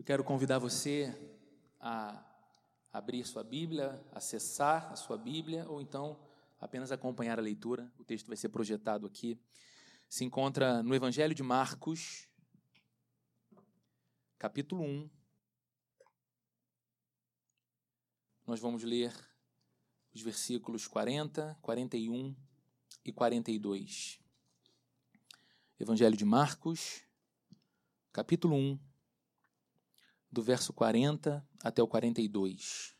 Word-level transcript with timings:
Eu 0.00 0.04
quero 0.04 0.24
convidar 0.24 0.58
você 0.58 1.14
a 1.78 2.24
abrir 2.90 3.22
sua 3.22 3.44
Bíblia, 3.44 4.02
acessar 4.12 4.90
a 4.90 4.96
sua 4.96 5.18
Bíblia 5.18 5.68
ou 5.68 5.78
então 5.78 6.18
apenas 6.58 6.90
acompanhar 6.90 7.38
a 7.38 7.42
leitura. 7.42 7.92
O 7.98 8.02
texto 8.02 8.26
vai 8.26 8.36
ser 8.38 8.48
projetado 8.48 9.06
aqui. 9.06 9.38
Se 10.08 10.24
encontra 10.24 10.82
no 10.82 10.94
Evangelho 10.94 11.34
de 11.34 11.42
Marcos, 11.42 12.26
capítulo 14.38 14.84
1. 14.84 15.10
Nós 18.46 18.58
vamos 18.58 18.82
ler 18.82 19.12
os 20.14 20.22
versículos 20.22 20.86
40, 20.88 21.58
41 21.60 22.34
e 23.04 23.12
42. 23.12 24.18
Evangelho 25.78 26.16
de 26.16 26.24
Marcos, 26.24 27.02
capítulo 28.14 28.56
1 28.56 28.89
do 30.30 30.42
verso 30.42 30.72
40 30.72 31.46
até 31.62 31.82
o 31.82 31.88
42. 31.88 32.94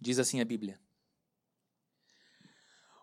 Diz 0.00 0.18
assim 0.18 0.40
a 0.40 0.44
Bíblia: 0.44 0.80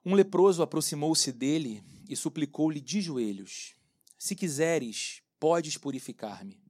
Um 0.05 0.13
leproso 0.13 0.61
aproximou-se 0.61 1.31
dele 1.31 1.83
e 2.07 2.15
suplicou-lhe 2.15 2.79
de 2.79 3.01
joelhos: 3.01 3.75
Se 4.17 4.35
quiseres, 4.35 5.21
podes 5.39 5.77
purificar-me. 5.77 6.61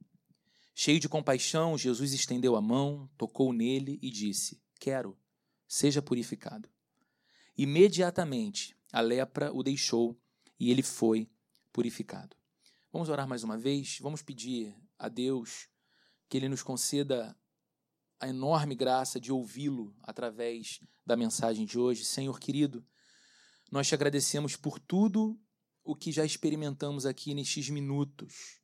Cheio 0.74 0.98
de 0.98 1.08
compaixão, 1.08 1.78
Jesus 1.78 2.12
estendeu 2.12 2.56
a 2.56 2.60
mão, 2.60 3.08
tocou 3.16 3.52
nele 3.52 3.98
e 4.02 4.10
disse: 4.10 4.60
Quero, 4.80 5.16
seja 5.68 6.02
purificado. 6.02 6.68
Imediatamente 7.56 8.76
a 8.92 9.00
lepra 9.00 9.52
o 9.52 9.62
deixou 9.62 10.20
e 10.58 10.70
ele 10.70 10.82
foi 10.82 11.30
purificado. 11.72 12.36
Vamos 12.94 13.08
orar 13.08 13.26
mais 13.26 13.42
uma 13.42 13.58
vez? 13.58 13.98
Vamos 14.00 14.22
pedir 14.22 14.72
a 14.96 15.08
Deus 15.08 15.68
que 16.28 16.36
Ele 16.36 16.48
nos 16.48 16.62
conceda 16.62 17.36
a 18.20 18.28
enorme 18.28 18.76
graça 18.76 19.18
de 19.18 19.32
ouvi-lo 19.32 19.92
através 20.00 20.78
da 21.04 21.16
mensagem 21.16 21.66
de 21.66 21.76
hoje. 21.76 22.04
Senhor 22.04 22.38
querido, 22.38 22.86
nós 23.68 23.88
te 23.88 23.96
agradecemos 23.96 24.54
por 24.54 24.78
tudo 24.78 25.36
o 25.82 25.96
que 25.96 26.12
já 26.12 26.24
experimentamos 26.24 27.04
aqui 27.04 27.34
nestes 27.34 27.68
minutos 27.68 28.60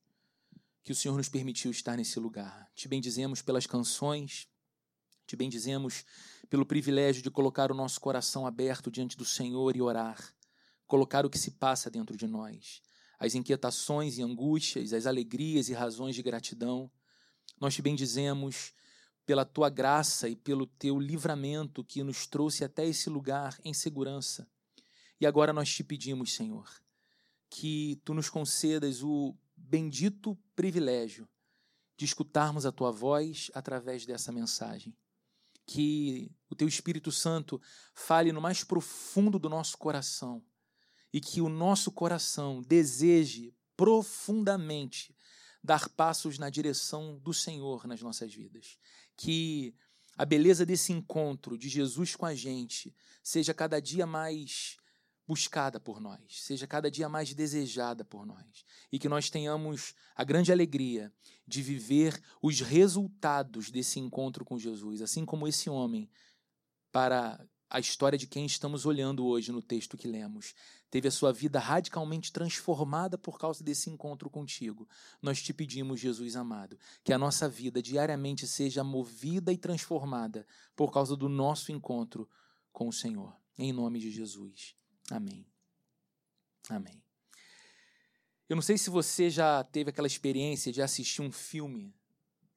que 0.84 0.92
o 0.92 0.94
Senhor 0.94 1.16
nos 1.16 1.28
permitiu 1.28 1.72
estar 1.72 1.96
nesse 1.96 2.20
lugar. 2.20 2.70
Te 2.76 2.86
bendizemos 2.86 3.42
pelas 3.42 3.66
canções, 3.66 4.46
te 5.26 5.34
bendizemos 5.34 6.04
pelo 6.48 6.64
privilégio 6.64 7.20
de 7.20 7.32
colocar 7.32 7.72
o 7.72 7.74
nosso 7.74 8.00
coração 8.00 8.46
aberto 8.46 8.92
diante 8.92 9.16
do 9.16 9.24
Senhor 9.24 9.74
e 9.74 9.82
orar, 9.82 10.32
colocar 10.86 11.26
o 11.26 11.30
que 11.30 11.36
se 11.36 11.50
passa 11.50 11.90
dentro 11.90 12.16
de 12.16 12.28
nós 12.28 12.80
as 13.20 13.34
inquietações 13.34 14.16
e 14.16 14.22
angústias, 14.22 14.94
as 14.94 15.06
alegrias 15.06 15.68
e 15.68 15.74
razões 15.74 16.16
de 16.16 16.22
gratidão. 16.22 16.90
Nós 17.60 17.74
te 17.74 17.82
bendizemos 17.82 18.72
pela 19.26 19.44
tua 19.44 19.68
graça 19.68 20.26
e 20.26 20.34
pelo 20.34 20.66
teu 20.66 20.98
livramento 20.98 21.84
que 21.84 22.02
nos 22.02 22.26
trouxe 22.26 22.64
até 22.64 22.86
esse 22.86 23.10
lugar 23.10 23.60
em 23.62 23.74
segurança. 23.74 24.48
E 25.20 25.26
agora 25.26 25.52
nós 25.52 25.68
te 25.68 25.84
pedimos, 25.84 26.32
Senhor, 26.32 26.66
que 27.50 28.00
tu 28.06 28.14
nos 28.14 28.30
concedas 28.30 29.02
o 29.02 29.36
bendito 29.54 30.34
privilégio 30.56 31.28
de 31.98 32.06
escutarmos 32.06 32.64
a 32.64 32.72
tua 32.72 32.90
voz 32.90 33.50
através 33.52 34.06
dessa 34.06 34.32
mensagem. 34.32 34.96
Que 35.66 36.32
o 36.48 36.54
teu 36.54 36.66
Espírito 36.66 37.12
Santo 37.12 37.60
fale 37.92 38.32
no 38.32 38.40
mais 38.40 38.64
profundo 38.64 39.38
do 39.38 39.50
nosso 39.50 39.76
coração 39.76 40.42
e 41.12 41.20
que 41.20 41.40
o 41.40 41.48
nosso 41.48 41.90
coração 41.90 42.62
deseje 42.62 43.54
profundamente 43.76 45.14
dar 45.62 45.88
passos 45.88 46.38
na 46.38 46.50
direção 46.50 47.18
do 47.18 47.32
Senhor 47.32 47.86
nas 47.86 48.00
nossas 48.00 48.32
vidas. 48.32 48.78
Que 49.16 49.74
a 50.16 50.24
beleza 50.24 50.66
desse 50.66 50.92
encontro 50.92 51.56
de 51.56 51.68
Jesus 51.68 52.14
com 52.14 52.26
a 52.26 52.34
gente 52.34 52.94
seja 53.22 53.54
cada 53.54 53.80
dia 53.80 54.06
mais 54.06 54.76
buscada 55.26 55.78
por 55.78 56.00
nós, 56.00 56.42
seja 56.42 56.66
cada 56.66 56.90
dia 56.90 57.08
mais 57.08 57.32
desejada 57.32 58.04
por 58.04 58.26
nós, 58.26 58.64
e 58.90 58.98
que 58.98 59.08
nós 59.08 59.30
tenhamos 59.30 59.94
a 60.16 60.24
grande 60.24 60.50
alegria 60.50 61.12
de 61.46 61.62
viver 61.62 62.20
os 62.42 62.60
resultados 62.60 63.70
desse 63.70 64.00
encontro 64.00 64.44
com 64.44 64.58
Jesus, 64.58 65.00
assim 65.00 65.24
como 65.24 65.46
esse 65.46 65.70
homem, 65.70 66.10
para 66.90 67.46
a 67.70 67.78
história 67.78 68.18
de 68.18 68.26
quem 68.26 68.44
estamos 68.44 68.84
olhando 68.84 69.24
hoje 69.24 69.52
no 69.52 69.62
texto 69.62 69.96
que 69.96 70.08
lemos. 70.08 70.54
Teve 70.90 71.06
a 71.06 71.10
sua 71.10 71.32
vida 71.32 71.60
radicalmente 71.60 72.32
transformada 72.32 73.16
por 73.16 73.38
causa 73.38 73.62
desse 73.62 73.88
encontro 73.88 74.28
contigo. 74.28 74.88
Nós 75.22 75.40
te 75.40 75.54
pedimos, 75.54 76.00
Jesus 76.00 76.34
amado, 76.34 76.76
que 77.04 77.12
a 77.12 77.18
nossa 77.18 77.48
vida 77.48 77.80
diariamente 77.80 78.44
seja 78.46 78.82
movida 78.82 79.52
e 79.52 79.56
transformada 79.56 80.44
por 80.74 80.92
causa 80.92 81.16
do 81.16 81.28
nosso 81.28 81.70
encontro 81.70 82.28
com 82.72 82.88
o 82.88 82.92
Senhor. 82.92 83.32
Em 83.56 83.72
nome 83.72 84.00
de 84.00 84.10
Jesus. 84.10 84.74
Amém. 85.08 85.46
Amém. 86.68 87.00
Eu 88.48 88.56
não 88.56 88.62
sei 88.62 88.76
se 88.76 88.90
você 88.90 89.30
já 89.30 89.62
teve 89.62 89.90
aquela 89.90 90.08
experiência 90.08 90.72
de 90.72 90.82
assistir 90.82 91.22
um 91.22 91.30
filme 91.30 91.94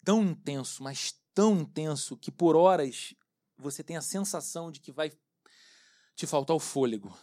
tão 0.03 0.23
intenso, 0.23 0.81
mas 0.81 1.15
tão 1.35 1.61
intenso, 1.61 2.17
que 2.17 2.31
por 2.31 2.55
horas 2.55 3.13
você 3.57 3.83
tem 3.83 3.97
a 3.97 4.01
sensação 4.01 4.71
de 4.71 4.79
que 4.79 4.91
vai 4.91 5.11
te 6.15 6.27
faltar 6.27 6.55
o 6.55 6.59
fôlego. 6.59 7.15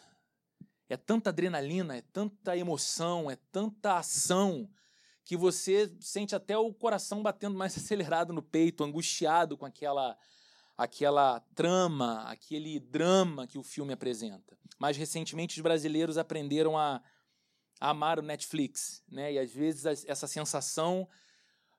É 0.89 0.97
tanta 0.97 1.31
adrenalina, 1.31 1.97
é 1.97 2.03
tanta 2.03 2.57
emoção, 2.57 3.31
é 3.31 3.37
tanta 3.53 3.97
ação 3.97 4.69
que 5.25 5.37
você 5.37 5.95
sente 6.01 6.35
até 6.35 6.59
o 6.59 6.75
coração 6.75 7.23
batendo 7.23 7.57
mais 7.57 7.77
acelerado 7.79 8.33
no 8.33 8.43
peito, 8.43 8.83
angustiado 8.83 9.57
com 9.57 9.65
aquela 9.65 10.19
aquela 10.77 11.41
trama, 11.55 12.23
aquele 12.23 12.81
drama 12.81 13.47
que 13.47 13.59
o 13.59 13.63
filme 13.63 13.93
apresenta. 13.93 14.57
Mais 14.79 14.97
recentemente 14.97 15.59
os 15.59 15.63
brasileiros 15.63 16.17
aprenderam 16.17 16.77
a, 16.79 17.03
a 17.79 17.91
amar 17.91 18.19
o 18.19 18.23
Netflix, 18.23 19.03
né? 19.07 19.35
E 19.35 19.39
às 19.39 19.53
vezes 19.53 19.85
essa 20.07 20.27
sensação 20.27 21.07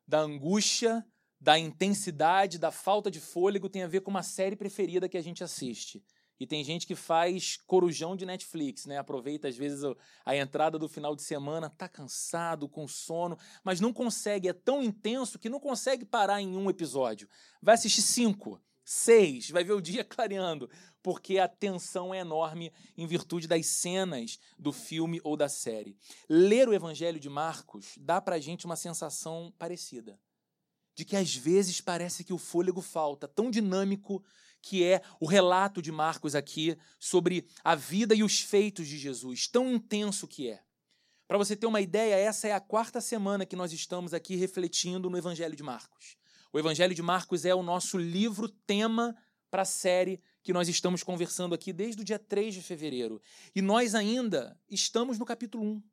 da 0.07 0.19
angústia 0.19 1.03
da 1.41 1.57
intensidade, 1.57 2.59
da 2.59 2.69
falta 2.69 3.09
de 3.09 3.19
fôlego 3.19 3.67
tem 3.67 3.81
a 3.81 3.87
ver 3.87 4.01
com 4.01 4.11
uma 4.11 4.21
série 4.21 4.55
preferida 4.55 5.09
que 5.09 5.17
a 5.17 5.23
gente 5.23 5.43
assiste. 5.43 6.03
E 6.39 6.45
tem 6.45 6.63
gente 6.63 6.85
que 6.85 6.95
faz 6.95 7.57
corujão 7.67 8.15
de 8.15 8.25
Netflix, 8.25 8.85
né? 8.85 8.97
Aproveita 8.97 9.47
às 9.47 9.57
vezes 9.57 9.83
a 10.23 10.35
entrada 10.35 10.77
do 10.77 10.87
final 10.87 11.15
de 11.15 11.23
semana, 11.23 11.69
tá 11.69 11.87
cansado, 11.89 12.69
com 12.69 12.87
sono, 12.87 13.37
mas 13.63 13.79
não 13.79 13.91
consegue, 13.91 14.49
é 14.49 14.53
tão 14.53 14.83
intenso 14.83 15.39
que 15.39 15.49
não 15.49 15.59
consegue 15.59 16.05
parar 16.05 16.41
em 16.41 16.55
um 16.55 16.69
episódio. 16.69 17.27
Vai 17.61 17.75
assistir 17.75 18.01
cinco, 18.01 18.59
seis, 18.83 19.49
vai 19.49 19.63
ver 19.63 19.73
o 19.73 19.81
dia 19.81 20.03
clareando, 20.05 20.69
porque 21.01 21.37
a 21.39 21.47
tensão 21.47 22.13
é 22.13 22.19
enorme 22.19 22.71
em 22.97 23.05
virtude 23.05 23.47
das 23.47 23.65
cenas 23.65 24.39
do 24.57 24.71
filme 24.71 25.19
ou 25.23 25.35
da 25.35 25.49
série. 25.49 25.95
Ler 26.27 26.67
o 26.67 26.73
Evangelho 26.73 27.19
de 27.19 27.29
Marcos 27.29 27.95
dá 27.99 28.19
pra 28.19 28.39
gente 28.39 28.65
uma 28.65 28.75
sensação 28.75 29.53
parecida 29.57 30.19
de 31.01 31.05
que 31.05 31.15
às 31.15 31.35
vezes 31.35 31.81
parece 31.81 32.23
que 32.23 32.31
o 32.31 32.37
fôlego 32.37 32.79
falta, 32.79 33.27
tão 33.27 33.49
dinâmico 33.49 34.23
que 34.61 34.83
é 34.83 35.01
o 35.19 35.25
relato 35.25 35.81
de 35.81 35.91
Marcos 35.91 36.35
aqui 36.35 36.77
sobre 36.99 37.47
a 37.63 37.73
vida 37.73 38.13
e 38.13 38.21
os 38.21 38.39
feitos 38.39 38.87
de 38.87 38.99
Jesus, 38.99 39.47
tão 39.47 39.73
intenso 39.73 40.27
que 40.27 40.47
é. 40.47 40.61
Para 41.27 41.39
você 41.39 41.55
ter 41.55 41.65
uma 41.65 41.81
ideia, 41.81 42.13
essa 42.13 42.47
é 42.47 42.51
a 42.51 42.59
quarta 42.59 43.01
semana 43.01 43.47
que 43.47 43.55
nós 43.55 43.73
estamos 43.73 44.13
aqui 44.13 44.35
refletindo 44.35 45.09
no 45.09 45.17
Evangelho 45.17 45.55
de 45.55 45.63
Marcos. 45.63 46.17
O 46.53 46.59
Evangelho 46.59 46.93
de 46.93 47.01
Marcos 47.01 47.45
é 47.45 47.55
o 47.55 47.63
nosso 47.63 47.97
livro 47.97 48.47
tema 48.47 49.15
para 49.49 49.63
a 49.63 49.65
série 49.65 50.21
que 50.43 50.53
nós 50.53 50.69
estamos 50.69 51.01
conversando 51.01 51.55
aqui 51.55 51.73
desde 51.73 52.03
o 52.03 52.05
dia 52.05 52.19
3 52.19 52.53
de 52.53 52.61
fevereiro. 52.61 53.19
E 53.55 53.61
nós 53.61 53.95
ainda 53.95 54.55
estamos 54.69 55.17
no 55.17 55.25
capítulo 55.25 55.63
1. 55.63 55.83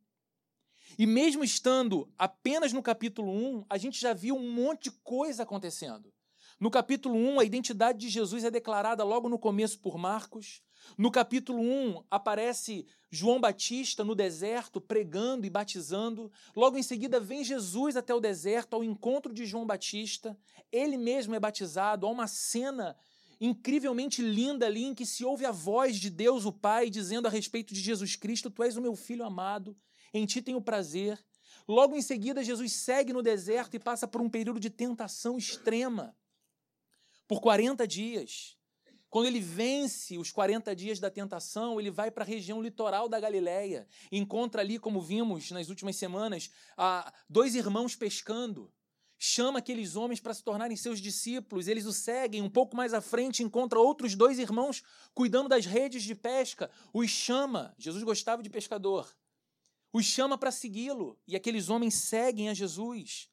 E 0.97 1.07
mesmo 1.07 1.43
estando 1.43 2.09
apenas 2.17 2.73
no 2.73 2.83
capítulo 2.83 3.33
1, 3.33 3.67
a 3.69 3.77
gente 3.77 4.01
já 4.01 4.15
viu 4.15 4.37
um 4.37 4.53
monte 4.53 4.85
de 4.85 4.91
coisa 5.03 5.43
acontecendo. 5.43 6.13
No 6.59 6.71
capítulo 6.71 7.15
1, 7.15 7.41
a 7.41 7.45
identidade 7.45 7.99
de 7.99 8.09
Jesus 8.09 8.43
é 8.43 8.51
declarada 8.51 9.05
logo 9.05 9.29
no 9.29 9.39
começo 9.39 9.79
por 9.79 9.97
Marcos. 9.97 10.61
No 10.97 11.11
capítulo 11.11 11.61
1, 11.61 12.03
aparece 12.11 12.85
João 13.11 13.41
Batista 13.41 14.05
no 14.05 14.15
deserto 14.15 14.81
pregando 14.81 15.47
e 15.47 15.51
batizando. 15.51 16.33
Logo 16.57 16.77
em 16.77 16.83
seguida, 16.83 17.21
vem 17.21 17.45
Jesus 17.45 17.97
até 17.97 18.13
o 18.13 18.21
deserto 18.21 18.75
ao 18.75 18.83
encontro 18.83 19.33
de 19.33 19.47
João 19.47 19.67
Batista. 19.67 20.37
Ele 20.73 20.97
mesmo 20.97 21.35
é 21.35 21.39
batizado. 21.39 22.07
Há 22.07 22.11
uma 22.11 22.27
cena 22.27 22.97
incrivelmente 23.41 24.21
linda 24.21 24.67
ali 24.67 24.85
em 24.85 24.95
que 24.95 25.07
se 25.07 25.25
ouve 25.25 25.45
a 25.45 25.53
voz 25.53 25.97
de 25.97 26.11
Deus, 26.11 26.45
o 26.45 26.53
Pai, 26.53 26.91
dizendo 26.91 27.27
a 27.27 27.31
respeito 27.31 27.73
de 27.73 27.81
Jesus 27.81 28.17
Cristo: 28.17 28.51
Tu 28.51 28.65
és 28.65 28.77
o 28.77 28.83
meu 28.83 28.97
filho 28.97 29.25
amado 29.25 29.77
em 30.13 30.27
ti 30.27 30.43
tenho 30.43 30.61
prazer. 30.61 31.19
Logo 31.67 31.95
em 31.95 32.03
seguida, 32.03 32.43
Jesus 32.43 32.73
segue 32.73 33.13
no 33.13 33.23
deserto 33.23 33.75
e 33.75 33.79
passa 33.79 34.09
por 34.09 34.21
um 34.21 34.29
período 34.29 34.59
de 34.59 34.71
tentação 34.71 35.37
extrema. 35.37 36.17
Por 37.27 37.41
40 37.41 37.87
dias. 37.87 38.57
Quando 39.11 39.27
ele 39.27 39.41
vence 39.41 40.19
os 40.19 40.31
40 40.31 40.77
dias 40.77 40.99
da 40.99 41.11
tentação, 41.11 41.81
ele 41.81 41.91
vai 41.91 42.11
para 42.11 42.25
a 42.25 42.27
região 42.27 42.63
litoral 42.63 43.09
da 43.09 43.19
Galiléia. 43.19 43.89
Encontra 44.13 44.61
ali, 44.61 44.79
como 44.79 45.01
vimos 45.01 45.51
nas 45.51 45.69
últimas 45.71 45.97
semanas, 45.97 46.51
dois 47.29 47.55
irmãos 47.55 47.97
pescando. 47.97 48.73
Chama 49.19 49.59
aqueles 49.59 49.97
homens 49.97 50.21
para 50.21 50.33
se 50.33 50.45
tornarem 50.45 50.77
seus 50.77 51.01
discípulos. 51.01 51.67
Eles 51.67 51.87
o 51.87 51.93
seguem. 51.93 52.41
Um 52.41 52.51
pouco 52.51 52.77
mais 52.77 52.95
à 52.95 53.01
frente, 53.01 53.43
encontra 53.43 53.81
outros 53.81 54.15
dois 54.15 54.39
irmãos 54.39 54.83
cuidando 55.13 55.49
das 55.49 55.67
redes 55.67 56.03
de 56.05 56.15
pesca. 56.15 56.71
Os 56.93 57.11
chama. 57.11 57.75
Jesus 57.79 58.05
gostava 58.05 58.43
de 58.43 58.51
pescador. 58.51 59.13
Os 59.99 60.05
chama 60.05 60.39
para 60.39 60.53
segui-lo. 60.53 61.19
E 61.27 61.35
aqueles 61.35 61.69
homens 61.69 61.95
seguem 61.95 62.49
a 62.49 62.55
Jesus. 62.55 63.29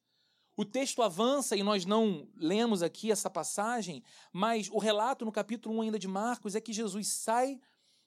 O 0.57 0.65
texto 0.65 1.03
avança 1.03 1.55
e 1.55 1.61
nós 1.61 1.85
não 1.85 2.27
lemos 2.35 2.81
aqui 2.81 3.11
essa 3.11 3.29
passagem, 3.29 4.03
mas 4.33 4.67
o 4.71 4.79
relato 4.79 5.23
no 5.23 5.31
capítulo 5.31 5.77
1 5.77 5.81
ainda 5.83 5.99
de 5.99 6.07
Marcos 6.07 6.55
é 6.55 6.59
que 6.59 6.73
Jesus 6.73 7.07
sai 7.09 7.59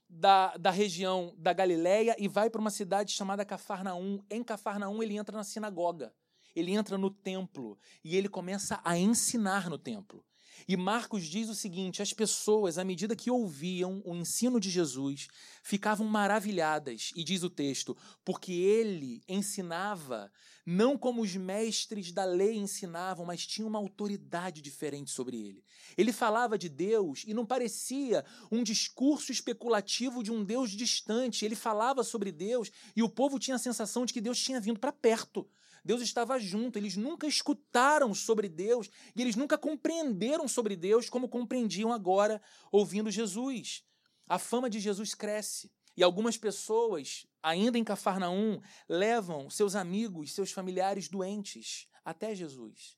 da, 0.09 0.57
da 0.57 0.73
região 0.73 1.33
da 1.39 1.53
Galiléia 1.53 2.17
e 2.19 2.27
vai 2.27 2.51
para 2.51 2.61
uma 2.61 2.71
cidade 2.71 3.13
chamada 3.13 3.45
Cafarnaum. 3.45 4.25
Em 4.29 4.43
Cafarnaum 4.43 5.01
ele 5.05 5.17
entra 5.17 5.37
na 5.37 5.45
sinagoga, 5.45 6.13
ele 6.53 6.73
entra 6.73 6.99
no 6.99 7.11
templo 7.11 7.79
e 8.03 8.17
ele 8.17 8.29
começa 8.29 8.81
a 8.83 8.99
ensinar 8.99 9.71
no 9.71 9.79
templo. 9.79 10.25
E 10.67 10.77
Marcos 10.77 11.25
diz 11.25 11.49
o 11.49 11.55
seguinte: 11.55 12.03
as 12.03 12.13
pessoas, 12.13 12.79
à 12.79 12.85
medida 12.85 13.15
que 13.15 13.31
ouviam 13.31 14.03
o 14.05 14.15
ensino 14.15 14.59
de 14.59 14.71
Jesus, 14.71 15.29
ficavam 15.63 16.07
maravilhadas, 16.07 17.13
e 17.15 17.23
diz 17.23 17.43
o 17.43 17.51
texto, 17.51 17.97
porque 18.25 18.53
ele 18.53 19.23
ensinava 19.29 20.31
não 20.71 20.99
como 20.99 21.23
os 21.23 21.35
mestres 21.35 22.13
da 22.13 22.27
lei 22.27 22.57
ensinavam, 22.57 23.25
mas 23.25 23.47
tinha 23.47 23.67
uma 23.67 23.79
autoridade 23.79 24.61
diferente 24.61 25.11
sobre 25.11 25.39
ele. 25.39 25.65
Ele 25.97 26.13
falava 26.13 26.59
de 26.59 26.69
Deus 26.69 27.25
e 27.27 27.33
não 27.33 27.47
parecia 27.47 28.23
um 28.53 28.63
discurso 28.63 29.33
especulativo 29.33 30.23
de 30.23 30.31
um 30.31 30.45
Deus 30.45 30.71
distante. 30.73 31.47
Ele 31.47 31.57
falava 31.57 32.05
sobre 32.05 32.31
Deus 32.31 32.71
e 32.95 33.03
o 33.03 33.09
povo 33.09 33.39
tinha 33.39 33.55
a 33.55 33.59
sensação 33.59 34.05
de 34.05 34.13
que 34.13 34.21
Deus 34.21 34.39
tinha 34.39 34.61
vindo 34.61 34.79
para 34.79 34.93
perto. 34.93 35.49
Deus 35.85 36.03
estava 36.03 36.39
junto, 36.39 36.79
eles 36.79 36.97
nunca 36.97 37.27
escutaram 37.27 38.15
sobre 38.15 38.49
Deus 38.49 38.91
e 39.15 39.23
eles 39.23 39.37
nunca 39.37 39.57
compreenderam 39.57 40.49
sobre 40.49 40.77
Deus 40.77 41.09
como 41.09 41.29
compreendiam 41.29 41.93
agora 41.93 42.41
ouvindo 42.71 43.11
Jesus. 43.11 43.85
A 44.27 44.39
fama 44.39 44.69
de 44.69 44.81
Jesus 44.81 45.15
cresce. 45.15 45.71
E 45.97 46.03
algumas 46.03 46.37
pessoas, 46.37 47.27
ainda 47.43 47.77
em 47.77 47.83
Cafarnaum, 47.83 48.61
levam 48.89 49.51
seus 49.51 49.75
amigos, 49.75 50.33
seus 50.33 50.53
familiares 50.53 51.09
doentes 51.09 51.89
até 52.05 52.37
Jesus. 52.37 52.97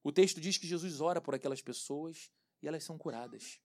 O 0.00 0.12
texto 0.12 0.40
diz 0.40 0.56
que 0.56 0.68
Jesus 0.68 1.00
ora 1.00 1.20
por 1.20 1.34
aquelas 1.34 1.60
pessoas 1.60 2.30
e 2.62 2.68
elas 2.68 2.84
são 2.84 2.96
curadas. 2.96 3.58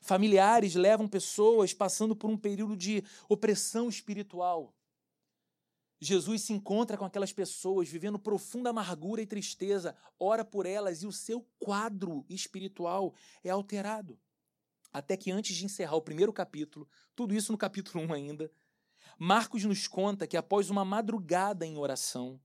Familiares 0.00 0.76
levam 0.76 1.08
pessoas 1.08 1.74
passando 1.74 2.14
por 2.14 2.30
um 2.30 2.36
período 2.36 2.76
de 2.76 3.02
opressão 3.28 3.88
espiritual. 3.88 4.72
Jesus 6.04 6.42
se 6.42 6.52
encontra 6.52 6.98
com 6.98 7.04
aquelas 7.04 7.32
pessoas 7.32 7.88
vivendo 7.88 8.18
profunda 8.18 8.70
amargura 8.70 9.22
e 9.22 9.26
tristeza, 9.26 9.94
ora 10.18 10.44
por 10.44 10.66
elas 10.66 11.04
e 11.04 11.06
o 11.06 11.12
seu 11.12 11.46
quadro 11.60 12.26
espiritual 12.28 13.14
é 13.44 13.50
alterado. 13.50 14.18
Até 14.92 15.16
que 15.16 15.30
antes 15.30 15.54
de 15.54 15.64
encerrar 15.64 15.94
o 15.94 16.02
primeiro 16.02 16.32
capítulo, 16.32 16.88
tudo 17.14 17.32
isso 17.32 17.52
no 17.52 17.56
capítulo 17.56 18.02
1 18.02 18.12
ainda, 18.14 18.50
Marcos 19.16 19.62
nos 19.62 19.86
conta 19.86 20.26
que 20.26 20.36
após 20.36 20.70
uma 20.70 20.84
madrugada 20.84 21.64
em 21.64 21.78
oração, 21.78 22.40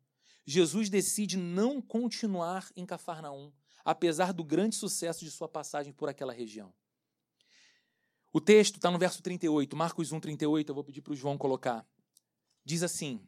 Jesus 0.45 0.87
decide 0.87 1.35
não 1.35 1.81
continuar 1.81 2.69
em 2.75 2.85
Cafarnaum, 2.85 3.51
apesar 3.83 4.33
do 4.33 4.43
grande 4.43 4.75
sucesso 4.75 5.25
de 5.25 5.31
sua 5.31 5.49
passagem 5.49 5.91
por 5.91 6.07
aquela 6.07 6.31
região. 6.31 6.71
O 8.31 8.39
texto 8.39 8.75
está 8.75 8.91
no 8.91 8.99
verso 8.99 9.23
38, 9.23 9.75
Marcos 9.75 10.11
1, 10.11 10.19
38, 10.19 10.69
eu 10.69 10.75
vou 10.75 10.83
pedir 10.83 11.01
para 11.01 11.13
o 11.13 11.15
João 11.15 11.39
colocar. 11.39 11.83
Diz 12.63 12.83
assim: 12.83 13.27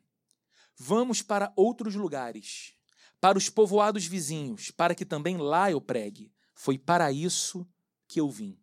Vamos 0.82 1.22
para 1.22 1.52
outros 1.58 1.94
lugares, 1.94 2.74
para 3.20 3.38
os 3.38 3.50
povoados 3.50 4.06
vizinhos, 4.06 4.72
para 4.72 4.96
que 4.96 5.04
também 5.04 5.36
lá 5.36 5.70
eu 5.70 5.82
pregue. 5.82 6.32
Foi 6.56 6.78
para 6.78 7.12
isso 7.12 7.68
que 8.08 8.22
eu 8.22 8.30
vim. 8.30 8.58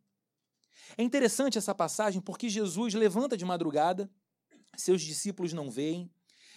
É 0.96 1.02
interessante 1.02 1.58
essa 1.58 1.74
passagem 1.74 2.22
porque 2.22 2.48
Jesus 2.48 2.94
levanta 2.94 3.36
de 3.36 3.44
madrugada, 3.44 4.10
seus 4.78 5.02
discípulos 5.02 5.52
não 5.52 5.70
veem, 5.70 6.10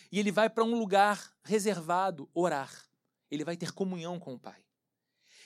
e 0.10 0.18
ele 0.18 0.32
vai 0.32 0.50
para 0.50 0.64
um 0.64 0.80
lugar 0.80 1.34
reservado 1.44 2.30
orar. 2.34 2.72
Ele 3.30 3.44
vai 3.44 3.58
ter 3.58 3.74
comunhão 3.74 4.18
com 4.18 4.36
o 4.36 4.40
Pai. 4.40 4.64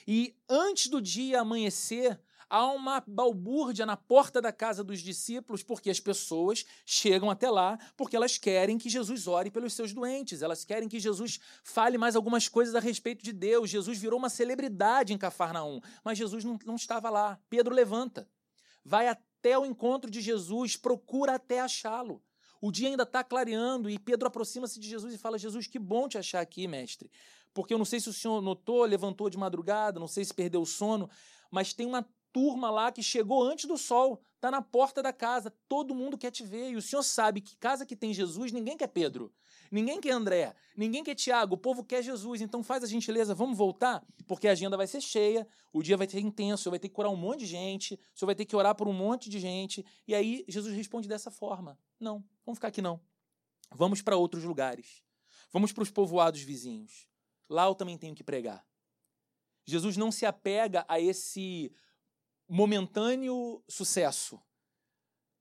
E 0.06 0.36
antes 0.48 0.86
do 0.86 1.02
dia 1.02 1.40
amanhecer, 1.40 2.20
há 2.54 2.70
uma 2.70 3.02
balbúrdia 3.04 3.84
na 3.84 3.96
porta 3.96 4.40
da 4.40 4.52
casa 4.52 4.84
dos 4.84 5.00
discípulos, 5.00 5.64
porque 5.64 5.90
as 5.90 5.98
pessoas 5.98 6.64
chegam 6.86 7.28
até 7.28 7.50
lá 7.50 7.76
porque 7.96 8.14
elas 8.14 8.38
querem 8.38 8.78
que 8.78 8.88
Jesus 8.88 9.26
ore 9.26 9.50
pelos 9.50 9.72
seus 9.72 9.92
doentes, 9.92 10.40
elas 10.40 10.64
querem 10.64 10.88
que 10.88 11.00
Jesus 11.00 11.40
fale 11.64 11.98
mais 11.98 12.14
algumas 12.14 12.46
coisas 12.46 12.76
a 12.76 12.80
respeito 12.80 13.24
de 13.24 13.32
Deus. 13.32 13.70
Jesus 13.70 13.98
virou 13.98 14.20
uma 14.20 14.28
celebridade 14.28 15.12
em 15.12 15.18
Cafarnaum, 15.18 15.80
mas 16.04 16.16
Jesus 16.16 16.44
não, 16.44 16.56
não 16.64 16.76
estava 16.76 17.10
lá. 17.10 17.40
Pedro 17.50 17.74
levanta 17.74 18.28
vai 18.84 19.08
até 19.08 19.58
o 19.58 19.66
encontro 19.66 20.08
de 20.08 20.20
Jesus, 20.20 20.76
procura 20.76 21.34
até 21.34 21.58
achá-lo. 21.58 22.22
O 22.60 22.70
dia 22.70 22.88
ainda 22.88 23.02
está 23.02 23.24
clareando 23.24 23.90
e 23.90 23.98
Pedro 23.98 24.28
aproxima-se 24.28 24.78
de 24.78 24.88
Jesus 24.88 25.12
e 25.12 25.18
fala: 25.18 25.38
Jesus, 25.38 25.66
que 25.66 25.78
bom 25.78 26.06
te 26.06 26.18
achar 26.18 26.40
aqui, 26.40 26.68
mestre. 26.68 27.10
Porque 27.52 27.74
eu 27.74 27.78
não 27.78 27.84
sei 27.84 27.98
se 27.98 28.08
o 28.08 28.12
senhor 28.12 28.40
notou, 28.40 28.84
levantou 28.84 29.28
de 29.28 29.36
madrugada, 29.36 29.98
não 29.98 30.08
sei 30.08 30.24
se 30.24 30.32
perdeu 30.32 30.62
o 30.62 30.66
sono, 30.66 31.10
mas 31.50 31.72
tem 31.72 31.86
uma 31.86 32.06
turma 32.34 32.68
lá 32.68 32.90
que 32.90 33.00
chegou 33.00 33.44
antes 33.44 33.66
do 33.66 33.78
sol, 33.78 34.20
está 34.34 34.50
na 34.50 34.60
porta 34.60 35.00
da 35.00 35.12
casa, 35.12 35.54
todo 35.68 35.94
mundo 35.94 36.18
quer 36.18 36.32
te 36.32 36.44
ver. 36.44 36.72
E 36.72 36.76
o 36.76 36.82
senhor 36.82 37.04
sabe 37.04 37.40
que 37.40 37.56
casa 37.56 37.86
que 37.86 37.94
tem 37.94 38.12
Jesus, 38.12 38.50
ninguém 38.50 38.76
quer 38.76 38.88
Pedro. 38.88 39.32
Ninguém 39.70 40.00
quer 40.00 40.10
André, 40.10 40.52
ninguém 40.76 41.04
quer 41.04 41.14
Tiago, 41.14 41.54
o 41.54 41.56
povo 41.58 41.84
quer 41.84 42.02
Jesus. 42.02 42.40
Então 42.40 42.60
faz 42.60 42.82
a 42.82 42.88
gentileza, 42.88 43.36
vamos 43.36 43.56
voltar, 43.56 44.04
porque 44.26 44.48
a 44.48 44.50
agenda 44.50 44.76
vai 44.76 44.88
ser 44.88 45.00
cheia, 45.00 45.46
o 45.72 45.80
dia 45.80 45.96
vai 45.96 46.08
ser 46.08 46.18
intenso, 46.18 46.64
senhor 46.64 46.72
vai 46.72 46.80
ter 46.80 46.88
que 46.88 46.94
curar 46.94 47.08
um 47.08 47.16
monte 47.16 47.40
de 47.40 47.46
gente, 47.46 47.98
senhor 48.12 48.26
vai 48.26 48.34
ter 48.34 48.44
que 48.44 48.56
orar 48.56 48.74
por 48.74 48.88
um 48.88 48.92
monte 48.92 49.30
de 49.30 49.38
gente. 49.38 49.86
E 50.06 50.12
aí 50.12 50.44
Jesus 50.48 50.74
responde 50.74 51.08
dessa 51.08 51.30
forma: 51.30 51.78
Não, 52.00 52.24
vamos 52.44 52.58
ficar 52.58 52.68
aqui 52.68 52.82
não. 52.82 53.00
Vamos 53.70 54.02
para 54.02 54.16
outros 54.16 54.42
lugares. 54.42 55.04
Vamos 55.52 55.72
para 55.72 55.84
os 55.84 55.90
povoados 55.90 56.40
vizinhos. 56.40 57.06
Lá 57.48 57.66
eu 57.66 57.76
também 57.76 57.96
tenho 57.96 58.14
que 58.14 58.24
pregar. 58.24 58.66
Jesus 59.64 59.96
não 59.96 60.10
se 60.10 60.26
apega 60.26 60.84
a 60.88 61.00
esse 61.00 61.72
momentâneo 62.54 63.60
sucesso 63.68 64.40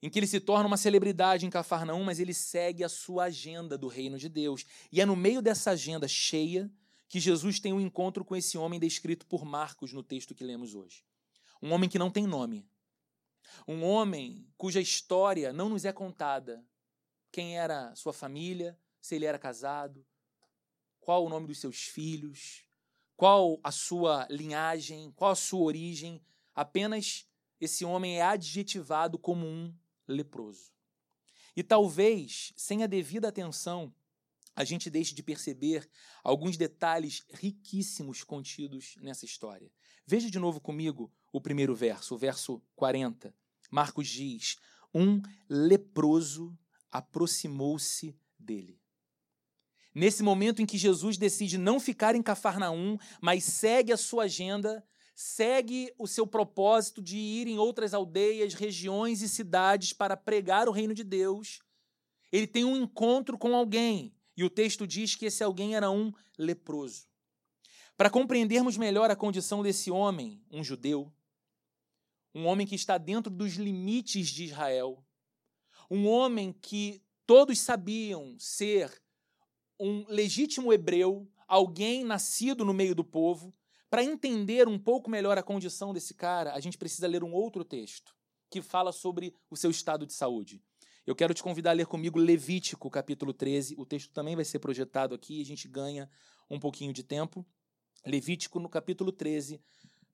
em 0.01 0.09
que 0.09 0.17
ele 0.17 0.25
se 0.25 0.39
torna 0.39 0.65
uma 0.65 0.77
celebridade 0.77 1.45
em 1.45 1.49
Cafarnaum, 1.49 2.03
mas 2.03 2.19
ele 2.19 2.33
segue 2.33 2.83
a 2.83 2.89
sua 2.89 3.25
agenda 3.25 3.77
do 3.77 3.87
reino 3.87 4.17
de 4.17 4.27
Deus. 4.27 4.65
E 4.91 4.99
é 4.99 5.05
no 5.05 5.15
meio 5.15 5.39
dessa 5.39 5.69
agenda 5.69 6.07
cheia 6.07 6.71
que 7.07 7.19
Jesus 7.19 7.59
tem 7.59 7.71
um 7.71 7.79
encontro 7.79 8.25
com 8.25 8.35
esse 8.35 8.57
homem 8.57 8.79
descrito 8.79 9.27
por 9.27 9.45
Marcos 9.45 9.93
no 9.93 10.01
texto 10.01 10.33
que 10.33 10.43
lemos 10.43 10.73
hoje. 10.73 11.05
Um 11.61 11.71
homem 11.71 11.87
que 11.87 11.99
não 11.99 12.09
tem 12.09 12.25
nome. 12.25 12.67
Um 13.67 13.83
homem 13.83 14.51
cuja 14.57 14.81
história 14.81 15.53
não 15.53 15.69
nos 15.69 15.85
é 15.85 15.93
contada. 15.93 16.65
Quem 17.31 17.59
era 17.59 17.95
sua 17.95 18.11
família, 18.11 18.75
se 18.99 19.13
ele 19.13 19.25
era 19.25 19.37
casado, 19.37 20.03
qual 20.99 21.23
o 21.23 21.29
nome 21.29 21.45
dos 21.45 21.59
seus 21.59 21.83
filhos, 21.83 22.65
qual 23.15 23.59
a 23.63 23.71
sua 23.71 24.27
linhagem, 24.31 25.11
qual 25.11 25.29
a 25.29 25.35
sua 25.35 25.61
origem. 25.61 26.19
Apenas 26.53 27.27
esse 27.59 27.85
homem 27.85 28.17
é 28.17 28.21
adjetivado 28.21 29.17
como 29.17 29.45
um 29.45 29.73
leproso. 30.07 30.71
E 31.55 31.63
talvez, 31.63 32.51
sem 32.55 32.83
a 32.83 32.87
devida 32.87 33.27
atenção, 33.27 33.93
a 34.55 34.63
gente 34.63 34.89
deixe 34.89 35.15
de 35.15 35.23
perceber 35.23 35.89
alguns 36.23 36.57
detalhes 36.57 37.23
riquíssimos 37.31 38.23
contidos 38.23 38.95
nessa 39.01 39.25
história. 39.25 39.71
Veja 40.05 40.29
de 40.29 40.37
novo 40.37 40.59
comigo 40.59 41.11
o 41.31 41.41
primeiro 41.41 41.75
verso, 41.75 42.15
o 42.15 42.17
verso 42.17 42.61
40. 42.75 43.33
Marcos 43.71 44.07
diz: 44.07 44.57
Um 44.93 45.21
leproso 45.49 46.57
aproximou-se 46.91 48.15
dele. 48.37 48.79
Nesse 49.95 50.23
momento 50.23 50.61
em 50.61 50.65
que 50.65 50.77
Jesus 50.77 51.17
decide 51.17 51.57
não 51.57 51.79
ficar 51.79 52.15
em 52.15 52.21
Cafarnaum, 52.21 52.97
mas 53.21 53.43
segue 53.43 53.91
a 53.91 53.97
sua 53.97 54.23
agenda, 54.23 54.83
segue 55.15 55.93
o 55.97 56.07
seu 56.07 56.25
propósito 56.25 57.01
de 57.01 57.17
ir 57.17 57.47
em 57.47 57.57
outras 57.57 57.93
aldeias, 57.93 58.53
regiões 58.53 59.21
e 59.21 59.29
cidades 59.29 59.93
para 59.93 60.17
pregar 60.17 60.67
o 60.67 60.71
reino 60.71 60.93
de 60.93 61.03
Deus. 61.03 61.59
Ele 62.31 62.47
tem 62.47 62.65
um 62.65 62.75
encontro 62.75 63.37
com 63.37 63.55
alguém, 63.55 64.15
e 64.35 64.43
o 64.43 64.49
texto 64.49 64.87
diz 64.87 65.15
que 65.15 65.25
esse 65.25 65.43
alguém 65.43 65.75
era 65.75 65.91
um 65.91 66.11
leproso. 66.37 67.07
Para 67.95 68.09
compreendermos 68.09 68.75
melhor 68.75 69.11
a 69.11 69.15
condição 69.15 69.61
desse 69.61 69.91
homem, 69.91 70.41
um 70.49 70.63
judeu, 70.63 71.13
um 72.33 72.45
homem 72.45 72.65
que 72.65 72.73
está 72.73 72.97
dentro 72.97 73.31
dos 73.31 73.53
limites 73.53 74.29
de 74.29 74.45
Israel, 74.45 75.05
um 75.89 76.07
homem 76.07 76.51
que 76.51 77.03
todos 77.27 77.59
sabiam 77.59 78.35
ser 78.39 78.91
um 79.79 80.05
legítimo 80.07 80.73
hebreu, 80.73 81.29
alguém 81.47 82.03
nascido 82.03 82.65
no 82.65 82.73
meio 82.73 82.95
do 82.95 83.03
povo, 83.03 83.53
para 83.93 84.03
entender 84.03 84.67
um 84.67 84.79
pouco 84.79 85.07
melhor 85.07 85.37
a 85.37 85.43
condição 85.43 85.93
desse 85.93 86.15
cara, 86.15 86.55
a 86.55 86.59
gente 86.59 86.79
precisa 86.79 87.05
ler 87.05 87.23
um 87.23 87.31
outro 87.31 87.63
texto 87.63 88.15
que 88.49 88.59
fala 88.59 88.91
sobre 88.91 89.35
o 89.51 89.55
seu 89.55 89.69
estado 89.69 90.07
de 90.07 90.13
saúde. 90.13 90.63
Eu 91.05 91.15
quero 91.15 91.31
te 91.31 91.43
convidar 91.43 91.69
a 91.69 91.73
ler 91.73 91.85
comigo 91.85 92.17
Levítico, 92.17 92.89
capítulo 92.89 93.31
13. 93.35 93.75
O 93.77 93.85
texto 93.85 94.11
também 94.11 94.35
vai 94.35 94.45
ser 94.45 94.57
projetado 94.57 95.13
aqui 95.13 95.37
e 95.37 95.41
a 95.43 95.45
gente 95.45 95.67
ganha 95.67 96.09
um 96.49 96.59
pouquinho 96.59 96.91
de 96.91 97.03
tempo. 97.03 97.45
Levítico, 98.03 98.59
no 98.59 98.67
capítulo 98.67 99.11
13, 99.11 99.61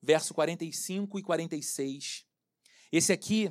verso 0.02 0.34
45 0.34 1.18
e 1.18 1.24
46. 1.24 2.26
Esse 2.92 3.14
aqui, 3.14 3.50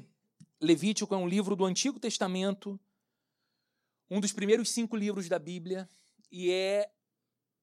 Levítico, 0.60 1.14
é 1.14 1.16
um 1.16 1.26
livro 1.26 1.56
do 1.56 1.64
Antigo 1.64 1.98
Testamento, 1.98 2.78
um 4.10 4.20
dos 4.20 4.34
primeiros 4.34 4.68
cinco 4.68 4.94
livros 4.94 5.26
da 5.26 5.38
Bíblia, 5.38 5.88
e 6.30 6.50
é 6.50 6.90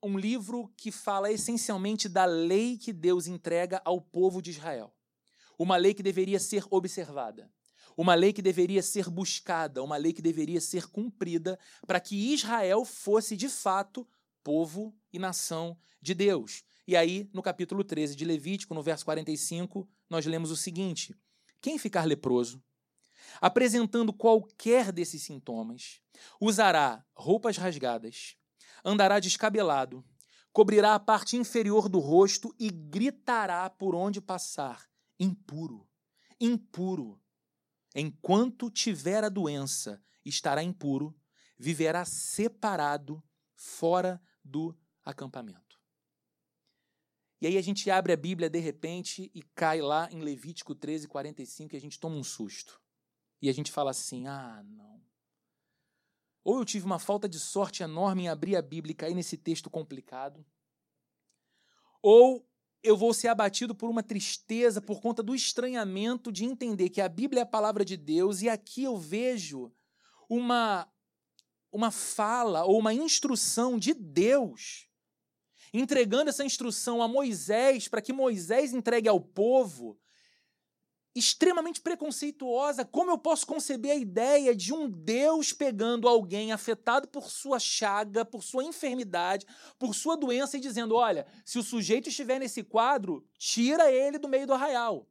um 0.05 0.19
livro 0.19 0.71
que 0.77 0.91
fala 0.91 1.31
essencialmente 1.31 2.07
da 2.07 2.25
lei 2.25 2.77
que 2.77 2.93
Deus 2.93 3.25
entrega 3.25 3.81
ao 3.83 3.99
povo 3.99 4.39
de 4.39 4.51
Israel. 4.51 4.93
Uma 5.57 5.77
lei 5.77 5.95
que 5.95 6.03
deveria 6.03 6.39
ser 6.39 6.63
observada, 6.69 7.51
uma 7.97 8.13
lei 8.13 8.31
que 8.31 8.41
deveria 8.41 8.83
ser 8.83 9.09
buscada, 9.09 9.81
uma 9.81 9.97
lei 9.97 10.13
que 10.13 10.21
deveria 10.21 10.61
ser 10.61 10.85
cumprida 10.85 11.57
para 11.87 11.99
que 11.99 12.33
Israel 12.33 12.85
fosse 12.85 13.35
de 13.35 13.49
fato 13.49 14.07
povo 14.43 14.95
e 15.11 15.17
nação 15.17 15.75
de 15.99 16.13
Deus. 16.13 16.63
E 16.87 16.95
aí, 16.95 17.27
no 17.33 17.41
capítulo 17.41 17.83
13 17.83 18.15
de 18.15 18.25
Levítico, 18.25 18.75
no 18.75 18.83
verso 18.83 19.03
45, 19.05 19.89
nós 20.07 20.23
lemos 20.27 20.51
o 20.51 20.55
seguinte: 20.55 21.15
Quem 21.59 21.79
ficar 21.79 22.05
leproso, 22.05 22.61
apresentando 23.41 24.13
qualquer 24.13 24.91
desses 24.91 25.23
sintomas, 25.23 25.99
usará 26.39 27.03
roupas 27.15 27.57
rasgadas, 27.57 28.37
andará 28.85 29.19
descabelado, 29.19 30.05
cobrirá 30.53 30.93
a 30.93 30.99
parte 30.99 31.35
inferior 31.35 31.89
do 31.89 31.99
rosto 31.99 32.55
e 32.59 32.69
gritará 32.69 33.69
por 33.69 33.95
onde 33.95 34.21
passar: 34.21 34.87
impuro, 35.19 35.89
impuro. 36.39 37.19
Enquanto 37.95 38.69
tiver 38.69 39.23
a 39.23 39.29
doença, 39.29 40.01
estará 40.23 40.61
impuro, 40.61 41.17
viverá 41.57 42.05
separado, 42.05 43.23
fora 43.55 44.21
do 44.43 44.77
acampamento. 45.03 45.79
E 47.41 47.47
aí 47.47 47.57
a 47.57 47.61
gente 47.61 47.89
abre 47.91 48.13
a 48.13 48.17
Bíblia 48.17 48.49
de 48.49 48.59
repente 48.59 49.31
e 49.33 49.41
cai 49.55 49.81
lá 49.81 50.09
em 50.11 50.19
Levítico 50.19 50.73
13, 50.73 51.07
45 51.07 51.73
e 51.73 51.77
a 51.77 51.81
gente 51.81 51.99
toma 51.99 52.15
um 52.15 52.23
susto. 52.23 52.81
E 53.41 53.49
a 53.49 53.53
gente 53.53 53.71
fala 53.71 53.91
assim: 53.91 54.27
ah, 54.27 54.63
não. 54.63 55.04
Ou 56.45 56.59
eu 56.59 56.63
tive 56.63 56.85
uma 56.85 56.99
falta 56.99 57.27
de 57.27 57.39
sorte 57.39 57.81
enorme 57.81 58.23
em 58.23 58.29
abrir 58.29 58.55
a 58.55 58.61
Bíblia 58.61 58.91
e 58.91 58.95
cair 58.95 59.15
nesse 59.15 59.35
texto 59.35 59.67
complicado, 59.67 60.45
ou 62.03 62.47
eu 62.83 62.95
vou 62.95 63.15
ser 63.15 63.29
abatido 63.29 63.73
por 63.73 63.89
uma 63.89 64.03
tristeza 64.03 64.79
por 64.79 65.01
conta 65.01 65.23
do 65.23 65.33
estranhamento 65.33 66.31
de 66.31 66.45
entender 66.45 66.89
que 66.89 67.01
a 67.01 67.09
Bíblia 67.09 67.39
é 67.39 67.43
a 67.43 67.47
palavra 67.47 67.83
de 67.83 67.97
Deus 67.97 68.43
e 68.43 68.47
aqui 68.47 68.83
eu 68.83 68.95
vejo 68.95 69.73
uma 70.29 70.87
uma 71.71 71.89
fala 71.89 72.63
ou 72.63 72.79
uma 72.79 72.93
instrução 72.93 73.77
de 73.77 73.93
Deus, 73.93 74.87
entregando 75.73 76.29
essa 76.29 76.45
instrução 76.45 77.01
a 77.01 77.07
Moisés 77.07 77.87
para 77.87 78.01
que 78.01 78.13
Moisés 78.13 78.71
entregue 78.71 79.09
ao 79.09 79.19
povo, 79.19 79.99
extremamente 81.15 81.79
preconceituosa. 81.79 82.83
Como 82.83 83.09
eu 83.09 83.17
posso 83.17 83.47
conceber 83.47 83.91
a 83.91 83.95
ideia 83.95 84.53
de 84.53 84.73
um 84.73 84.89
Deus 84.89 85.53
pegando 85.53 86.07
alguém 86.07 86.51
afetado 86.51 87.07
por 87.07 87.31
sua 87.31 87.57
chaga, 87.57 88.25
por 88.25 88.43
sua 88.43 88.65
enfermidade, 88.65 89.45
por 89.79 89.95
sua 89.95 90.17
doença 90.17 90.57
e 90.57 90.59
dizendo: 90.59 90.95
olha, 90.95 91.25
se 91.45 91.57
o 91.57 91.63
sujeito 91.63 92.09
estiver 92.09 92.39
nesse 92.39 92.61
quadro, 92.61 93.25
tira 93.37 93.89
ele 93.89 94.17
do 94.17 94.27
meio 94.27 94.45
do 94.45 94.53
arraial. 94.53 95.07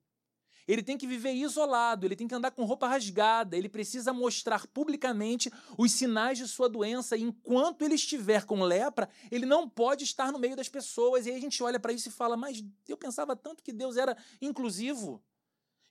Ele 0.66 0.82
tem 0.82 0.96
que 0.96 1.06
viver 1.06 1.32
isolado, 1.32 2.06
ele 2.06 2.16
tem 2.16 2.26
que 2.26 2.34
andar 2.34 2.50
com 2.50 2.64
roupa 2.64 2.88
rasgada, 2.88 3.56
ele 3.56 3.68
precisa 3.68 4.14
mostrar 4.14 4.66
publicamente 4.68 5.52
os 5.76 5.92
sinais 5.92 6.38
de 6.38 6.48
sua 6.48 6.68
doença. 6.68 7.16
E 7.16 7.22
enquanto 7.22 7.82
ele 7.82 7.94
estiver 7.94 8.44
com 8.44 8.62
lepra, 8.62 9.08
ele 9.30 9.44
não 9.44 9.68
pode 9.68 10.04
estar 10.04 10.32
no 10.32 10.38
meio 10.38 10.56
das 10.56 10.68
pessoas. 10.68 11.26
E 11.26 11.30
aí 11.30 11.36
a 11.36 11.40
gente 11.40 11.62
olha 11.62 11.78
para 11.78 11.92
isso 11.92 12.08
e 12.08 12.12
fala: 12.12 12.36
Mas 12.36 12.64
eu 12.88 12.96
pensava 12.96 13.36
tanto 13.36 13.62
que 13.62 13.72
Deus 13.72 13.96
era 13.96 14.16
inclusivo. 14.40 15.22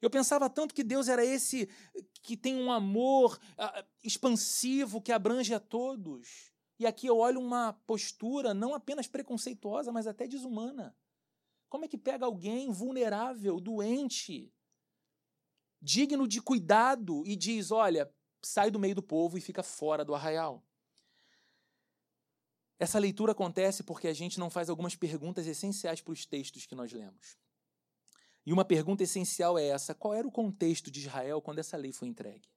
Eu 0.04 0.10
pensava 0.10 0.50
tanto 0.50 0.76
que 0.76 0.84
Deus 0.84 1.08
era 1.08 1.24
esse 1.24 1.70
que 2.22 2.36
tem 2.36 2.58
um 2.62 2.70
amor 2.70 3.40
uh, 3.54 3.88
expansivo 4.04 5.02
que 5.02 5.14
abrange 5.14 5.54
a 5.54 5.62
todos. 5.62 6.52
E 6.78 6.86
aqui 6.86 7.08
eu 7.08 7.18
olho 7.20 7.40
uma 7.40 7.72
postura 7.88 8.54
não 8.54 8.74
apenas 8.74 9.08
preconceituosa, 9.08 9.94
mas 9.94 10.06
até 10.06 10.28
desumana. 10.28 10.94
Como 11.70 11.86
é 11.86 11.88
que 11.88 11.98
pega 11.98 12.26
alguém 12.26 12.70
vulnerável, 12.70 13.62
doente, 13.62 14.54
digno 15.82 16.28
de 16.28 16.42
cuidado 16.42 17.24
e 17.26 17.38
diz: 17.38 17.72
olha, 17.72 18.14
sai 18.42 18.70
do 18.70 18.80
meio 18.80 18.96
do 18.96 19.02
povo 19.02 19.38
e 19.38 19.42
fica 19.42 19.64
fora 19.64 20.04
do 20.04 20.14
arraial. 20.14 20.62
Essa 22.78 23.00
leitura 23.00 23.32
acontece 23.32 23.84
porque 23.84 24.10
a 24.10 24.14
gente 24.14 24.38
não 24.38 24.50
faz 24.50 24.70
algumas 24.70 24.98
perguntas 24.98 25.48
essenciais 25.48 26.02
para 26.02 26.12
os 26.12 26.26
textos 26.26 26.66
que 26.66 26.76
nós 26.76 26.92
lemos. 26.92 27.38
E 28.46 28.52
uma 28.52 28.66
pergunta 28.66 29.04
essencial 29.04 29.58
é 29.58 29.68
essa: 29.68 29.94
qual 29.94 30.14
era 30.14 30.28
o 30.28 30.32
contexto 30.32 30.92
de 30.92 31.00
Israel 31.00 31.42
quando 31.42 31.60
essa 31.60 31.78
lei 31.78 31.94
foi 31.94 32.08
entregue? 32.08 32.50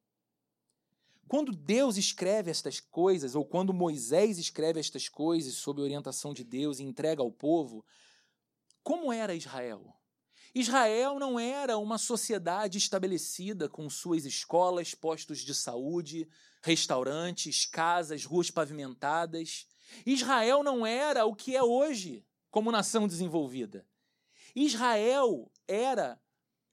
Quando 1.28 1.52
Deus 1.52 1.96
escreve 1.96 2.50
estas 2.50 2.78
coisas, 2.78 3.34
ou 3.34 3.44
quando 3.44 3.74
Moisés 3.74 4.38
escreve 4.38 4.78
estas 4.78 5.08
coisas 5.08 5.54
sob 5.54 5.80
orientação 5.80 6.32
de 6.32 6.44
Deus 6.44 6.78
e 6.78 6.84
entrega 6.84 7.20
ao 7.20 7.32
povo, 7.32 7.84
como 8.82 9.12
era 9.12 9.34
Israel? 9.34 9.92
Israel 10.54 11.18
não 11.18 11.38
era 11.38 11.76
uma 11.76 11.98
sociedade 11.98 12.78
estabelecida 12.78 13.68
com 13.68 13.90
suas 13.90 14.24
escolas, 14.24 14.94
postos 14.94 15.40
de 15.40 15.54
saúde, 15.54 16.28
restaurantes, 16.62 17.66
casas, 17.66 18.24
ruas 18.24 18.50
pavimentadas. 18.50 19.66
Israel 20.06 20.62
não 20.62 20.86
era 20.86 21.26
o 21.26 21.34
que 21.34 21.54
é 21.54 21.62
hoje 21.62 22.24
como 22.50 22.72
nação 22.72 23.06
desenvolvida. 23.06 23.86
Israel 24.54 25.52
era 25.68 26.20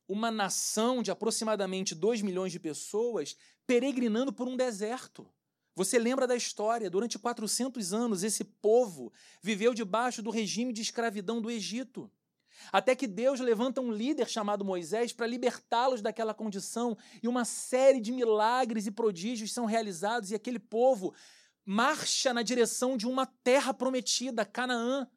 uma 0.07 0.29
nação 0.29 1.01
de 1.01 1.11
aproximadamente 1.11 1.95
2 1.95 2.21
milhões 2.21 2.51
de 2.51 2.59
pessoas 2.59 3.35
peregrinando 3.65 4.33
por 4.33 4.47
um 4.47 4.55
deserto. 4.57 5.27
Você 5.75 5.97
lembra 5.97 6.27
da 6.27 6.35
história? 6.35 6.89
Durante 6.89 7.17
400 7.17 7.93
anos, 7.93 8.23
esse 8.23 8.43
povo 8.43 9.11
viveu 9.41 9.73
debaixo 9.73 10.21
do 10.21 10.29
regime 10.29 10.71
de 10.71 10.81
escravidão 10.81 11.41
do 11.41 11.49
Egito. 11.49 12.11
Até 12.71 12.95
que 12.95 13.07
Deus 13.07 13.39
levanta 13.39 13.81
um 13.81 13.91
líder 13.91 14.29
chamado 14.29 14.63
Moisés 14.63 15.11
para 15.11 15.25
libertá-los 15.25 16.01
daquela 16.01 16.33
condição, 16.33 16.95
e 17.21 17.27
uma 17.27 17.43
série 17.43 17.99
de 17.99 18.11
milagres 18.11 18.85
e 18.85 18.91
prodígios 18.91 19.51
são 19.51 19.65
realizados, 19.65 20.29
e 20.29 20.35
aquele 20.35 20.59
povo 20.59 21.13
marcha 21.65 22.33
na 22.33 22.43
direção 22.43 22.95
de 22.95 23.07
uma 23.07 23.25
terra 23.25 23.73
prometida, 23.73 24.45
Canaã. 24.45 25.07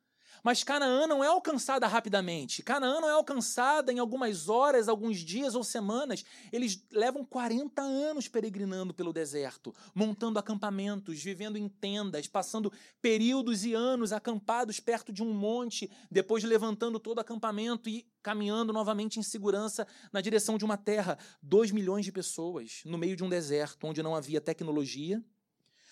Mas 0.47 0.63
Canaã 0.63 1.09
não 1.09 1.25
é 1.25 1.27
alcançada 1.27 1.89
rapidamente. 1.89 2.63
Canaã 2.63 3.01
não 3.01 3.09
é 3.09 3.13
alcançada 3.15 3.93
em 3.93 3.99
algumas 3.99 4.49
horas, 4.49 4.89
alguns 4.89 5.19
dias 5.19 5.57
ou 5.57 5.65
semanas. 5.65 6.25
Eles 6.53 6.87
levam 6.93 7.25
40 7.25 7.83
anos 7.83 8.29
peregrinando 8.29 8.95
pelo 8.95 9.13
deserto, 9.13 9.75
montando 9.93 10.39
acampamentos, 10.39 11.21
vivendo 11.21 11.57
em 11.57 11.69
tendas, 11.69 12.29
passando 12.29 12.73
períodos 13.03 13.65
e 13.65 13.75
anos 13.75 14.13
acampados 14.13 14.79
perto 14.79 15.13
de 15.13 15.21
um 15.21 15.35
monte, 15.35 15.91
depois 16.09 16.45
levantando 16.45 17.01
todo 17.01 17.19
o 17.19 17.23
acampamento 17.23 17.89
e 17.89 18.07
caminhando 18.23 18.73
novamente 18.73 19.19
em 19.19 19.25
segurança 19.25 19.85
na 20.13 20.21
direção 20.21 20.57
de 20.57 20.65
uma 20.65 20.77
terra. 20.77 21.19
Dois 21.43 21.73
milhões 21.73 22.05
de 22.05 22.13
pessoas 22.13 22.83
no 22.85 22.97
meio 22.97 23.17
de 23.17 23.25
um 23.25 23.29
deserto 23.29 23.85
onde 23.85 24.01
não 24.01 24.15
havia 24.15 24.41
tecnologia, 24.41 25.21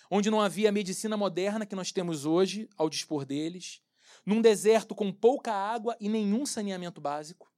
onde 0.09 0.31
não 0.31 0.39
havia 0.39 0.69
a 0.69 0.71
medicina 0.71 1.17
moderna 1.17 1.65
que 1.65 1.75
nós 1.75 1.91
temos 1.91 2.25
hoje 2.25 2.69
ao 2.77 2.89
dispor 2.89 3.25
deles 3.25 3.83
num 4.25 4.41
deserto 4.41 4.95
com 4.95 5.11
pouca 5.11 5.53
água 5.53 5.95
e 5.99 6.09
nenhum 6.09 6.45
saneamento 6.45 6.99
básico. 6.99 7.51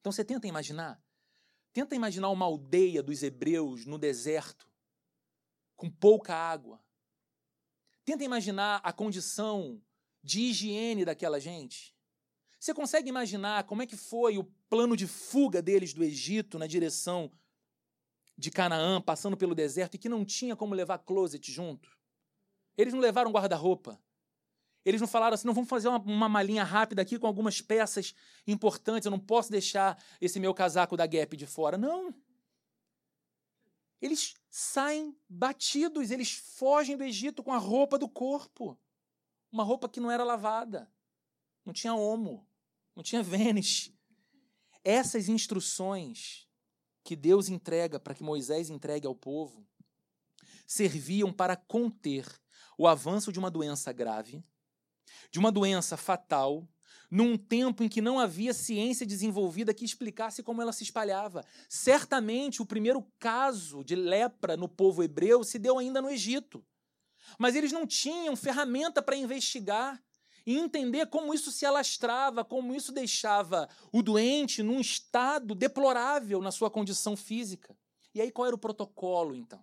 Então 0.00 0.10
você 0.10 0.24
tenta 0.24 0.46
imaginar? 0.46 1.02
Tenta 1.72 1.94
imaginar 1.94 2.30
uma 2.30 2.46
aldeia 2.46 3.02
dos 3.02 3.22
hebreus 3.22 3.84
no 3.84 3.98
deserto, 3.98 4.66
com 5.76 5.90
pouca 5.90 6.34
água. 6.34 6.82
Tenta 8.04 8.24
imaginar 8.24 8.80
a 8.82 8.92
condição 8.92 9.82
de 10.22 10.40
higiene 10.40 11.04
daquela 11.04 11.38
gente. 11.38 11.94
Você 12.58 12.72
consegue 12.72 13.08
imaginar 13.08 13.64
como 13.64 13.82
é 13.82 13.86
que 13.86 13.96
foi 13.96 14.38
o 14.38 14.44
plano 14.68 14.96
de 14.96 15.06
fuga 15.06 15.60
deles 15.60 15.92
do 15.92 16.02
Egito 16.02 16.58
na 16.58 16.66
direção 16.66 17.30
de 18.38 18.50
Canaã, 18.50 19.00
passando 19.00 19.36
pelo 19.36 19.54
deserto 19.54 19.94
e 19.94 19.98
que 19.98 20.08
não 20.08 20.24
tinha 20.24 20.56
como 20.56 20.74
levar 20.74 20.98
closet 20.98 21.52
junto? 21.52 21.96
Eles 22.76 22.94
não 22.94 23.00
levaram 23.00 23.30
guarda-roupa. 23.30 24.00
Eles 24.86 25.00
não 25.00 25.08
falaram 25.08 25.34
assim, 25.34 25.48
não 25.48 25.52
vamos 25.52 25.68
fazer 25.68 25.88
uma, 25.88 25.98
uma, 25.98 26.28
malinha 26.28 26.62
rápida 26.62 27.02
aqui 27.02 27.18
com 27.18 27.26
algumas 27.26 27.60
peças 27.60 28.14
importantes, 28.46 29.04
eu 29.04 29.10
não 29.10 29.18
posso 29.18 29.50
deixar 29.50 30.00
esse 30.20 30.38
meu 30.38 30.54
casaco 30.54 30.96
da 30.96 31.04
Gap 31.08 31.36
de 31.36 31.44
fora. 31.44 31.76
Não. 31.76 32.14
Eles 34.00 34.36
saem 34.48 35.18
batidos, 35.28 36.12
eles 36.12 36.30
fogem 36.30 36.96
do 36.96 37.02
Egito 37.02 37.42
com 37.42 37.52
a 37.52 37.58
roupa 37.58 37.98
do 37.98 38.08
corpo. 38.08 38.78
Uma 39.50 39.64
roupa 39.64 39.88
que 39.88 39.98
não 39.98 40.08
era 40.08 40.22
lavada, 40.22 40.88
não 41.64 41.72
tinha 41.72 41.92
omo, 41.92 42.46
não 42.94 43.02
tinha 43.02 43.24
Vênice. 43.24 43.92
Essas 44.84 45.28
instruções 45.28 46.46
que 47.02 47.16
Deus 47.16 47.48
entrega 47.48 47.98
para 47.98 48.14
que 48.14 48.22
Moisés 48.22 48.70
entregue 48.70 49.08
ao 49.08 49.16
povo 49.16 49.66
serviam 50.64 51.32
para 51.32 51.56
conter 51.56 52.24
o 52.78 52.86
avanço 52.86 53.32
de 53.32 53.38
uma 53.40 53.50
doença 53.50 53.92
grave, 53.92 54.44
de 55.30 55.38
uma 55.38 55.52
doença 55.52 55.96
fatal, 55.96 56.68
num 57.10 57.36
tempo 57.36 57.82
em 57.82 57.88
que 57.88 58.00
não 58.00 58.18
havia 58.18 58.52
ciência 58.52 59.06
desenvolvida 59.06 59.74
que 59.74 59.84
explicasse 59.84 60.42
como 60.42 60.60
ela 60.60 60.72
se 60.72 60.82
espalhava. 60.82 61.44
Certamente 61.68 62.60
o 62.60 62.66
primeiro 62.66 63.02
caso 63.18 63.84
de 63.84 63.94
lepra 63.94 64.56
no 64.56 64.68
povo 64.68 65.02
hebreu 65.02 65.44
se 65.44 65.58
deu 65.58 65.78
ainda 65.78 66.02
no 66.02 66.10
Egito. 66.10 66.64
Mas 67.38 67.54
eles 67.54 67.72
não 67.72 67.86
tinham 67.86 68.36
ferramenta 68.36 69.02
para 69.02 69.16
investigar 69.16 70.02
e 70.46 70.56
entender 70.56 71.06
como 71.06 71.34
isso 71.34 71.50
se 71.50 71.66
alastrava, 71.66 72.44
como 72.44 72.74
isso 72.74 72.92
deixava 72.92 73.68
o 73.92 74.00
doente 74.02 74.62
num 74.62 74.80
estado 74.80 75.54
deplorável 75.54 76.40
na 76.40 76.52
sua 76.52 76.70
condição 76.70 77.16
física. 77.16 77.76
E 78.14 78.20
aí 78.20 78.30
qual 78.30 78.46
era 78.46 78.54
o 78.54 78.58
protocolo 78.58 79.34
então? 79.34 79.60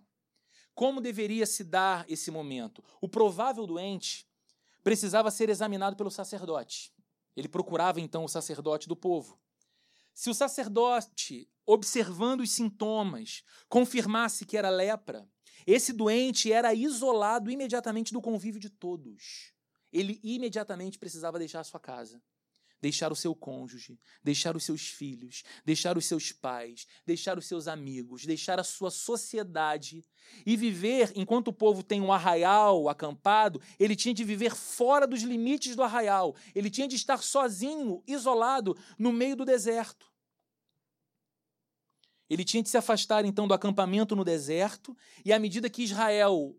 Como 0.74 1.00
deveria 1.00 1.46
se 1.46 1.64
dar 1.64 2.04
esse 2.08 2.30
momento? 2.30 2.84
O 3.00 3.08
provável 3.08 3.66
doente 3.66 4.26
precisava 4.84 5.30
ser 5.30 5.48
examinado 5.48 5.96
pelo 5.96 6.10
sacerdote. 6.10 6.92
Ele 7.34 7.48
procurava 7.48 8.00
então 8.00 8.22
o 8.22 8.28
sacerdote 8.28 8.86
do 8.86 8.94
povo. 8.94 9.40
Se 10.12 10.30
o 10.30 10.34
sacerdote, 10.34 11.50
observando 11.66 12.42
os 12.42 12.52
sintomas, 12.52 13.42
confirmasse 13.68 14.44
que 14.44 14.56
era 14.56 14.70
lepra, 14.70 15.28
esse 15.66 15.92
doente 15.92 16.52
era 16.52 16.72
isolado 16.72 17.50
imediatamente 17.50 18.12
do 18.12 18.20
convívio 18.20 18.60
de 18.60 18.70
todos. 18.70 19.52
Ele 19.90 20.20
imediatamente 20.22 20.98
precisava 20.98 21.38
deixar 21.38 21.60
a 21.60 21.64
sua 21.64 21.80
casa 21.80 22.22
deixar 22.84 23.10
o 23.10 23.16
seu 23.16 23.34
cônjuge, 23.34 23.98
deixar 24.22 24.54
os 24.54 24.62
seus 24.62 24.88
filhos, 24.88 25.42
deixar 25.64 25.96
os 25.96 26.04
seus 26.04 26.32
pais, 26.32 26.86
deixar 27.06 27.38
os 27.38 27.46
seus 27.46 27.66
amigos, 27.66 28.26
deixar 28.26 28.60
a 28.60 28.62
sua 28.62 28.90
sociedade 28.90 30.04
e 30.44 30.54
viver 30.54 31.10
enquanto 31.16 31.48
o 31.48 31.52
povo 31.52 31.82
tem 31.82 32.02
um 32.02 32.12
arraial 32.12 32.90
acampado, 32.90 33.58
ele 33.80 33.96
tinha 33.96 34.12
de 34.12 34.22
viver 34.22 34.54
fora 34.54 35.06
dos 35.06 35.22
limites 35.22 35.74
do 35.74 35.82
arraial, 35.82 36.36
ele 36.54 36.68
tinha 36.68 36.86
de 36.86 36.96
estar 36.96 37.22
sozinho, 37.22 38.02
isolado, 38.06 38.76
no 38.98 39.10
meio 39.14 39.34
do 39.34 39.46
deserto. 39.46 40.12
Ele 42.28 42.44
tinha 42.44 42.62
de 42.62 42.68
se 42.68 42.76
afastar 42.76 43.24
então 43.24 43.48
do 43.48 43.54
acampamento 43.54 44.14
no 44.14 44.26
deserto, 44.26 44.94
e 45.24 45.32
à 45.32 45.38
medida 45.38 45.70
que 45.70 45.82
Israel 45.82 46.54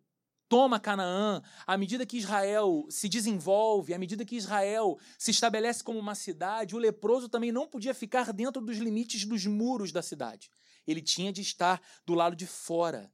toma 0.48 0.80
Canaã, 0.80 1.42
à 1.66 1.78
medida 1.78 2.06
que 2.06 2.18
Israel 2.18 2.86
se 2.90 3.10
desenvolve, 3.10 3.94
à 3.94 3.98
medida 3.98 4.26
que 4.26 4.36
Israel 4.36 4.98
se 5.18 5.32
estabelece 5.32 5.84
como 5.84 6.00
uma 6.00 6.16
cidade, 6.16 6.76
o 6.76 6.80
leproso 6.80 7.28
também 7.30 7.52
não 7.52 7.68
podia 7.68 7.94
ficar 7.94 8.32
dentro 8.32 8.62
dos 8.62 8.78
limites 8.78 9.26
dos 9.26 9.46
muros 9.46 9.92
da 9.92 10.02
cidade. 10.02 10.50
Ele 10.88 11.02
tinha 11.02 11.34
de 11.34 11.42
estar 11.42 11.82
do 12.06 12.14
lado 12.14 12.36
de 12.36 12.46
fora. 12.46 13.12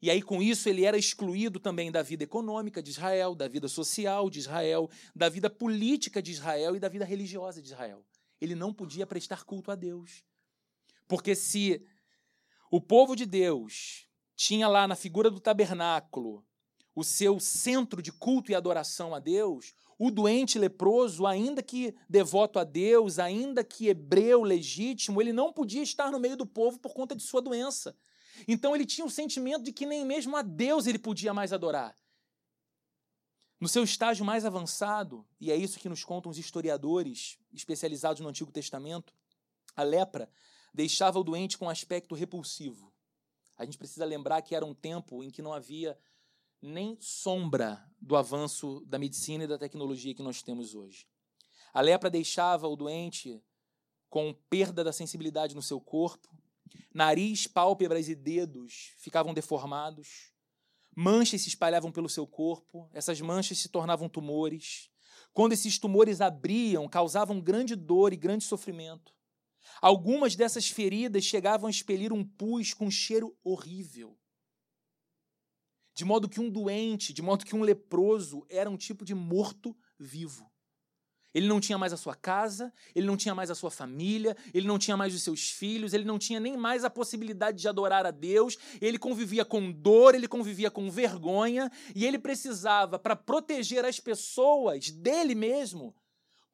E 0.00 0.10
aí, 0.10 0.22
com 0.22 0.40
isso, 0.40 0.68
ele 0.68 0.84
era 0.84 0.96
excluído 0.96 1.58
também 1.58 1.90
da 1.90 2.02
vida 2.02 2.22
econômica 2.22 2.80
de 2.80 2.90
Israel, 2.90 3.34
da 3.34 3.48
vida 3.48 3.66
social 3.66 4.30
de 4.30 4.38
Israel, 4.38 4.88
da 5.14 5.28
vida 5.28 5.50
política 5.50 6.22
de 6.22 6.30
Israel 6.30 6.76
e 6.76 6.80
da 6.80 6.88
vida 6.88 7.04
religiosa 7.04 7.60
de 7.60 7.68
Israel. 7.68 8.04
Ele 8.40 8.54
não 8.54 8.72
podia 8.72 9.04
prestar 9.04 9.44
culto 9.44 9.72
a 9.72 9.74
Deus. 9.74 10.22
Porque 11.08 11.34
se 11.34 11.84
o 12.70 12.80
povo 12.80 13.16
de 13.16 13.26
Deus 13.26 14.06
tinha 14.36 14.68
lá 14.68 14.86
na 14.86 14.94
figura 14.94 15.30
do 15.30 15.40
tabernáculo 15.40 16.46
o 16.98 17.04
seu 17.04 17.38
centro 17.38 18.02
de 18.02 18.10
culto 18.10 18.50
e 18.50 18.56
adoração 18.56 19.14
a 19.14 19.20
Deus, 19.20 19.72
o 19.96 20.10
doente 20.10 20.58
leproso, 20.58 21.28
ainda 21.28 21.62
que 21.62 21.94
devoto 22.08 22.58
a 22.58 22.64
Deus, 22.64 23.20
ainda 23.20 23.62
que 23.62 23.86
hebreu 23.86 24.42
legítimo, 24.42 25.22
ele 25.22 25.32
não 25.32 25.52
podia 25.52 25.80
estar 25.80 26.10
no 26.10 26.18
meio 26.18 26.36
do 26.36 26.44
povo 26.44 26.80
por 26.80 26.92
conta 26.92 27.14
de 27.14 27.22
sua 27.22 27.40
doença. 27.40 27.96
Então 28.48 28.74
ele 28.74 28.84
tinha 28.84 29.06
o 29.06 29.10
sentimento 29.10 29.62
de 29.62 29.72
que 29.72 29.86
nem 29.86 30.04
mesmo 30.04 30.36
a 30.36 30.42
Deus 30.42 30.88
ele 30.88 30.98
podia 30.98 31.32
mais 31.32 31.52
adorar. 31.52 31.94
No 33.60 33.68
seu 33.68 33.84
estágio 33.84 34.24
mais 34.24 34.44
avançado, 34.44 35.24
e 35.40 35.52
é 35.52 35.56
isso 35.56 35.78
que 35.78 35.88
nos 35.88 36.02
contam 36.02 36.32
os 36.32 36.38
historiadores 36.38 37.38
especializados 37.52 38.20
no 38.20 38.28
Antigo 38.28 38.50
Testamento, 38.50 39.14
a 39.76 39.84
lepra 39.84 40.28
deixava 40.74 41.20
o 41.20 41.24
doente 41.24 41.56
com 41.56 41.66
um 41.66 41.70
aspecto 41.70 42.16
repulsivo. 42.16 42.92
A 43.56 43.64
gente 43.64 43.78
precisa 43.78 44.04
lembrar 44.04 44.42
que 44.42 44.56
era 44.56 44.66
um 44.66 44.74
tempo 44.74 45.22
em 45.22 45.30
que 45.30 45.42
não 45.42 45.52
havia 45.52 45.96
nem 46.60 46.96
sombra 47.00 47.84
do 48.00 48.16
avanço 48.16 48.84
da 48.86 48.98
medicina 48.98 49.44
e 49.44 49.46
da 49.46 49.58
tecnologia 49.58 50.14
que 50.14 50.22
nós 50.22 50.42
temos 50.42 50.74
hoje. 50.74 51.06
A 51.72 51.80
lepra 51.80 52.10
deixava 52.10 52.66
o 52.66 52.76
doente 52.76 53.42
com 54.08 54.34
perda 54.48 54.82
da 54.82 54.92
sensibilidade 54.92 55.54
no 55.54 55.62
seu 55.62 55.80
corpo, 55.80 56.28
nariz, 56.92 57.46
pálpebras 57.46 58.08
e 58.08 58.14
dedos 58.14 58.94
ficavam 58.96 59.34
deformados, 59.34 60.32
manchas 60.96 61.42
se 61.42 61.48
espalhavam 61.48 61.92
pelo 61.92 62.08
seu 62.08 62.26
corpo, 62.26 62.88
essas 62.92 63.20
manchas 63.20 63.58
se 63.58 63.68
tornavam 63.68 64.08
tumores. 64.08 64.90
Quando 65.32 65.52
esses 65.52 65.78
tumores 65.78 66.20
abriam, 66.20 66.88
causavam 66.88 67.40
grande 67.40 67.76
dor 67.76 68.12
e 68.12 68.16
grande 68.16 68.44
sofrimento. 68.44 69.14
Algumas 69.80 70.34
dessas 70.34 70.68
feridas 70.68 71.24
chegavam 71.24 71.68
a 71.68 71.70
expelir 71.70 72.12
um 72.12 72.24
pus 72.24 72.72
com 72.72 72.86
um 72.86 72.90
cheiro 72.90 73.36
horrível 73.44 74.18
de 75.98 76.04
modo 76.04 76.28
que 76.28 76.38
um 76.38 76.48
doente, 76.48 77.12
de 77.12 77.20
modo 77.20 77.44
que 77.44 77.56
um 77.56 77.60
leproso 77.60 78.46
era 78.48 78.70
um 78.70 78.76
tipo 78.76 79.04
de 79.04 79.16
morto-vivo. 79.16 80.48
Ele 81.34 81.48
não 81.48 81.58
tinha 81.58 81.76
mais 81.76 81.92
a 81.92 81.96
sua 81.96 82.14
casa, 82.14 82.72
ele 82.94 83.04
não 83.04 83.16
tinha 83.16 83.34
mais 83.34 83.50
a 83.50 83.54
sua 83.56 83.68
família, 83.68 84.36
ele 84.54 84.68
não 84.68 84.78
tinha 84.78 84.96
mais 84.96 85.12
os 85.12 85.24
seus 85.24 85.50
filhos, 85.50 85.92
ele 85.92 86.04
não 86.04 86.16
tinha 86.16 86.38
nem 86.38 86.56
mais 86.56 86.84
a 86.84 86.90
possibilidade 86.90 87.60
de 87.60 87.66
adorar 87.66 88.06
a 88.06 88.12
Deus, 88.12 88.56
ele 88.80 88.96
convivia 88.96 89.44
com 89.44 89.72
dor, 89.72 90.14
ele 90.14 90.28
convivia 90.28 90.70
com 90.70 90.88
vergonha, 90.88 91.68
e 91.96 92.06
ele 92.06 92.16
precisava, 92.16 92.96
para 92.96 93.16
proteger 93.16 93.84
as 93.84 93.98
pessoas 93.98 94.90
dele 94.92 95.34
mesmo, 95.34 95.96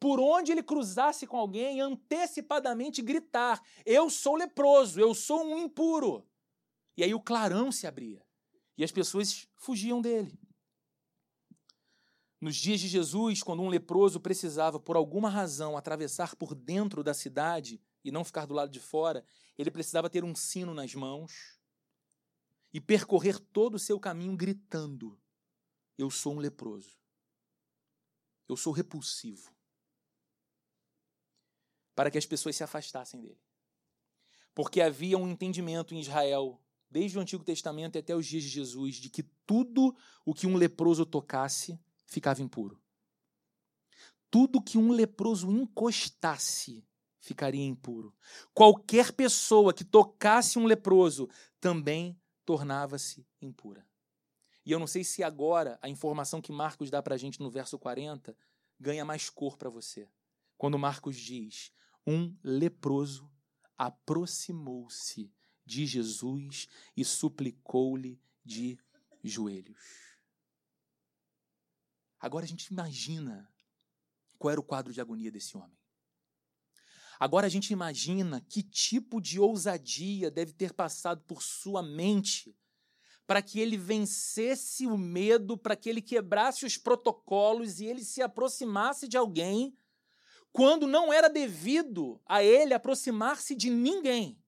por 0.00 0.18
onde 0.18 0.52
ele 0.52 0.62
cruzasse 0.62 1.26
com 1.26 1.37
alguém, 1.37 1.83
antecipadamente 1.83 3.02
gritar: 3.02 3.62
Eu 3.85 4.09
sou 4.09 4.37
leproso, 4.37 4.98
eu 4.98 5.14
sou 5.14 5.44
um 5.44 5.59
impuro. 5.59 6.26
E 6.96 7.04
aí 7.04 7.12
o 7.12 7.20
clarão 7.20 7.70
se 7.70 7.87
abria. 7.87 8.23
E 8.76 8.84
as 8.84 8.90
pessoas 8.90 9.46
fugiam 9.56 10.00
dele. 10.00 10.38
Nos 12.40 12.56
dias 12.56 12.80
de 12.80 12.88
Jesus, 12.88 13.42
quando 13.42 13.62
um 13.62 13.68
leproso 13.68 14.20
precisava, 14.20 14.78
por 14.78 14.96
alguma 14.96 15.30
razão, 15.30 15.76
atravessar 15.76 16.37
por 16.37 16.54
dentro 16.54 17.02
da 17.02 17.14
cidade 17.14 17.80
e 18.04 18.10
não 18.10 18.24
ficar 18.24 18.46
do 18.46 18.54
lado 18.54 18.70
de 18.70 18.80
fora, 18.80 19.24
ele 19.56 19.70
precisava 19.70 20.10
ter 20.10 20.24
um 20.24 20.34
sino 20.34 20.74
nas 20.74 20.94
mãos 20.94 21.58
e 22.72 22.80
percorrer 22.80 23.38
todo 23.38 23.76
o 23.76 23.78
seu 23.78 23.98
caminho 23.98 24.37
gritando: 24.37 25.18
Eu 25.96 26.10
sou 26.10 26.34
um 26.34 26.38
leproso. 26.38 26.98
Eu 28.48 28.56
sou 28.56 28.72
repulsivo. 28.72 29.54
Para 31.94 32.10
que 32.10 32.18
as 32.18 32.26
pessoas 32.26 32.56
se 32.56 32.64
afastassem 32.64 33.20
dele. 33.20 33.40
Porque 34.54 34.80
havia 34.80 35.16
um 35.16 35.28
entendimento 35.28 35.94
em 35.94 36.00
Israel 36.00 36.60
desde 36.94 37.18
o 37.18 37.20
Antigo 37.20 37.42
Testamento 37.42 37.98
até 37.98 38.14
os 38.14 38.24
dias 38.24 38.44
de 38.44 38.48
Jesus, 38.48 38.94
de 38.94 39.11
que 39.11 39.24
tudo 39.44 39.96
o 40.24 40.33
que 40.33 40.46
um 40.46 40.54
leproso 40.54 41.04
tocasse 41.04 41.76
ficava 42.07 42.40
impuro. 42.40 42.80
Tudo 44.30 44.62
que 44.62 44.78
um 44.78 44.92
leproso 44.92 45.50
encostasse 45.50 46.87
ficaria 47.18 47.64
impuro. 47.64 48.14
Qualquer 48.54 49.11
pessoa 49.11 49.74
que 49.74 49.83
tocasse 49.83 50.57
um 50.57 50.66
leproso 50.66 51.28
também 51.61 52.16
tornava-se 52.44 53.26
impura. 53.42 53.85
E 54.64 54.70
eu 54.70 54.78
não 54.78 54.87
sei 54.87 55.02
se 55.02 55.24
agora 55.24 55.76
a 55.83 55.88
informação 55.88 56.40
que 56.40 56.52
Marcos 56.52 56.90
dá 56.90 57.02
para 57.02 57.16
a 57.16 57.18
gente 57.18 57.40
no 57.40 57.50
verso 57.50 57.76
40 57.76 58.37
ganha 58.78 59.04
mais 59.04 59.28
cor 59.28 59.57
para 59.57 59.68
você. 59.68 60.09
Quando 60.57 60.78
Marcos 60.78 61.16
diz: 61.16 61.72
Um 62.07 62.37
leproso 62.44 63.28
aproximou-se 63.76 65.33
de 65.64 65.87
Jesus 65.87 66.68
e 66.96 67.05
suplicou-lhe 67.05 68.20
de 68.44 68.79
joelhos. 69.22 70.14
Agora 72.20 72.44
a 72.44 72.48
gente 72.48 72.66
imagina 72.66 73.48
qual 74.38 74.53
era 74.53 74.61
o 74.61 74.64
quadro 74.64 74.92
de 74.92 75.00
agonia 75.00 75.31
desse 75.31 75.57
homem. 75.57 75.79
Agora 77.18 77.46
a 77.46 77.50
gente 77.50 77.72
imagina 77.72 78.40
que 78.48 78.62
tipo 78.62 79.20
de 79.20 79.38
ousadia 79.38 80.31
deve 80.31 80.53
ter 80.53 80.72
passado 80.72 81.22
por 81.22 81.42
sua 81.42 81.83
mente 81.83 82.57
para 83.27 83.40
que 83.40 83.59
ele 83.61 83.77
vencesse 83.77 84.87
o 84.87 84.98
medo, 84.98 85.57
para 85.57 85.77
que 85.77 85.88
ele 85.88 86.03
quebrasse 86.03 86.66
os 86.66 86.77
protocolos 86.77 87.81
e 87.81 87.87
ele 87.87 88.05
se 88.05 88.20
aproximasse 88.20 89.09
de 89.09 89.16
alguém 89.16 89.77
quando 90.53 90.87
não 90.87 91.12
era 91.12 91.29
devido 91.29 92.20
a 92.27 92.42
ele 92.42 92.74
aproximar-se 92.74 93.55
de 93.55 93.70
ninguém. 93.70 94.38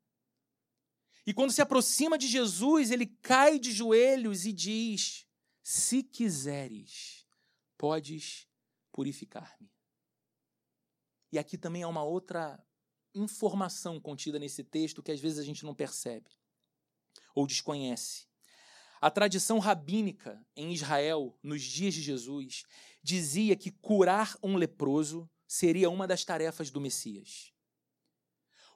E 1.27 1.35
quando 1.35 1.53
se 1.53 1.61
aproxima 1.61 2.17
de 2.17 2.29
Jesus, 2.29 2.91
ele 2.91 3.07
cai 3.07 3.59
de 3.59 3.73
joelhos 3.73 4.47
e 4.47 4.53
diz: 4.53 5.27
Se 5.63 6.03
quiseres, 6.03 7.27
podes 7.77 8.47
purificar-me. 8.93 9.69
E 11.33 11.39
aqui 11.39 11.59
também 11.59 11.83
há 11.83 11.89
uma 11.89 12.05
outra 12.05 12.65
informação 13.13 14.01
contida 14.01 14.39
nesse 14.39 14.63
texto 14.63 15.03
que 15.03 15.11
às 15.11 15.21
vezes 15.21 15.39
a 15.39 15.43
gente 15.43 15.65
não 15.65 15.75
percebe 15.75 16.31
ou 17.35 17.47
desconhece. 17.47 18.27
A 19.01 19.11
tradição 19.11 19.59
rabínica 19.59 20.43
em 20.57 20.73
Israel, 20.73 21.39
nos 21.43 21.63
dias 21.63 21.93
de 21.93 22.01
Jesus, 22.01 22.65
dizia 23.03 23.55
que 23.57 23.71
curar 23.71 24.37
um 24.43 24.57
leproso 24.57 25.29
seria 25.47 25.91
uma 25.91 26.07
das 26.07 26.25
tarefas 26.25 26.71
do 26.71 26.81
Messias. 26.81 27.53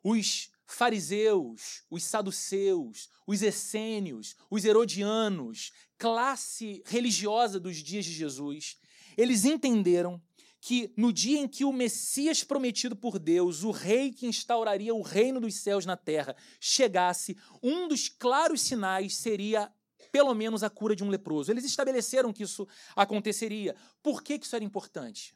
Os 0.02 0.50
fariseus, 0.72 1.82
os 1.90 2.02
saduceus, 2.04 3.08
os 3.26 3.42
essênios, 3.42 4.36
os 4.50 4.64
herodianos, 4.64 5.72
classe 5.98 6.82
religiosa 6.86 7.58
dos 7.58 7.76
dias 7.76 8.04
de 8.04 8.12
Jesus, 8.12 8.78
eles 9.16 9.44
entenderam 9.44 10.20
que 10.60 10.92
no 10.96 11.12
dia 11.12 11.38
em 11.38 11.48
que 11.48 11.64
o 11.64 11.72
Messias 11.72 12.44
prometido 12.44 12.94
por 12.94 13.18
Deus, 13.18 13.64
o 13.64 13.70
rei 13.70 14.12
que 14.12 14.26
instauraria 14.26 14.94
o 14.94 15.00
reino 15.00 15.40
dos 15.40 15.54
céus 15.54 15.86
na 15.86 15.96
terra, 15.96 16.36
chegasse, 16.60 17.36
um 17.62 17.88
dos 17.88 18.08
claros 18.08 18.60
sinais 18.60 19.16
seria 19.16 19.72
pelo 20.12 20.34
menos 20.34 20.62
a 20.62 20.70
cura 20.70 20.94
de 20.94 21.02
um 21.02 21.08
leproso. 21.08 21.50
Eles 21.50 21.64
estabeleceram 21.64 22.32
que 22.32 22.42
isso 22.42 22.66
aconteceria. 22.94 23.74
Por 24.02 24.22
que, 24.22 24.38
que 24.38 24.44
isso 24.44 24.56
era 24.56 24.64
importante? 24.64 25.34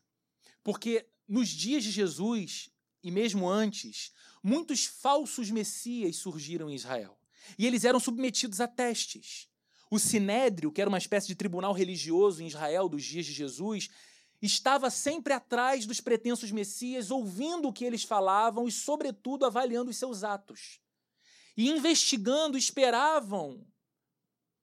Porque 0.63 1.07
nos 1.27 1.49
dias 1.49 1.83
de 1.83 1.91
Jesus, 1.91 2.71
e 3.05 3.11
mesmo 3.11 3.47
antes, 3.47 4.13
muitos 4.43 4.87
falsos 4.87 5.51
messias 5.51 6.17
surgiram 6.17 6.71
em 6.71 6.75
Israel. 6.75 7.19
E 7.59 7.67
eles 7.67 7.85
eram 7.85 8.01
submetidos 8.01 8.63
a 8.63 8.67
testes. 8.67 9.47
O 9.91 9.99
Sinédrio, 9.99 10.73
que 10.73 10.81
era 10.81 10.89
uma 10.89 10.97
espécie 10.97 11.27
de 11.27 11.35
tribunal 11.35 11.75
religioso 11.75 12.43
em 12.43 12.47
Israel 12.47 12.89
dos 12.89 13.05
dias 13.05 13.27
de 13.27 13.33
Jesus, 13.33 13.91
estava 14.41 14.89
sempre 14.89 15.35
atrás 15.35 15.85
dos 15.85 16.01
pretensos 16.01 16.51
messias, 16.51 17.11
ouvindo 17.11 17.69
o 17.69 17.73
que 17.75 17.85
eles 17.85 18.05
falavam 18.05 18.67
e, 18.67 18.73
sobretudo, 18.73 19.45
avaliando 19.45 19.91
os 19.91 19.99
seus 19.99 20.25
atos. 20.25 20.81
E 21.55 21.69
investigando, 21.69 22.57
esperavam 22.57 23.67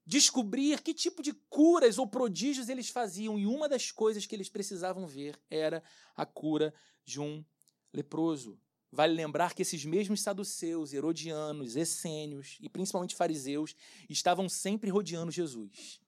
descobrir 0.04 0.82
que 0.82 0.96
tipo 0.96 1.22
de 1.22 1.32
curas 1.48 2.00
ou 2.00 2.08
prodígios 2.08 2.70
eles 2.70 2.90
faziam. 2.90 3.38
E 3.38 3.46
uma 3.46 3.70
das 3.70 3.92
coisas 3.92 4.26
que 4.26 4.36
eles 4.36 4.50
precisavam 4.50 5.06
ver 5.06 5.40
era 5.48 5.84
a 6.16 6.26
cura 6.26 6.74
de 7.06 7.22
um 7.22 7.46
leproso. 7.94 8.60
Vale 8.92 9.14
lembrar 9.14 9.54
que 9.54 9.62
esses 9.62 9.86
mesmos 9.86 10.22
saduceus, 10.22 10.92
herodianos, 10.92 11.76
essênios 11.76 12.58
e 12.62 12.68
principalmente 12.68 13.16
fariseus 13.16 13.76
estavam 14.10 14.50
sempre 14.50 14.90
rodeando 14.90 15.32
Jesus. 15.32 16.02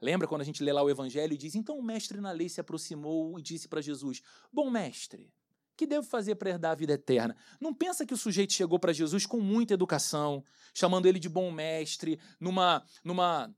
Lembra 0.00 0.26
quando 0.26 0.40
a 0.40 0.44
gente 0.44 0.62
lê 0.62 0.72
lá 0.72 0.82
o 0.82 0.88
evangelho 0.88 1.34
e 1.34 1.36
diz: 1.36 1.54
Então 1.54 1.78
o 1.78 1.82
mestre 1.82 2.18
na 2.20 2.32
lei 2.32 2.48
se 2.48 2.60
aproximou 2.60 3.38
e 3.38 3.42
disse 3.42 3.68
para 3.68 3.82
Jesus: 3.82 4.22
Bom 4.50 4.70
mestre, 4.70 5.30
que 5.76 5.86
devo 5.86 6.06
fazer 6.06 6.36
para 6.36 6.50
herdar 6.50 6.72
a 6.72 6.74
vida 6.74 6.94
eterna? 6.94 7.36
Não 7.60 7.74
pensa 7.74 8.06
que 8.06 8.14
o 8.14 8.16
sujeito 8.16 8.54
chegou 8.54 8.78
para 8.78 8.92
Jesus 8.92 9.26
com 9.26 9.40
muita 9.40 9.74
educação, 9.74 10.42
chamando 10.72 11.06
ele 11.06 11.18
de 11.18 11.28
bom 11.28 11.50
mestre, 11.50 12.18
numa, 12.38 12.82
numa, 13.04 13.54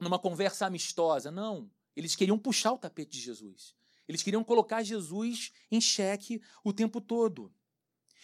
numa 0.00 0.18
conversa 0.18 0.64
amistosa. 0.64 1.30
Não. 1.30 1.70
Eles 1.94 2.16
queriam 2.16 2.38
puxar 2.38 2.72
o 2.72 2.78
tapete 2.78 3.12
de 3.12 3.20
Jesus. 3.20 3.74
Eles 4.08 4.22
queriam 4.22 4.44
colocar 4.44 4.82
Jesus 4.82 5.52
em 5.70 5.80
xeque 5.80 6.40
o 6.64 6.72
tempo 6.72 7.00
todo. 7.00 7.52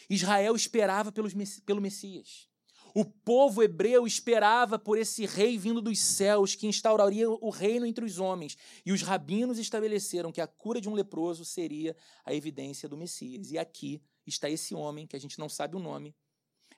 Israel 0.09 0.55
esperava 0.55 1.11
pelos, 1.13 1.35
pelo 1.65 1.81
Messias. 1.81 2.49
O 2.95 3.05
povo 3.05 3.63
hebreu 3.63 4.07
esperava 4.07 4.79
por 4.79 4.99
esse 4.99 5.27
rei 5.27 5.59
vindo 5.59 5.81
dos 5.81 5.99
céus 6.01 6.55
que 6.55 6.67
instauraria 6.67 7.29
o 7.29 7.51
reino 7.51 7.87
entre 7.87 8.05
os 8.05 8.19
homens. 8.19 8.57
E 8.85 8.93
os 8.93 9.03
rabinos 9.03 9.59
estabeleceram 9.59 10.33
que 10.33 10.41
a 10.41 10.47
cura 10.47 10.81
de 10.81 10.89
um 10.89 10.95
leproso 10.95 11.45
seria 11.45 11.95
a 12.25 12.35
evidência 12.35 12.89
do 12.89 12.97
Messias. 12.97 13.51
E 13.51 13.59
aqui 13.59 14.03
está 14.27 14.49
esse 14.49 14.75
homem, 14.75 15.07
que 15.07 15.17
a 15.17 15.21
gente 15.21 15.39
não 15.39 15.49
sabe 15.49 15.77
o 15.77 15.81
nome, 15.81 16.15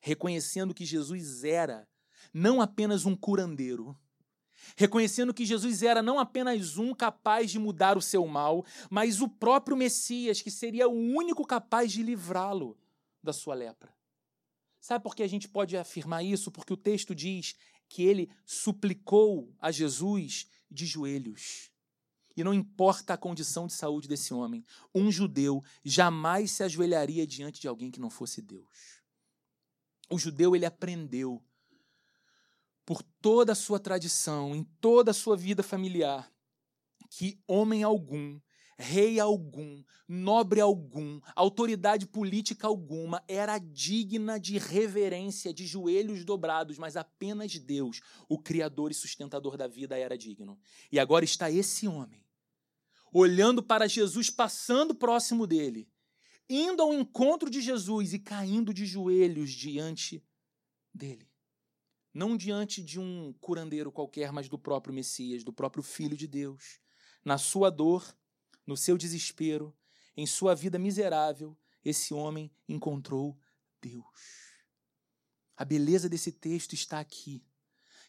reconhecendo 0.01 0.75
que 0.75 0.85
Jesus 0.85 1.45
era 1.45 1.89
não 2.35 2.61
apenas 2.61 3.07
um 3.07 3.17
curandeiro, 3.17 3.97
reconhecendo 4.77 5.35
que 5.35 5.45
Jesus 5.45 5.83
era 5.83 6.03
não 6.03 6.19
apenas 6.19 6.79
um 6.79 6.95
capaz 6.95 7.51
de 7.51 7.59
mudar 7.59 7.97
o 7.97 8.03
seu 8.03 8.27
mal, 8.27 8.65
mas 8.91 9.21
o 9.21 9.29
próprio 9.29 9.77
Messias, 9.77 10.41
que 10.41 10.51
seria 10.51 10.89
o 10.89 10.93
único 10.93 11.47
capaz 11.47 11.93
de 11.93 12.03
livrá-lo 12.03 12.77
da 13.23 13.33
sua 13.33 13.55
lepra. 13.55 13.93
Sabe 14.81 15.03
por 15.03 15.15
que 15.15 15.23
a 15.23 15.29
gente 15.29 15.47
pode 15.47 15.77
afirmar 15.77 16.25
isso? 16.25 16.51
Porque 16.51 16.73
o 16.73 16.77
texto 16.77 17.15
diz 17.15 17.55
que 17.89 18.03
ele 18.03 18.31
suplicou 18.47 19.55
a 19.59 19.71
Jesus 19.71 20.47
de 20.71 20.87
joelhos. 20.87 21.71
E 22.37 22.45
não 22.45 22.55
importa 22.55 23.13
a 23.13 23.19
condição 23.19 23.67
de 23.67 23.73
saúde 23.73 24.09
desse 24.09 24.33
homem, 24.33 24.65
um 24.95 25.11
judeu 25.11 25.63
jamais 25.85 26.53
se 26.53 26.63
ajoelharia 26.63 27.27
diante 27.27 27.61
de 27.61 27.69
alguém 27.69 27.91
que 27.91 28.01
não 28.01 28.09
fosse 28.09 28.41
Deus. 28.41 29.03
O 30.09 30.19
judeu 30.19 30.57
ele 30.57 30.65
aprendeu 30.65 31.43
por 32.91 33.05
toda 33.23 33.53
a 33.53 33.55
sua 33.55 33.79
tradição, 33.79 34.53
em 34.53 34.65
toda 34.81 35.13
a 35.13 35.15
sua 35.15 35.37
vida 35.37 35.63
familiar, 35.63 36.29
que 37.09 37.41
homem 37.47 37.85
algum 37.85 38.41
rei 38.77 39.21
algum, 39.21 39.85
nobre 40.09 40.61
algum, 40.61 41.21
autoridade 41.37 42.05
política 42.05 42.67
alguma 42.67 43.23
era 43.29 43.59
digna 43.59 44.41
de 44.41 44.59
reverência, 44.59 45.55
de 45.55 45.69
joelhos 45.69 46.25
dobrados, 46.25 46.79
mas 46.79 46.97
apenas 46.97 47.57
Deus, 47.61 48.01
o 48.29 48.37
Criador 48.37 48.91
e 48.91 48.95
sustentador 48.95 49.57
da 49.57 49.69
vida, 49.69 49.97
era 49.97 50.19
digno. 50.19 50.59
E 50.91 50.99
agora 50.99 51.25
está 51.25 51.49
esse 51.49 51.87
homem, 51.87 52.27
olhando 53.13 53.63
para 53.63 53.87
Jesus, 53.87 54.31
passando 54.31 54.97
próximo 54.97 55.47
dele, 55.47 55.89
indo 56.49 56.83
ao 56.83 56.93
encontro 56.93 57.49
de 57.49 57.61
Jesus 57.61 58.13
e 58.15 58.19
caindo 58.19 58.75
de 58.75 58.85
joelhos 58.85 59.53
diante 59.53 60.27
dele. 60.93 61.30
Não 62.13 62.37
diante 62.37 62.83
de 62.83 62.99
um 62.99 63.33
curandeiro 63.41 63.93
qualquer, 63.93 64.33
mas 64.33 64.49
do 64.49 64.59
próprio 64.59 64.93
Messias, 64.93 65.45
do 65.45 65.53
próprio 65.53 65.83
Filho 65.83 66.17
de 66.17 66.27
Deus. 66.27 66.81
Na 67.25 67.39
sua 67.39 67.71
dor, 67.71 68.17
no 68.67 68.77
seu 68.77 68.99
desespero, 68.99 69.77
em 70.17 70.27
sua 70.27 70.55
vida 70.55 70.79
miserável, 70.79 71.57
esse 71.85 72.13
homem 72.13 72.53
encontrou 72.69 73.39
Deus. 73.81 74.05
A 75.57 75.65
beleza 75.65 76.09
desse 76.09 76.33
texto 76.33 76.73
está 76.75 77.01
aqui. 77.01 77.45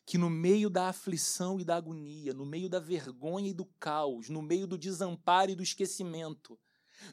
Que 0.03 0.17
no 0.17 0.29
meio 0.29 0.69
da 0.69 0.89
aflição 0.89 1.59
e 1.59 1.63
da 1.63 1.75
agonia, 1.75 2.33
no 2.33 2.45
meio 2.45 2.67
da 2.67 2.79
vergonha 2.79 3.49
e 3.49 3.53
do 3.53 3.65
caos, 3.79 4.29
no 4.29 4.41
meio 4.41 4.65
do 4.65 4.77
desamparo 4.77 5.51
e 5.51 5.55
do 5.55 5.61
esquecimento, 5.61 6.59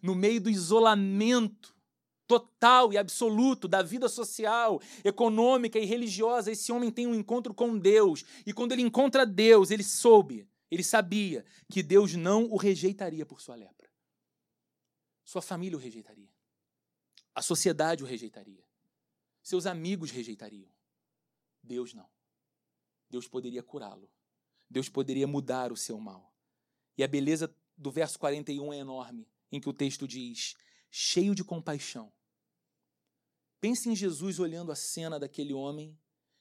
no 0.03 0.15
meio 0.15 0.41
do 0.41 0.49
isolamento 0.49 1.78
total 2.29 2.93
e 2.93 2.99
absoluto 2.99 3.67
da 3.67 3.83
vida 3.83 4.09
social, 4.09 4.81
econômica 5.03 5.79
e 5.79 5.85
religiosa, 5.85 6.53
esse 6.53 6.71
homem 6.71 6.93
tem 6.93 7.09
um 7.09 7.15
encontro 7.15 7.53
com 7.53 7.77
Deus. 7.77 8.25
E 8.47 8.53
quando 8.53 8.71
ele 8.73 8.83
encontra 8.83 9.27
Deus, 9.27 9.73
ele 9.73 9.83
soube 9.83 10.47
ele 10.71 10.85
sabia 10.85 11.45
que 11.69 11.83
Deus 11.83 12.15
não 12.15 12.45
o 12.45 12.57
rejeitaria 12.57 13.25
por 13.25 13.41
sua 13.41 13.55
lepra. 13.55 13.91
Sua 15.25 15.43
família 15.43 15.77
o 15.77 15.81
rejeitaria. 15.81 16.33
A 17.35 17.43
sociedade 17.43 18.03
o 18.03 18.07
rejeitaria. 18.07 18.65
Seus 19.43 19.67
amigos 19.67 20.11
rejeitariam. 20.11 20.71
Deus 21.63 21.95
não. 21.95 22.09
Deus 23.09 23.27
poderia 23.27 23.63
curá-lo. 23.63 24.11
Deus 24.69 24.89
poderia 24.89 25.27
mudar 25.27 25.73
o 25.73 25.77
seu 25.77 25.99
mal. 25.99 26.35
E 26.97 27.03
a 27.03 27.09
beleza 27.09 27.55
do 27.77 27.91
verso 27.91 28.19
41 28.19 28.73
é 28.73 28.79
enorme, 28.79 29.27
em 29.51 29.61
que 29.61 29.69
o 29.69 29.73
texto 29.73 30.07
diz: 30.07 30.55
cheio 30.91 31.35
de 31.35 31.45
compaixão. 31.45 32.13
Pense 33.61 33.89
em 33.89 33.97
Jesus 33.97 34.39
olhando 34.39 34.71
a 34.71 34.77
cena 34.77 35.19
daquele 35.19 35.53
homem 35.53 35.99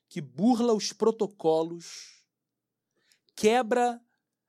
que 0.07 0.21
burla 0.21 0.73
os 0.73 0.93
protocolos, 0.93 2.23
quebra 3.35 4.01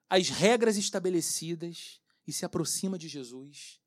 as 0.08 0.28
regras 0.28 0.76
estabelecidas 0.76 2.00
e 2.26 2.32
se 2.32 2.44
aproxima 2.44 2.98
de 2.98 3.08
Jesus, 3.08 3.80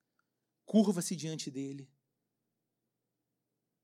curva-se 0.66 1.16
diante 1.16 1.50
dele 1.50 1.90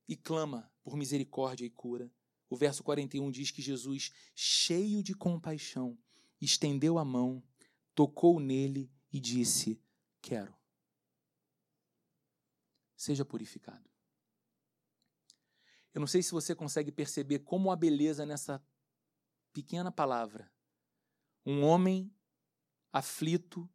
e 0.07 0.15
clama 0.15 0.71
por 0.83 0.95
misericórdia 0.95 1.65
e 1.65 1.69
cura. 1.69 2.11
O 2.49 2.55
verso 2.55 2.83
41 2.83 3.29
diz 3.29 3.51
que 3.51 3.61
Jesus, 3.61 4.11
cheio 4.33 5.03
de 5.03 5.13
compaixão, 5.13 5.97
estendeu 6.39 6.97
a 6.97 7.03
mão, 7.03 7.43
tocou 7.93 8.39
nele 8.39 8.89
e 9.11 9.19
disse: 9.19 9.81
Quero. 10.21 10.55
Seja 12.95 13.25
purificado. 13.25 13.87
Eu 15.97 15.99
não 15.99 16.05
sei 16.05 16.21
se 16.21 16.31
você 16.31 16.53
consegue 16.53 16.91
perceber 16.91 17.39
como 17.39 17.71
a 17.71 17.75
beleza 17.75 18.23
nessa 18.23 18.63
pequena 19.51 19.91
palavra. 19.91 20.47
Um 21.43 21.63
homem 21.63 22.15
aflito, 22.93 23.67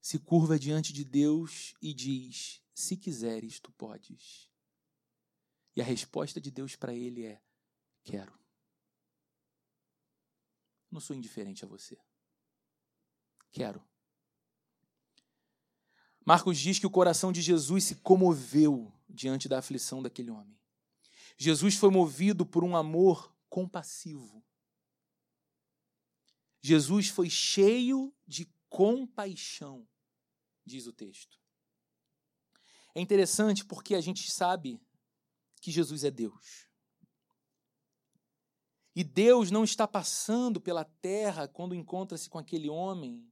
se 0.00 0.18
curva 0.18 0.58
diante 0.58 0.94
de 0.94 1.04
Deus 1.04 1.74
e 1.82 1.92
diz: 1.92 2.62
Se 2.74 2.96
quiseres, 2.96 3.60
tu 3.60 3.70
podes. 3.72 4.50
E 5.76 5.82
a 5.82 5.84
resposta 5.84 6.40
de 6.40 6.50
Deus 6.50 6.74
para 6.74 6.94
ele 6.94 7.26
é: 7.26 7.42
Quero. 8.02 8.32
Não 10.90 11.00
sou 11.00 11.14
indiferente 11.14 11.66
a 11.66 11.68
você. 11.68 11.98
Quero. 13.50 13.86
Marcos 16.24 16.58
diz 16.58 16.78
que 16.78 16.86
o 16.86 16.90
coração 16.90 17.30
de 17.30 17.42
Jesus 17.42 17.84
se 17.84 17.96
comoveu 17.96 18.90
diante 19.06 19.50
da 19.50 19.58
aflição 19.58 20.02
daquele 20.02 20.30
homem. 20.30 20.61
Jesus 21.38 21.76
foi 21.76 21.90
movido 21.90 22.46
por 22.46 22.64
um 22.64 22.76
amor 22.76 23.34
compassivo. 23.48 24.44
Jesus 26.62 27.08
foi 27.08 27.28
cheio 27.28 28.14
de 28.26 28.48
compaixão, 28.68 29.88
diz 30.64 30.86
o 30.86 30.92
texto. 30.92 31.40
É 32.94 33.00
interessante 33.00 33.64
porque 33.64 33.94
a 33.94 34.00
gente 34.00 34.30
sabe 34.30 34.80
que 35.60 35.70
Jesus 35.70 36.04
é 36.04 36.10
Deus. 36.10 36.68
E 38.94 39.02
Deus 39.02 39.50
não 39.50 39.64
está 39.64 39.88
passando 39.88 40.60
pela 40.60 40.84
terra 40.84 41.48
quando 41.48 41.74
encontra-se 41.74 42.28
com 42.28 42.38
aquele 42.38 42.68
homem 42.68 43.26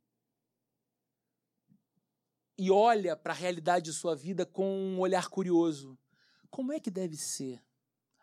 e 2.57 2.71
olha 2.71 3.17
para 3.17 3.33
a 3.33 3.37
realidade 3.37 3.87
de 3.87 3.93
sua 3.93 4.15
vida 4.15 4.45
com 4.45 4.71
um 4.71 5.01
olhar 5.01 5.29
curioso. 5.29 5.99
Como 6.51 6.73
é 6.73 6.81
que 6.81 6.91
deve 6.91 7.17
ser 7.17 7.65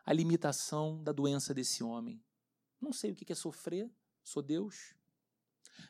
a 0.07 0.13
limitação 0.13 1.03
da 1.03 1.11
doença 1.11 1.53
desse 1.53 1.83
homem? 1.83 2.23
Não 2.79 2.93
sei 2.93 3.11
o 3.11 3.15
que 3.15 3.29
é 3.29 3.35
sofrer, 3.35 3.91
sou 4.23 4.41
Deus. 4.41 4.95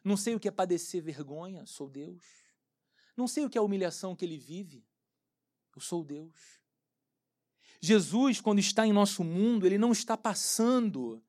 Não 0.03 0.17
sei 0.17 0.33
o 0.33 0.39
que 0.39 0.47
é 0.47 0.51
padecer 0.51 1.03
vergonha, 1.03 1.67
sou 1.67 1.87
Deus. 1.87 2.23
Não 3.15 3.27
sei 3.27 3.45
o 3.45 3.49
que 3.49 3.59
é 3.59 3.61
a 3.61 3.63
humilhação 3.63 4.15
que 4.15 4.25
ele 4.25 4.39
vive, 4.39 4.83
eu 5.75 5.79
sou 5.79 6.03
Deus. 6.03 6.59
Jesus, 7.79 8.41
quando 8.41 8.57
está 8.57 8.87
em 8.87 8.91
nosso 8.91 9.23
mundo, 9.23 9.67
ele 9.67 9.77
não 9.77 9.91
está 9.91 10.17
passando 10.17 11.23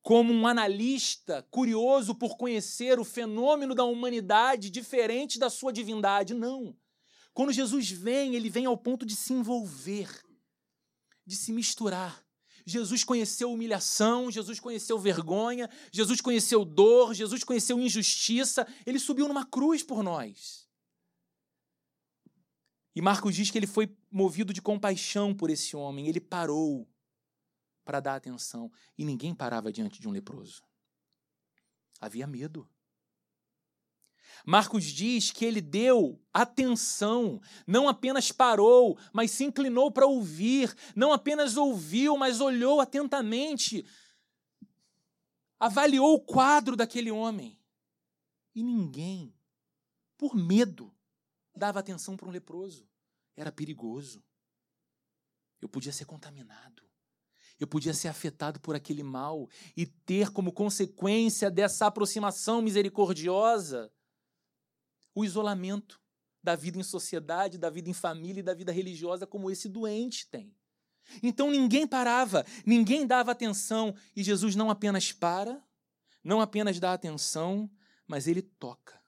como 0.00 0.32
um 0.32 0.46
analista 0.46 1.42
curioso 1.50 2.14
por 2.14 2.36
conhecer 2.36 3.00
o 3.00 3.04
fenômeno 3.04 3.74
da 3.74 3.82
humanidade 3.82 4.70
diferente 4.70 5.36
da 5.36 5.50
sua 5.50 5.72
divindade. 5.72 6.32
Não. 6.32 6.76
Quando 7.32 7.52
Jesus 7.52 7.90
vem, 7.90 8.36
ele 8.36 8.48
vem 8.48 8.66
ao 8.66 8.76
ponto 8.76 9.04
de 9.04 9.16
se 9.16 9.32
envolver, 9.32 10.23
de 11.26 11.36
se 11.36 11.52
misturar. 11.52 12.24
Jesus 12.66 13.04
conheceu 13.04 13.52
humilhação, 13.52 14.30
Jesus 14.30 14.58
conheceu 14.58 14.98
vergonha, 14.98 15.68
Jesus 15.92 16.20
conheceu 16.20 16.64
dor, 16.64 17.12
Jesus 17.12 17.44
conheceu 17.44 17.78
injustiça, 17.78 18.66
ele 18.86 18.98
subiu 18.98 19.28
numa 19.28 19.44
cruz 19.44 19.82
por 19.82 20.02
nós. 20.02 20.66
E 22.94 23.02
Marcos 23.02 23.34
diz 23.34 23.50
que 23.50 23.58
ele 23.58 23.66
foi 23.66 23.94
movido 24.10 24.52
de 24.52 24.62
compaixão 24.62 25.34
por 25.34 25.50
esse 25.50 25.76
homem, 25.76 26.08
ele 26.08 26.20
parou 26.20 26.88
para 27.84 28.00
dar 28.00 28.16
atenção. 28.16 28.72
E 28.96 29.04
ninguém 29.04 29.34
parava 29.34 29.72
diante 29.72 30.00
de 30.00 30.08
um 30.08 30.12
leproso. 30.12 30.62
Havia 32.00 32.26
medo. 32.26 32.68
Marcos 34.44 34.84
diz 34.84 35.30
que 35.30 35.44
ele 35.44 35.62
deu 35.62 36.20
atenção, 36.32 37.40
não 37.66 37.88
apenas 37.88 38.30
parou, 38.30 38.98
mas 39.10 39.30
se 39.30 39.42
inclinou 39.44 39.90
para 39.90 40.06
ouvir, 40.06 40.74
não 40.94 41.12
apenas 41.12 41.56
ouviu, 41.56 42.18
mas 42.18 42.42
olhou 42.42 42.78
atentamente, 42.78 43.86
avaliou 45.58 46.14
o 46.14 46.20
quadro 46.20 46.76
daquele 46.76 47.10
homem. 47.10 47.58
E 48.54 48.62
ninguém, 48.62 49.34
por 50.18 50.36
medo, 50.36 50.94
dava 51.56 51.80
atenção 51.80 52.14
para 52.14 52.28
um 52.28 52.32
leproso. 52.32 52.86
Era 53.34 53.50
perigoso. 53.50 54.22
Eu 55.60 55.68
podia 55.70 55.92
ser 55.92 56.04
contaminado. 56.04 56.82
Eu 57.58 57.66
podia 57.66 57.94
ser 57.94 58.08
afetado 58.08 58.60
por 58.60 58.76
aquele 58.76 59.02
mal 59.02 59.48
e 59.74 59.86
ter 59.86 60.30
como 60.30 60.52
consequência 60.52 61.50
dessa 61.50 61.86
aproximação 61.86 62.60
misericordiosa 62.60 63.90
o 65.14 65.24
isolamento 65.24 66.00
da 66.42 66.54
vida 66.54 66.78
em 66.78 66.82
sociedade, 66.82 67.58
da 67.58 67.70
vida 67.70 67.88
em 67.88 67.94
família 67.94 68.40
e 68.40 68.42
da 68.42 68.54
vida 68.54 68.72
religiosa, 68.72 69.26
como 69.26 69.50
esse 69.50 69.68
doente 69.68 70.28
tem. 70.28 70.54
Então 71.22 71.50
ninguém 71.50 71.86
parava, 71.86 72.44
ninguém 72.64 73.06
dava 73.06 73.32
atenção, 73.32 73.94
e 74.16 74.22
Jesus 74.22 74.54
não 74.56 74.70
apenas 74.70 75.12
para, 75.12 75.62
não 76.22 76.40
apenas 76.40 76.80
dá 76.80 76.92
atenção, 76.92 77.70
mas 78.06 78.26
ele 78.26 78.42
toca. 78.42 79.02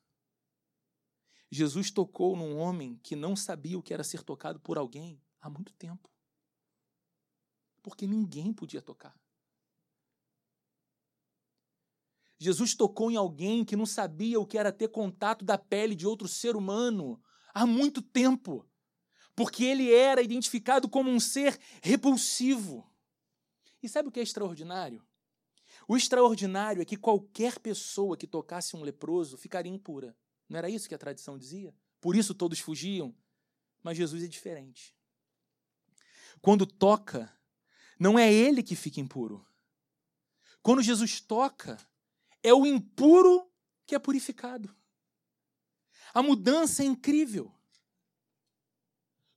Jesus 1.51 1.90
tocou 1.90 2.37
num 2.37 2.57
homem 2.59 2.99
que 3.03 3.16
não 3.16 3.35
sabia 3.35 3.79
o 3.79 3.83
que 3.83 3.95
era 3.95 4.05
ser 4.05 4.23
tocado 4.23 4.61
por 4.61 4.77
alguém 4.77 5.23
há 5.40 5.49
muito 5.49 5.73
tempo 5.75 6.11
porque 7.87 8.05
ninguém 8.05 8.53
podia 8.53 8.83
tocar. 8.83 9.16
Jesus 12.38 12.75
tocou 12.75 13.11
em 13.11 13.16
alguém 13.16 13.64
que 13.64 13.77
não 13.77 13.87
sabia 13.87 14.38
o 14.38 14.46
que 14.46 14.59
era 14.59 14.72
ter 14.72 14.88
contato 14.88 15.44
da 15.44 15.57
pele 15.57 15.94
de 15.94 16.07
outro 16.07 16.29
ser 16.29 16.55
humano 16.55 17.20
há 17.55 17.64
muito 17.64 18.03
tempo, 18.03 18.68
porque 19.35 19.64
ele 19.64 19.92
era 19.92 20.22
identificado 20.22 20.88
como 20.88 21.11
um 21.11 21.18
ser 21.18 21.59
repulsivo. 21.83 22.90
E 23.83 23.88
sabe 23.88 24.09
o 24.09 24.12
que 24.12 24.20
é 24.20 24.22
extraordinário? 24.22 25.07
O 25.88 25.96
extraordinário 25.96 26.83
é 26.83 26.85
que 26.85 26.96
qualquer 26.96 27.59
pessoa 27.59 28.16
que 28.16 28.27
tocasse 28.27 28.77
um 28.77 28.83
leproso 28.83 29.38
ficaria 29.38 29.72
impura. 29.72 30.16
Não 30.49 30.59
era 30.59 30.68
isso 30.68 30.88
que 30.88 30.94
a 30.94 30.99
tradição 30.99 31.38
dizia? 31.38 31.75
Por 32.01 32.16
isso 32.16 32.35
todos 32.35 32.59
fugiam. 32.59 33.14
Mas 33.83 33.96
Jesus 33.96 34.25
é 34.25 34.27
diferente. 34.27 34.94
Quando 36.40 36.66
toca, 36.66 37.33
não 37.99 38.18
é 38.18 38.33
ele 38.33 38.62
que 38.62 38.77
fica 38.77 39.01
impuro. 39.01 39.46
Quando 40.62 40.83
Jesus 40.83 41.20
toca, 41.20 41.79
é 42.47 42.55
o 42.55 42.65
impuro 42.65 43.51
que 43.85 43.93
é 43.97 43.99
purificado. 43.99 44.73
A 46.15 46.23
mudança 46.23 46.85
é 46.85 46.87
incrível. 46.87 47.53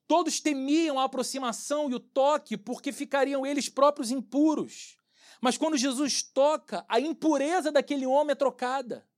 Todos 0.05 0.39
temiam 0.39 0.99
a 0.99 1.05
aproximação 1.05 1.89
e 1.89 1.95
o 1.95 1.99
toque 1.99 2.55
porque 2.55 2.91
ficariam 2.91 3.47
eles 3.47 3.67
próprios 3.67 4.11
impuros. 4.11 4.95
Mas 5.41 5.57
quando 5.57 5.75
Jesus 5.75 6.21
toca, 6.21 6.85
a 6.87 6.99
impureza 6.99 7.71
daquele 7.71 8.05
homem 8.05 8.33
é 8.33 8.35
trocada 8.35 9.09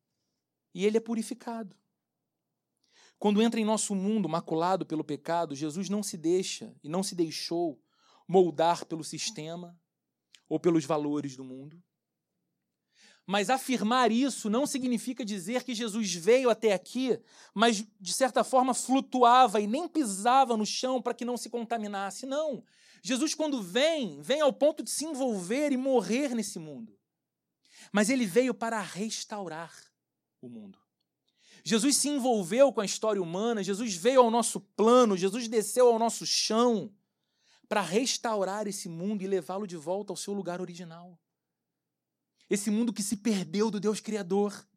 e 0.73 0.85
ele 0.85 0.95
é 0.95 1.01
purificado. 1.01 1.75
Quando 3.19 3.41
entra 3.41 3.59
em 3.59 3.65
nosso 3.65 3.93
mundo 3.93 4.29
maculado 4.29 4.85
pelo 4.85 5.03
pecado, 5.03 5.53
Jesus 5.53 5.89
não 5.89 6.01
se 6.01 6.15
deixa 6.15 6.73
e 6.81 6.87
não 6.87 7.03
se 7.03 7.13
deixou 7.13 7.83
moldar 8.25 8.85
pelo 8.85 9.03
sistema 9.03 9.77
ou 10.47 10.57
pelos 10.57 10.85
valores 10.85 11.35
do 11.35 11.43
mundo. 11.43 11.83
Mas 13.25 13.49
afirmar 13.49 14.11
isso 14.11 14.49
não 14.49 14.65
significa 14.65 15.23
dizer 15.23 15.63
que 15.63 15.75
Jesus 15.75 16.13
veio 16.13 16.49
até 16.49 16.73
aqui, 16.73 17.19
mas 17.53 17.85
de 17.99 18.13
certa 18.13 18.43
forma 18.43 18.73
flutuava 18.73 19.61
e 19.61 19.67
nem 19.67 19.87
pisava 19.87 20.57
no 20.57 20.65
chão 20.65 21.01
para 21.01 21.13
que 21.13 21.23
não 21.23 21.37
se 21.37 21.49
contaminasse. 21.49 22.25
Não. 22.25 22.63
Jesus, 23.03 23.33
quando 23.33 23.61
vem, 23.61 24.21
vem 24.21 24.41
ao 24.41 24.51
ponto 24.51 24.83
de 24.83 24.89
se 24.89 25.05
envolver 25.05 25.71
e 25.71 25.77
morrer 25.77 26.35
nesse 26.35 26.59
mundo. 26.59 26.97
Mas 27.91 28.09
ele 28.09 28.25
veio 28.25 28.53
para 28.53 28.79
restaurar 28.79 29.73
o 30.41 30.49
mundo. 30.49 30.79
Jesus 31.63 31.97
se 31.97 32.09
envolveu 32.09 32.73
com 32.73 32.81
a 32.81 32.85
história 32.85 33.21
humana, 33.21 33.63
Jesus 33.63 33.95
veio 33.95 34.21
ao 34.21 34.31
nosso 34.31 34.59
plano, 34.59 35.15
Jesus 35.15 35.47
desceu 35.47 35.87
ao 35.87 35.99
nosso 35.99 36.25
chão 36.25 36.91
para 37.69 37.81
restaurar 37.81 38.67
esse 38.67 38.89
mundo 38.89 39.21
e 39.21 39.27
levá-lo 39.27 39.67
de 39.67 39.77
volta 39.77 40.11
ao 40.11 40.17
seu 40.17 40.33
lugar 40.33 40.59
original. 40.59 41.20
Esse 42.51 42.69
mundo 42.69 42.91
que 42.91 43.01
se 43.01 43.15
perdeu 43.15 43.71
do 43.71 43.79
Deus 43.79 44.01
Criador. 44.01 44.67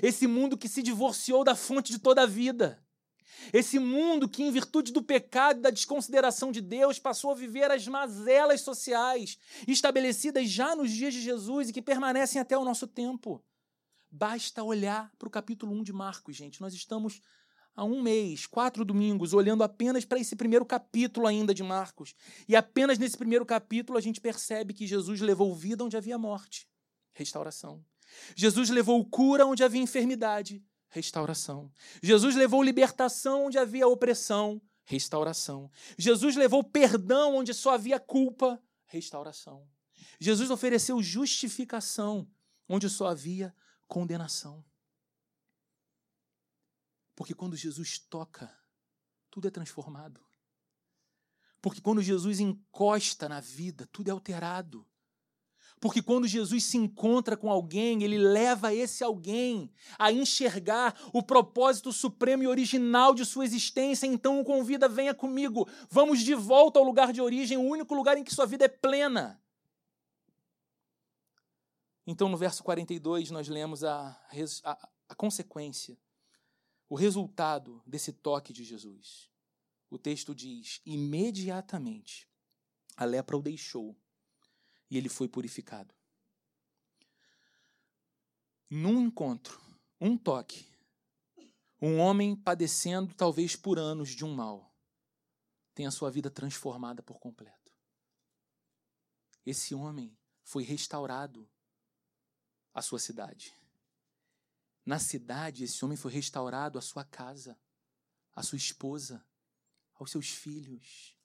Esse 0.00 0.24
mundo 0.28 0.56
que 0.56 0.68
se 0.68 0.84
divorciou 0.84 1.42
da 1.42 1.56
fonte 1.56 1.90
de 1.90 1.98
toda 1.98 2.22
a 2.22 2.26
vida. 2.26 2.80
Esse 3.52 3.80
mundo 3.80 4.28
que, 4.28 4.44
em 4.44 4.52
virtude 4.52 4.92
do 4.92 5.02
pecado 5.02 5.58
e 5.58 5.62
da 5.62 5.70
desconsideração 5.70 6.52
de 6.52 6.60
Deus, 6.60 7.00
passou 7.00 7.32
a 7.32 7.34
viver 7.34 7.72
as 7.72 7.88
mazelas 7.88 8.60
sociais 8.60 9.36
estabelecidas 9.66 10.48
já 10.48 10.76
nos 10.76 10.92
dias 10.92 11.12
de 11.12 11.20
Jesus 11.20 11.68
e 11.68 11.72
que 11.72 11.82
permanecem 11.82 12.40
até 12.40 12.56
o 12.56 12.64
nosso 12.64 12.86
tempo. 12.86 13.44
Basta 14.08 14.62
olhar 14.62 15.10
para 15.18 15.26
o 15.26 15.30
capítulo 15.30 15.72
1 15.72 15.82
de 15.82 15.92
Marcos, 15.92 16.36
gente. 16.36 16.60
Nós 16.60 16.72
estamos 16.72 17.20
há 17.74 17.82
um 17.82 18.00
mês, 18.00 18.46
quatro 18.46 18.84
domingos, 18.84 19.34
olhando 19.34 19.64
apenas 19.64 20.04
para 20.04 20.20
esse 20.20 20.36
primeiro 20.36 20.64
capítulo 20.64 21.26
ainda 21.26 21.52
de 21.52 21.64
Marcos. 21.64 22.14
E 22.48 22.54
apenas 22.54 22.96
nesse 22.96 23.18
primeiro 23.18 23.44
capítulo 23.44 23.98
a 23.98 24.00
gente 24.00 24.20
percebe 24.20 24.72
que 24.72 24.86
Jesus 24.86 25.20
levou 25.20 25.52
vida 25.52 25.82
onde 25.82 25.96
havia 25.96 26.16
morte 26.16 26.68
restauração. 27.16 27.84
Jesus 28.36 28.68
levou 28.68 29.04
cura 29.04 29.46
onde 29.46 29.64
havia 29.64 29.80
enfermidade 29.80 30.62
restauração. 30.88 31.72
Jesus 32.02 32.36
levou 32.36 32.62
libertação 32.62 33.46
onde 33.46 33.58
havia 33.58 33.88
opressão 33.88 34.60
restauração. 34.84 35.70
Jesus 35.98 36.36
levou 36.36 36.62
perdão 36.62 37.36
onde 37.36 37.52
só 37.52 37.74
havia 37.74 37.98
culpa 37.98 38.62
restauração. 38.84 39.68
Jesus 40.20 40.50
ofereceu 40.50 41.02
justificação 41.02 42.30
onde 42.68 42.88
só 42.88 43.08
havia 43.08 43.54
condenação. 43.88 44.64
Porque 47.14 47.34
quando 47.34 47.56
Jesus 47.56 47.98
toca, 47.98 48.54
tudo 49.30 49.48
é 49.48 49.50
transformado. 49.50 50.20
Porque 51.60 51.80
quando 51.80 52.02
Jesus 52.02 52.38
encosta 52.38 53.28
na 53.28 53.40
vida, 53.40 53.88
tudo 53.90 54.08
é 54.08 54.10
alterado. 54.12 54.86
Porque 55.78 56.00
quando 56.00 56.26
Jesus 56.26 56.64
se 56.64 56.78
encontra 56.78 57.36
com 57.36 57.50
alguém, 57.50 58.02
ele 58.02 58.16
leva 58.16 58.74
esse 58.74 59.04
alguém 59.04 59.70
a 59.98 60.10
enxergar 60.10 60.98
o 61.12 61.22
propósito 61.22 61.92
supremo 61.92 62.42
e 62.42 62.46
original 62.46 63.14
de 63.14 63.26
sua 63.26 63.44
existência. 63.44 64.06
Então 64.06 64.40
o 64.40 64.44
convida: 64.44 64.88
venha 64.88 65.14
comigo, 65.14 65.68
vamos 65.90 66.20
de 66.20 66.34
volta 66.34 66.78
ao 66.78 66.84
lugar 66.84 67.12
de 67.12 67.20
origem, 67.20 67.58
o 67.58 67.62
único 67.62 67.94
lugar 67.94 68.16
em 68.16 68.24
que 68.24 68.34
sua 68.34 68.46
vida 68.46 68.64
é 68.64 68.68
plena. 68.68 69.40
Então 72.06 72.28
no 72.28 72.36
verso 72.36 72.62
42 72.62 73.30
nós 73.30 73.48
lemos 73.48 73.84
a, 73.84 74.18
a, 74.64 74.88
a 75.10 75.14
consequência, 75.14 75.98
o 76.88 76.94
resultado 76.94 77.82
desse 77.86 78.12
toque 78.12 78.52
de 78.52 78.64
Jesus. 78.64 79.28
O 79.90 79.98
texto 79.98 80.34
diz: 80.34 80.80
imediatamente 80.86 82.26
a 82.96 83.04
lepra 83.04 83.36
o 83.36 83.42
deixou 83.42 83.94
e 84.90 84.96
ele 84.96 85.08
foi 85.08 85.28
purificado. 85.28 85.94
Num 88.68 89.00
encontro, 89.00 89.60
um 90.00 90.16
toque, 90.16 90.66
um 91.80 91.98
homem 91.98 92.34
padecendo 92.34 93.14
talvez 93.14 93.54
por 93.54 93.78
anos 93.78 94.10
de 94.10 94.24
um 94.24 94.34
mal, 94.34 94.74
tem 95.74 95.86
a 95.86 95.90
sua 95.90 96.10
vida 96.10 96.30
transformada 96.30 97.02
por 97.02 97.18
completo. 97.18 97.72
Esse 99.44 99.74
homem 99.74 100.16
foi 100.42 100.64
restaurado 100.64 101.48
à 102.72 102.82
sua 102.82 102.98
cidade. 102.98 103.54
Na 104.84 104.98
cidade, 104.98 105.64
esse 105.64 105.84
homem 105.84 105.96
foi 105.96 106.12
restaurado 106.12 106.78
à 106.78 106.82
sua 106.82 107.04
casa, 107.04 107.58
à 108.32 108.42
sua 108.42 108.56
esposa, 108.56 109.24
aos 109.94 110.10
seus 110.10 110.28
filhos 110.28 111.15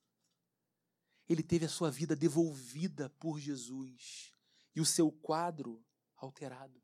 ele 1.28 1.44
teve 1.44 1.66
a 1.66 1.70
sua 1.70 1.90
vida 1.90 2.16
devolvida 2.16 3.10
por 3.20 3.40
Jesus 3.40 4.32
e 4.76 4.82
o 4.82 4.86
seu 4.86 5.12
quadro 5.12 5.84
alterado. 6.16 6.82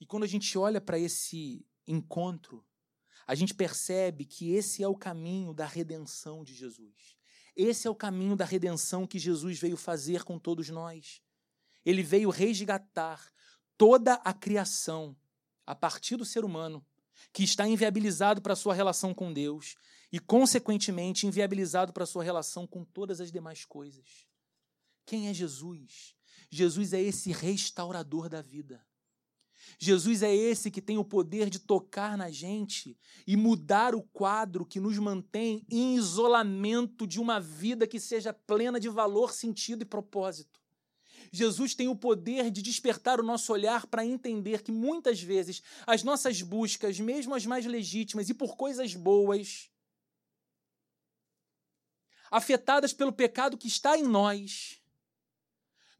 E 0.00 0.06
quando 0.06 0.24
a 0.24 0.28
gente 0.28 0.56
olha 0.58 0.80
para 0.80 0.98
esse 0.98 1.66
encontro, 1.86 2.64
a 3.26 3.34
gente 3.34 3.54
percebe 3.54 4.24
que 4.24 4.52
esse 4.52 4.82
é 4.82 4.88
o 4.88 4.96
caminho 4.96 5.54
da 5.54 5.66
redenção 5.66 6.44
de 6.44 6.54
Jesus. 6.54 7.16
Esse 7.54 7.86
é 7.86 7.90
o 7.90 7.94
caminho 7.94 8.34
da 8.34 8.44
redenção 8.44 9.06
que 9.06 9.18
Jesus 9.18 9.58
veio 9.58 9.76
fazer 9.76 10.24
com 10.24 10.38
todos 10.38 10.68
nós. 10.70 11.22
Ele 11.84 12.02
veio 12.02 12.30
resgatar 12.30 13.32
toda 13.76 14.14
a 14.14 14.32
criação 14.32 15.16
a 15.66 15.74
partir 15.74 16.16
do 16.16 16.24
ser 16.24 16.44
humano 16.44 16.84
que 17.32 17.44
está 17.44 17.66
inviabilizado 17.66 18.40
para 18.40 18.54
a 18.54 18.56
sua 18.56 18.74
relação 18.74 19.14
com 19.14 19.32
Deus 19.32 19.76
e, 20.12 20.18
consequentemente, 20.18 21.26
inviabilizado 21.26 21.92
para 21.92 22.04
sua 22.04 22.22
relação 22.22 22.66
com 22.66 22.84
todas 22.84 23.20
as 23.20 23.32
demais 23.32 23.64
coisas. 23.64 24.26
Quem 25.06 25.28
é 25.28 25.34
Jesus? 25.34 26.14
Jesus 26.50 26.92
é 26.92 27.00
esse 27.00 27.32
restaurador 27.32 28.28
da 28.28 28.42
vida. 28.42 28.84
Jesus 29.78 30.22
é 30.22 30.34
esse 30.34 30.70
que 30.70 30.82
tem 30.82 30.98
o 30.98 31.04
poder 31.04 31.48
de 31.48 31.58
tocar 31.58 32.16
na 32.16 32.30
gente 32.30 32.96
e 33.26 33.36
mudar 33.36 33.94
o 33.94 34.02
quadro 34.02 34.66
que 34.66 34.78
nos 34.78 34.98
mantém 34.98 35.64
em 35.70 35.96
isolamento 35.96 37.06
de 37.06 37.18
uma 37.18 37.40
vida 37.40 37.86
que 37.86 37.98
seja 37.98 38.32
plena 38.32 38.78
de 38.78 38.88
valor, 38.88 39.32
sentido 39.32 39.82
e 39.82 39.86
propósito. 39.86 40.60
Jesus 41.32 41.74
tem 41.74 41.88
o 41.88 41.96
poder 41.96 42.50
de 42.50 42.60
despertar 42.60 43.18
o 43.18 43.22
nosso 43.22 43.52
olhar 43.52 43.86
para 43.86 44.04
entender 44.04 44.62
que 44.62 44.70
muitas 44.70 45.22
vezes 45.22 45.62
as 45.86 46.02
nossas 46.02 46.42
buscas, 46.42 47.00
mesmo 47.00 47.34
as 47.34 47.46
mais 47.46 47.64
legítimas 47.64 48.28
e 48.28 48.34
por 48.34 48.56
coisas 48.56 48.94
boas, 48.94 49.71
afetadas 52.32 52.94
pelo 52.94 53.12
pecado 53.12 53.58
que 53.58 53.68
está 53.68 53.96
em 53.98 54.04
nós, 54.04 54.80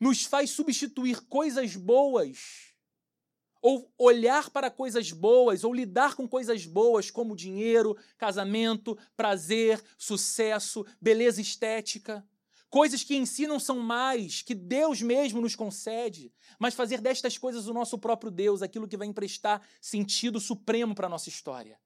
nos 0.00 0.24
faz 0.24 0.50
substituir 0.50 1.20
coisas 1.26 1.76
boas, 1.76 2.72
ou 3.60 3.92
olhar 3.98 4.48
para 4.50 4.70
coisas 4.70 5.12
boas, 5.12 5.62
ou 5.62 5.72
lidar 5.72 6.16
com 6.16 6.26
coisas 6.26 6.64
boas 6.64 7.10
como 7.10 7.36
dinheiro, 7.36 7.96
casamento, 8.16 8.98
prazer, 9.14 9.80
sucesso, 9.98 10.84
beleza 11.00 11.40
estética 11.40 12.26
coisas 12.68 13.04
que 13.04 13.14
em 13.14 13.26
si 13.26 13.46
não 13.46 13.60
são 13.60 13.80
mais, 13.80 14.40
que 14.40 14.54
Deus 14.54 15.02
mesmo 15.02 15.42
nos 15.42 15.54
concede, 15.54 16.32
mas 16.58 16.72
fazer 16.72 17.02
destas 17.02 17.36
coisas 17.36 17.66
o 17.66 17.74
nosso 17.74 17.98
próprio 17.98 18.30
Deus, 18.30 18.62
aquilo 18.62 18.88
que 18.88 18.96
vai 18.96 19.06
emprestar 19.06 19.60
sentido 19.78 20.40
supremo 20.40 20.94
para 20.94 21.06
a 21.06 21.10
nossa 21.10 21.28
história. 21.28 21.78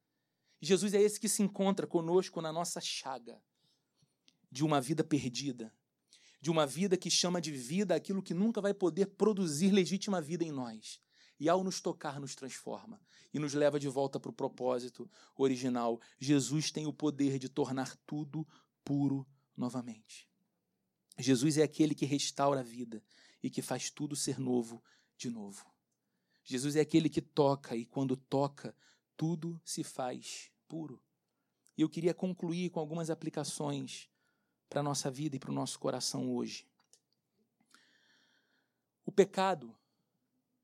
Jesus 0.61 0.95
é 0.95 1.03
esse 1.03 1.19
que 1.19 1.29
se 1.29 1.43
encontra 1.43 1.89
conosco 1.89 2.41
na 2.41 2.53
nossa 2.53 2.81
chaga 2.81 3.43
de 4.57 4.65
uma 4.65 4.81
vida 4.81 5.05
perdida, 5.05 5.71
de 6.41 6.51
uma 6.51 6.67
vida 6.67 6.97
que 6.97 7.11
chama 7.11 7.43
de 7.43 7.53
vida 7.53 7.95
aquilo 7.95 8.23
que 8.23 8.33
nunca 8.33 8.59
vai 8.59 8.73
poder 8.73 9.05
produzir 9.05 9.71
legítima 9.71 10.19
vida 10.19 10.43
em 10.45 10.51
nós. 10.51 10.99
E 11.39 11.47
ao 11.47 11.63
nos 11.63 11.79
tocar, 11.79 12.19
nos 12.19 12.35
transforma 12.35 12.99
e 13.35 13.39
nos 13.39 13.53
leva 13.53 13.79
de 13.79 13.87
volta 13.87 14.19
para 14.19 14.31
o 14.31 14.35
propósito 14.35 15.11
original. 15.37 16.01
Jesus 16.19 16.71
tem 16.71 16.87
o 16.87 16.93
poder 16.93 17.39
de 17.39 17.51
tornar 17.51 17.95
tudo 18.07 18.49
puro 18.83 19.27
novamente. 19.55 20.27
Jesus 21.19 21.59
é 21.59 21.63
aquele 21.63 21.95
que 21.95 22.07
restaura 22.07 22.61
a 22.61 22.63
vida 22.63 23.05
e 23.43 23.51
que 23.51 23.61
faz 23.61 23.91
tudo 23.91 24.17
ser 24.17 24.39
novo 24.39 24.83
de 25.19 25.29
novo. 25.29 25.67
Jesus 26.43 26.77
é 26.77 26.81
aquele 26.81 27.11
que 27.11 27.21
toca 27.21 27.77
e 27.77 27.85
quando 27.85 28.17
toca, 28.17 28.75
tudo 29.19 29.61
se 29.63 29.85
faz 29.85 30.51
puro. 30.67 30.99
E 31.77 31.83
eu 31.83 31.91
queria 31.91 32.15
concluir 32.15 32.71
com 32.71 32.81
algumas 32.81 33.11
aplicações 33.11 34.09
para 34.69 34.81
a 34.81 34.83
nossa 34.83 35.11
vida 35.11 35.37
e 35.37 35.39
para 35.39 35.51
o 35.51 35.55
nosso 35.55 35.79
coração 35.79 36.35
hoje. 36.35 36.67
O 39.05 39.13
pecado 39.13 39.75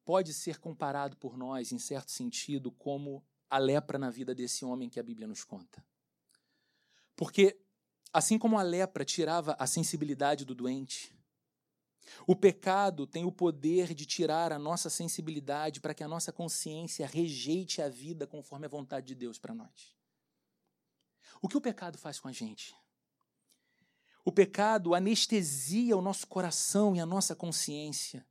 pode 0.04 0.34
ser 0.34 0.58
comparado 0.58 1.16
por 1.16 1.36
nós, 1.36 1.72
em 1.72 1.78
certo 1.78 2.10
sentido, 2.10 2.72
como 2.72 3.24
a 3.48 3.58
lepra 3.58 3.98
na 3.98 4.10
vida 4.10 4.34
desse 4.34 4.64
homem 4.64 4.88
que 4.88 4.98
a 4.98 5.02
Bíblia 5.02 5.28
nos 5.28 5.44
conta. 5.44 5.84
Porque 7.14 7.62
Assim 8.12 8.38
como 8.38 8.58
a 8.58 8.62
lepra 8.62 9.06
tirava 9.06 9.56
a 9.58 9.66
sensibilidade 9.66 10.44
do 10.44 10.54
doente, 10.54 11.16
o 12.26 12.36
pecado 12.36 13.06
tem 13.06 13.24
o 13.24 13.32
poder 13.32 13.94
de 13.94 14.04
tirar 14.04 14.52
a 14.52 14.58
nossa 14.58 14.90
sensibilidade 14.90 15.80
para 15.80 15.94
que 15.94 16.04
a 16.04 16.08
nossa 16.08 16.30
consciência 16.30 17.06
rejeite 17.06 17.80
a 17.80 17.88
vida 17.88 18.26
conforme 18.26 18.66
a 18.66 18.68
vontade 18.68 19.06
de 19.06 19.14
Deus 19.14 19.38
para 19.38 19.54
nós. 19.54 19.96
O 21.40 21.48
que 21.48 21.56
o 21.56 21.60
pecado 21.60 21.96
faz 21.96 22.20
com 22.20 22.28
a 22.28 22.32
gente? 22.32 22.76
O 24.24 24.30
pecado 24.30 24.94
anestesia 24.94 25.96
o 25.96 26.02
nosso 26.02 26.26
coração 26.26 26.94
e 26.94 27.00
a 27.00 27.06
nossa 27.06 27.34
consciência 27.34 28.24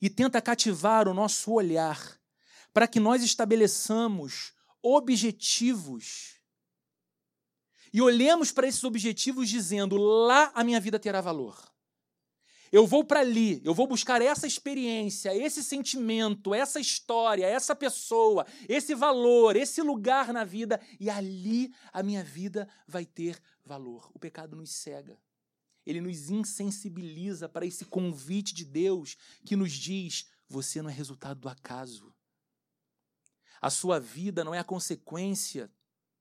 e 0.00 0.10
tenta 0.10 0.42
cativar 0.42 1.08
o 1.08 1.14
nosso 1.14 1.52
olhar 1.52 2.18
para 2.72 2.88
que 2.88 3.00
nós 3.00 3.22
estabeleçamos 3.22 4.52
objetivos 4.82 6.38
e 7.92 8.02
olhemos 8.02 8.52
para 8.52 8.66
esses 8.66 8.84
objetivos 8.84 9.48
dizendo: 9.48 9.96
lá 9.96 10.50
a 10.54 10.62
minha 10.62 10.80
vida 10.80 10.98
terá 10.98 11.20
valor. 11.20 11.56
Eu 12.70 12.86
vou 12.86 13.02
para 13.02 13.20
ali, 13.20 13.62
eu 13.64 13.72
vou 13.72 13.86
buscar 13.86 14.20
essa 14.20 14.46
experiência, 14.46 15.34
esse 15.34 15.64
sentimento, 15.64 16.54
essa 16.54 16.78
história, 16.78 17.46
essa 17.46 17.74
pessoa, 17.74 18.46
esse 18.68 18.94
valor, 18.94 19.56
esse 19.56 19.80
lugar 19.80 20.34
na 20.34 20.44
vida, 20.44 20.78
e 21.00 21.08
ali 21.08 21.72
a 21.90 22.02
minha 22.02 22.22
vida 22.22 22.68
vai 22.86 23.06
ter 23.06 23.40
valor. 23.64 24.10
O 24.12 24.18
pecado 24.18 24.54
nos 24.54 24.70
cega. 24.70 25.18
Ele 25.88 26.02
nos 26.02 26.28
insensibiliza 26.28 27.48
para 27.48 27.64
esse 27.64 27.86
convite 27.86 28.52
de 28.52 28.62
Deus 28.62 29.16
que 29.46 29.56
nos 29.56 29.72
diz: 29.72 30.26
você 30.46 30.82
não 30.82 30.90
é 30.90 30.92
resultado 30.92 31.40
do 31.40 31.48
acaso. 31.48 32.14
A 33.58 33.70
sua 33.70 33.98
vida 33.98 34.44
não 34.44 34.54
é 34.54 34.58
a 34.58 34.64
consequência 34.64 35.70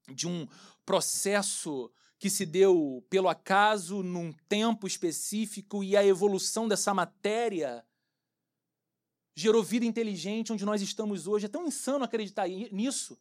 de 0.08 0.26
um 0.26 0.48
processo 0.86 1.92
que 2.18 2.30
se 2.30 2.46
deu 2.46 3.06
pelo 3.10 3.28
acaso 3.28 4.02
num 4.02 4.32
tempo 4.48 4.88
específico 4.88 5.84
e 5.84 5.98
a 5.98 6.06
evolução 6.06 6.66
dessa 6.66 6.94
matéria 6.94 7.86
gerou 9.36 9.62
vida 9.62 9.86
inteligente 9.86 10.54
onde 10.54 10.66
nós 10.66 10.82
estamos 10.82 11.28
hoje. 11.28 11.46
É 11.46 11.50
tão 11.50 11.68
insano 11.68 12.06
acreditar 12.06 12.48
nisso. 12.48 13.20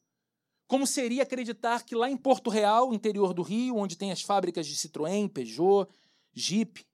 Como 0.68 0.86
seria 0.86 1.24
acreditar 1.24 1.84
que 1.84 1.94
lá 1.94 2.08
em 2.08 2.16
Porto 2.16 2.50
Real, 2.50 2.94
interior 2.94 3.34
do 3.34 3.42
Rio, 3.42 3.76
onde 3.76 3.96
tem 3.96 4.12
as 4.12 4.22
fábricas 4.22 4.66
de 4.66 4.76
Citroën, 4.76 5.28
Peugeot, 5.28 5.88
Jeep, 6.36 6.86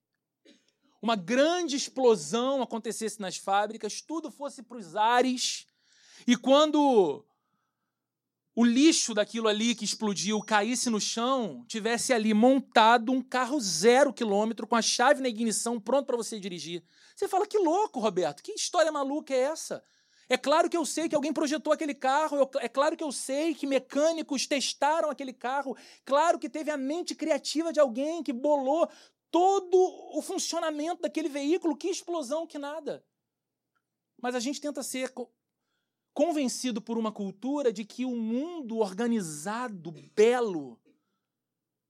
uma 1.02 1.16
grande 1.16 1.74
explosão 1.74 2.62
acontecesse 2.62 3.20
nas 3.20 3.36
fábricas, 3.36 4.00
tudo 4.00 4.30
fosse 4.30 4.62
para 4.62 4.78
os 4.78 4.94
ares, 4.94 5.66
e 6.26 6.36
quando 6.36 7.24
o 8.54 8.64
lixo 8.64 9.14
daquilo 9.14 9.48
ali 9.48 9.74
que 9.74 9.84
explodiu 9.84 10.40
caísse 10.40 10.88
no 10.90 11.00
chão, 11.00 11.64
tivesse 11.66 12.12
ali 12.12 12.32
montado 12.32 13.10
um 13.10 13.20
carro 13.20 13.58
zero 13.58 14.12
quilômetro 14.12 14.66
com 14.66 14.76
a 14.76 14.82
chave 14.82 15.22
na 15.22 15.28
ignição 15.28 15.80
pronto 15.80 16.06
para 16.06 16.16
você 16.16 16.38
dirigir. 16.38 16.84
Você 17.16 17.26
fala, 17.26 17.46
que 17.46 17.58
louco, 17.58 17.98
Roberto, 17.98 18.42
que 18.42 18.52
história 18.52 18.92
maluca 18.92 19.34
é 19.34 19.40
essa? 19.40 19.82
É 20.28 20.36
claro 20.36 20.70
que 20.70 20.76
eu 20.76 20.86
sei 20.86 21.08
que 21.08 21.14
alguém 21.14 21.32
projetou 21.32 21.72
aquele 21.72 21.94
carro, 21.94 22.48
é 22.60 22.68
claro 22.68 22.96
que 22.96 23.04
eu 23.04 23.10
sei 23.10 23.54
que 23.54 23.66
mecânicos 23.66 24.46
testaram 24.46 25.10
aquele 25.10 25.32
carro, 25.32 25.76
claro 26.04 26.38
que 26.38 26.48
teve 26.48 26.70
a 26.70 26.76
mente 26.76 27.14
criativa 27.14 27.72
de 27.72 27.80
alguém 27.80 28.22
que 28.22 28.32
bolou 28.32 28.88
todo 29.32 29.78
o 30.16 30.20
funcionamento 30.20 31.02
daquele 31.02 31.28
veículo, 31.28 31.74
que 31.74 31.88
explosão, 31.88 32.46
que 32.46 32.58
nada. 32.58 33.02
Mas 34.20 34.34
a 34.34 34.40
gente 34.40 34.60
tenta 34.60 34.82
ser 34.82 35.12
convencido 36.12 36.82
por 36.82 36.98
uma 36.98 37.10
cultura 37.10 37.72
de 37.72 37.82
que 37.82 38.04
o 38.04 38.14
mundo 38.14 38.76
organizado, 38.76 39.90
belo, 40.14 40.78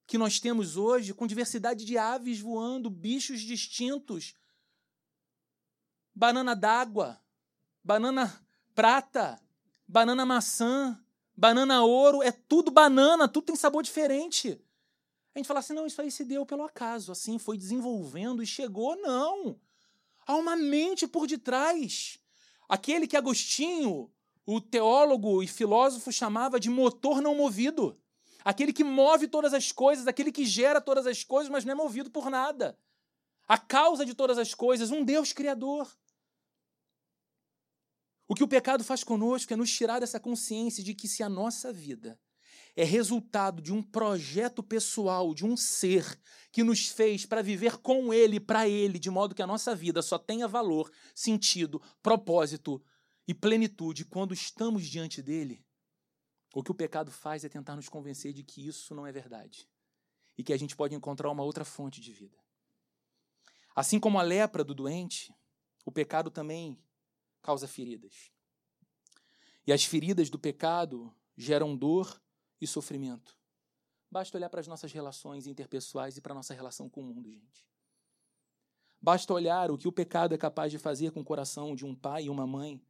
que 0.07 0.16
nós 0.16 0.38
temos 0.38 0.76
hoje, 0.76 1.12
com 1.12 1.26
diversidade 1.26 1.84
de 1.84 1.99
aves 1.99 2.38
voando, 2.38 2.88
bichos 2.88 3.40
distintos, 3.40 4.36
banana 6.14 6.55
d'água, 6.55 7.20
banana 7.82 8.47
prata, 8.72 9.43
banana 9.88 10.24
maçã, 10.24 10.97
banana 11.36 11.82
ouro, 11.82 12.22
é 12.22 12.30
tudo 12.30 12.70
banana, 12.70 13.26
tudo 13.26 13.47
tem 13.47 13.57
sabor 13.57 13.82
diferente. 13.82 14.62
A 15.34 15.38
gente 15.38 15.46
fala 15.46 15.60
assim, 15.60 15.72
não, 15.72 15.86
isso 15.86 16.00
aí 16.00 16.10
se 16.10 16.24
deu 16.24 16.44
pelo 16.44 16.62
acaso, 16.62 17.10
assim, 17.10 17.38
foi 17.38 17.56
desenvolvendo 17.56 18.42
e 18.42 18.46
chegou, 18.46 18.96
não. 18.96 19.58
Há 20.26 20.36
uma 20.36 20.54
mente 20.54 21.06
por 21.06 21.26
detrás. 21.26 22.18
Aquele 22.68 23.06
que 23.06 23.16
Agostinho, 23.16 24.10
o 24.44 24.60
teólogo 24.60 25.42
e 25.42 25.46
filósofo, 25.46 26.12
chamava 26.12 26.60
de 26.60 26.68
motor 26.68 27.22
não 27.22 27.34
movido. 27.34 27.98
Aquele 28.44 28.72
que 28.72 28.84
move 28.84 29.26
todas 29.26 29.54
as 29.54 29.72
coisas, 29.72 30.06
aquele 30.06 30.30
que 30.30 30.44
gera 30.44 30.80
todas 30.80 31.06
as 31.06 31.24
coisas, 31.24 31.50
mas 31.50 31.64
não 31.64 31.72
é 31.72 31.74
movido 31.74 32.10
por 32.10 32.28
nada. 32.28 32.78
A 33.48 33.56
causa 33.56 34.04
de 34.04 34.14
todas 34.14 34.36
as 34.36 34.52
coisas, 34.54 34.90
um 34.90 35.02
Deus 35.02 35.32
criador. 35.32 35.90
O 38.28 38.34
que 38.34 38.44
o 38.44 38.48
pecado 38.48 38.84
faz 38.84 39.02
conosco 39.02 39.52
é 39.52 39.56
nos 39.56 39.70
tirar 39.70 40.00
dessa 40.00 40.20
consciência 40.20 40.82
de 40.82 40.94
que 40.94 41.08
se 41.08 41.22
a 41.22 41.28
nossa 41.28 41.72
vida 41.72 42.18
é 42.74 42.84
resultado 42.84 43.60
de 43.60 43.72
um 43.72 43.82
projeto 43.82 44.62
pessoal, 44.62 45.34
de 45.34 45.44
um 45.44 45.56
ser 45.56 46.18
que 46.50 46.62
nos 46.62 46.88
fez 46.88 47.26
para 47.26 47.42
viver 47.42 47.78
com 47.78 48.12
ele, 48.12 48.40
para 48.40 48.68
ele, 48.68 48.98
de 48.98 49.10
modo 49.10 49.34
que 49.34 49.42
a 49.42 49.46
nossa 49.46 49.74
vida 49.74 50.00
só 50.00 50.18
tenha 50.18 50.48
valor, 50.48 50.90
sentido, 51.14 51.80
propósito 52.02 52.82
e 53.28 53.34
plenitude 53.34 54.04
quando 54.04 54.32
estamos 54.32 54.86
diante 54.86 55.22
dele. 55.22 55.64
O 56.54 56.62
que 56.62 56.70
o 56.70 56.74
pecado 56.74 57.10
faz 57.10 57.44
é 57.44 57.48
tentar 57.48 57.76
nos 57.76 57.88
convencer 57.88 58.32
de 58.32 58.42
que 58.42 58.66
isso 58.66 58.94
não 58.94 59.06
é 59.06 59.12
verdade 59.12 59.68
e 60.36 60.42
que 60.42 60.52
a 60.52 60.58
gente 60.58 60.76
pode 60.76 60.94
encontrar 60.94 61.30
uma 61.30 61.42
outra 61.42 61.64
fonte 61.64 62.00
de 62.00 62.12
vida. 62.12 62.38
Assim 63.74 63.98
como 63.98 64.18
a 64.18 64.22
lepra 64.22 64.64
do 64.64 64.74
doente, 64.74 65.34
o 65.84 65.92
pecado 65.92 66.30
também 66.30 66.78
causa 67.40 67.66
feridas. 67.66 68.30
E 69.66 69.72
as 69.72 69.84
feridas 69.84 70.28
do 70.28 70.38
pecado 70.38 71.14
geram 71.36 71.76
dor 71.76 72.20
e 72.62 72.66
sofrimento. 72.66 73.36
Basta 74.08 74.38
olhar 74.38 74.48
para 74.48 74.60
as 74.60 74.68
nossas 74.68 74.92
relações 74.92 75.48
interpessoais 75.48 76.16
e 76.16 76.20
para 76.20 76.32
a 76.32 76.36
nossa 76.36 76.54
relação 76.54 76.88
com 76.88 77.00
o 77.00 77.04
mundo, 77.04 77.28
gente. 77.28 77.66
Basta 79.00 79.34
olhar 79.34 79.72
o 79.72 79.76
que 79.76 79.88
o 79.88 79.92
pecado 79.92 80.32
é 80.32 80.38
capaz 80.38 80.70
de 80.70 80.78
fazer 80.78 81.10
com 81.10 81.20
o 81.20 81.24
coração 81.24 81.74
de 81.74 81.84
um 81.84 81.92
pai 81.92 82.24
e 82.24 82.30
uma 82.30 82.46
mãe 82.46 82.80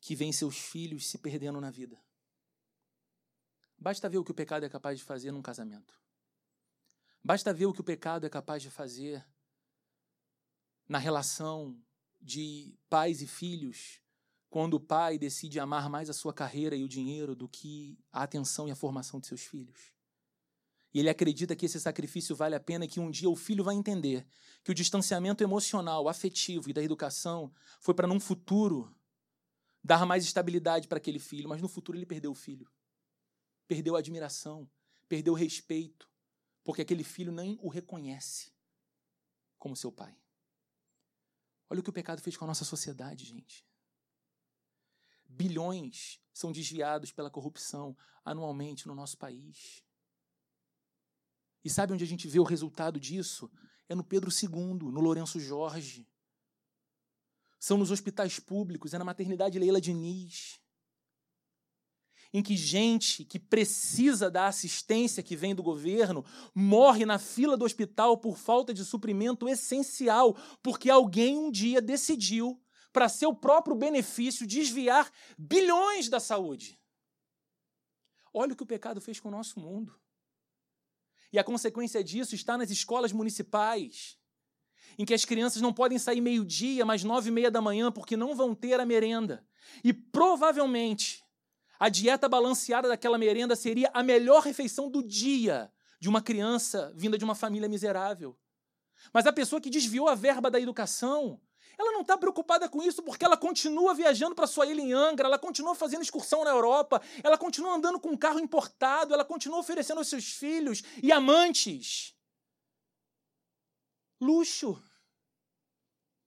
que 0.00 0.16
vêem 0.16 0.32
seus 0.32 0.58
filhos 0.58 1.06
se 1.06 1.16
perdendo 1.16 1.60
na 1.60 1.70
vida. 1.70 2.02
Basta 3.78 4.08
ver 4.08 4.18
o 4.18 4.24
que 4.24 4.32
o 4.32 4.34
pecado 4.34 4.66
é 4.66 4.68
capaz 4.68 4.98
de 4.98 5.04
fazer 5.04 5.30
num 5.30 5.42
casamento. 5.42 5.94
Basta 7.22 7.54
ver 7.54 7.66
o 7.66 7.72
que 7.72 7.80
o 7.80 7.84
pecado 7.84 8.26
é 8.26 8.30
capaz 8.30 8.62
de 8.62 8.70
fazer 8.70 9.24
na 10.88 10.98
relação 10.98 11.80
de 12.20 12.76
pais 12.88 13.22
e 13.22 13.28
filhos 13.28 14.00
quando 14.50 14.74
o 14.74 14.80
pai 14.80 15.16
decide 15.16 15.60
amar 15.60 15.88
mais 15.88 16.10
a 16.10 16.12
sua 16.12 16.34
carreira 16.34 16.74
e 16.74 16.82
o 16.82 16.88
dinheiro 16.88 17.36
do 17.36 17.48
que 17.48 17.96
a 18.12 18.24
atenção 18.24 18.66
e 18.66 18.72
a 18.72 18.76
formação 18.76 19.20
de 19.20 19.28
seus 19.28 19.42
filhos. 19.42 19.92
E 20.92 20.98
ele 20.98 21.08
acredita 21.08 21.54
que 21.54 21.66
esse 21.66 21.78
sacrifício 21.78 22.34
vale 22.34 22.56
a 22.56 22.60
pena 22.60 22.84
e 22.84 22.88
que 22.88 22.98
um 22.98 23.12
dia 23.12 23.30
o 23.30 23.36
filho 23.36 23.62
vai 23.62 23.76
entender 23.76 24.26
que 24.64 24.72
o 24.72 24.74
distanciamento 24.74 25.44
emocional, 25.44 26.08
afetivo 26.08 26.68
e 26.68 26.72
da 26.72 26.82
educação 26.82 27.54
foi 27.80 27.94
para 27.94 28.08
num 28.08 28.18
futuro 28.18 28.92
dar 29.82 30.04
mais 30.04 30.24
estabilidade 30.24 30.88
para 30.88 30.98
aquele 30.98 31.20
filho, 31.20 31.48
mas 31.48 31.62
no 31.62 31.68
futuro 31.68 31.96
ele 31.96 32.04
perdeu 32.04 32.32
o 32.32 32.34
filho. 32.34 32.68
Perdeu 33.68 33.94
a 33.94 34.00
admiração, 34.00 34.68
perdeu 35.08 35.32
o 35.32 35.36
respeito, 35.36 36.10
porque 36.64 36.82
aquele 36.82 37.04
filho 37.04 37.30
nem 37.30 37.56
o 37.62 37.68
reconhece 37.68 38.52
como 39.60 39.76
seu 39.76 39.92
pai. 39.92 40.18
Olha 41.68 41.78
o 41.78 41.84
que 41.84 41.90
o 41.90 41.92
pecado 41.92 42.20
fez 42.20 42.36
com 42.36 42.44
a 42.44 42.48
nossa 42.48 42.64
sociedade, 42.64 43.24
gente. 43.24 43.69
Bilhões 45.30 46.20
são 46.32 46.50
desviados 46.50 47.12
pela 47.12 47.30
corrupção 47.30 47.96
anualmente 48.24 48.86
no 48.86 48.94
nosso 48.94 49.16
país. 49.16 49.84
E 51.64 51.70
sabe 51.70 51.92
onde 51.92 52.04
a 52.04 52.06
gente 52.06 52.26
vê 52.26 52.38
o 52.38 52.44
resultado 52.44 52.98
disso? 52.98 53.50
É 53.88 53.94
no 53.94 54.04
Pedro 54.04 54.30
II, 54.30 54.90
no 54.90 55.00
Lourenço 55.00 55.38
Jorge. 55.38 56.06
São 57.58 57.76
nos 57.76 57.90
hospitais 57.90 58.38
públicos, 58.40 58.94
é 58.94 58.98
na 58.98 59.04
maternidade 59.04 59.58
Leila 59.58 59.80
Diniz. 59.80 60.58
Em 62.32 62.42
que 62.42 62.56
gente 62.56 63.24
que 63.24 63.38
precisa 63.38 64.30
da 64.30 64.46
assistência 64.46 65.22
que 65.22 65.36
vem 65.36 65.54
do 65.54 65.62
governo 65.62 66.24
morre 66.54 67.04
na 67.04 67.18
fila 67.18 67.56
do 67.56 67.64
hospital 67.64 68.16
por 68.16 68.38
falta 68.38 68.72
de 68.72 68.84
suprimento 68.84 69.48
essencial, 69.48 70.36
porque 70.62 70.88
alguém 70.88 71.36
um 71.36 71.50
dia 71.50 71.82
decidiu 71.82 72.58
para 72.92 73.08
seu 73.08 73.34
próprio 73.34 73.76
benefício, 73.76 74.46
desviar 74.46 75.10
bilhões 75.38 76.08
da 76.08 76.20
saúde. 76.20 76.80
Olha 78.32 78.52
o 78.52 78.56
que 78.56 78.62
o 78.62 78.66
pecado 78.66 79.00
fez 79.00 79.18
com 79.18 79.28
o 79.28 79.32
nosso 79.32 79.58
mundo. 79.58 79.98
E 81.32 81.38
a 81.38 81.44
consequência 81.44 82.02
disso 82.02 82.34
está 82.34 82.58
nas 82.58 82.70
escolas 82.70 83.12
municipais, 83.12 84.18
em 84.98 85.04
que 85.04 85.14
as 85.14 85.24
crianças 85.24 85.62
não 85.62 85.72
podem 85.72 85.98
sair 85.98 86.20
meio-dia, 86.20 86.84
mas 86.84 87.04
nove 87.04 87.28
e 87.28 87.32
meia 87.32 87.50
da 87.50 87.60
manhã, 87.60 87.92
porque 87.92 88.16
não 88.16 88.34
vão 88.34 88.54
ter 88.54 88.80
a 88.80 88.86
merenda. 88.86 89.46
E 89.84 89.92
provavelmente 89.92 91.24
a 91.78 91.88
dieta 91.88 92.28
balanceada 92.28 92.88
daquela 92.88 93.16
merenda 93.16 93.54
seria 93.54 93.90
a 93.94 94.02
melhor 94.02 94.42
refeição 94.42 94.90
do 94.90 95.02
dia 95.02 95.72
de 96.00 96.08
uma 96.08 96.20
criança 96.20 96.92
vinda 96.96 97.16
de 97.16 97.24
uma 97.24 97.34
família 97.34 97.68
miserável. 97.68 98.36
Mas 99.12 99.26
a 99.26 99.32
pessoa 99.32 99.60
que 99.60 99.70
desviou 99.70 100.08
a 100.08 100.14
verba 100.14 100.50
da 100.50 100.60
educação 100.60 101.40
ela 101.80 101.92
não 101.92 102.02
está 102.02 102.16
preocupada 102.18 102.68
com 102.68 102.82
isso 102.82 103.02
porque 103.02 103.24
ela 103.24 103.36
continua 103.36 103.94
viajando 103.94 104.34
para 104.34 104.46
sua 104.46 104.66
ilha 104.66 104.80
em 104.80 104.92
Angra, 104.92 105.26
ela 105.26 105.38
continua 105.38 105.74
fazendo 105.74 106.02
excursão 106.02 106.44
na 106.44 106.50
Europa, 106.50 107.00
ela 107.22 107.38
continua 107.38 107.74
andando 107.74 107.98
com 107.98 108.10
um 108.10 108.16
carro 108.16 108.38
importado, 108.38 109.14
ela 109.14 109.24
continua 109.24 109.58
oferecendo 109.58 109.98
aos 109.98 110.08
seus 110.08 110.32
filhos 110.32 110.82
e 111.02 111.10
amantes 111.10 112.14
luxo. 114.20 114.80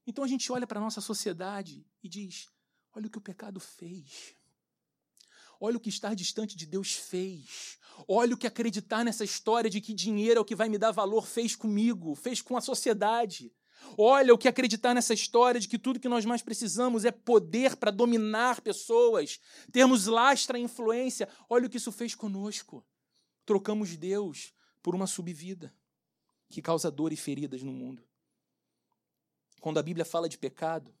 Então 0.06 0.24
a 0.24 0.26
gente 0.26 0.50
olha 0.50 0.66
para 0.66 0.80
a 0.80 0.82
nossa 0.82 1.00
sociedade 1.00 1.86
e 2.02 2.08
diz: 2.08 2.48
olha 2.92 3.06
o 3.06 3.10
que 3.10 3.18
o 3.18 3.22
pecado 3.22 3.60
fez. 3.60 4.34
Olha 5.60 5.76
o 5.76 5.80
que 5.80 5.88
estar 5.88 6.14
distante 6.14 6.56
de 6.56 6.66
Deus 6.66 6.94
fez. 6.94 7.78
Olha 8.08 8.34
o 8.34 8.36
que 8.36 8.46
acreditar 8.46 9.04
nessa 9.04 9.24
história 9.24 9.70
de 9.70 9.80
que 9.80 9.94
dinheiro 9.94 10.38
é 10.38 10.40
o 10.40 10.44
que 10.44 10.56
vai 10.56 10.68
me 10.68 10.76
dar 10.76 10.90
valor 10.90 11.26
fez 11.26 11.54
comigo, 11.54 12.14
fez 12.16 12.42
com 12.42 12.56
a 12.56 12.60
sociedade. 12.60 13.54
Olha 13.96 14.34
o 14.34 14.38
que 14.38 14.48
acreditar 14.48 14.94
nessa 14.94 15.14
história 15.14 15.60
de 15.60 15.68
que 15.68 15.78
tudo 15.78 16.00
que 16.00 16.08
nós 16.08 16.24
mais 16.24 16.42
precisamos 16.42 17.04
é 17.04 17.10
poder 17.10 17.76
para 17.76 17.90
dominar 17.90 18.60
pessoas, 18.60 19.40
termos 19.72 20.06
lastra 20.06 20.58
influência. 20.58 21.28
Olha 21.48 21.66
o 21.66 21.70
que 21.70 21.76
isso 21.76 21.92
fez 21.92 22.14
conosco. 22.14 22.84
Trocamos 23.46 23.96
Deus 23.96 24.52
por 24.82 24.94
uma 24.94 25.06
subvida 25.06 25.74
que 26.48 26.62
causa 26.62 26.90
dor 26.90 27.12
e 27.12 27.16
feridas 27.16 27.62
no 27.62 27.72
mundo. 27.72 28.02
Quando 29.60 29.78
a 29.78 29.82
Bíblia 29.82 30.04
fala 30.04 30.28
de 30.28 30.38
pecado, 30.38 30.94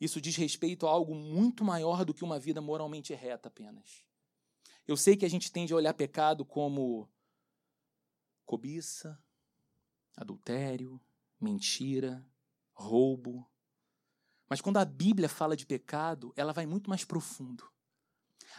isso 0.00 0.20
diz 0.20 0.34
respeito 0.36 0.86
a 0.86 0.90
algo 0.90 1.14
muito 1.14 1.64
maior 1.64 2.04
do 2.04 2.12
que 2.14 2.24
uma 2.24 2.38
vida 2.38 2.60
moralmente 2.60 3.14
reta 3.14 3.48
apenas. 3.48 4.04
Eu 4.86 4.96
sei 4.96 5.16
que 5.16 5.24
a 5.24 5.30
gente 5.30 5.52
tende 5.52 5.72
a 5.72 5.76
olhar 5.76 5.94
pecado 5.94 6.44
como 6.44 7.08
cobiça, 8.44 9.22
adultério, 10.16 11.00
mentira, 11.42 12.24
roubo. 12.72 13.48
Mas 14.48 14.60
quando 14.60 14.76
a 14.76 14.84
Bíblia 14.84 15.28
fala 15.28 15.56
de 15.56 15.66
pecado, 15.66 16.32
ela 16.36 16.52
vai 16.52 16.66
muito 16.66 16.88
mais 16.88 17.04
profundo. 17.04 17.64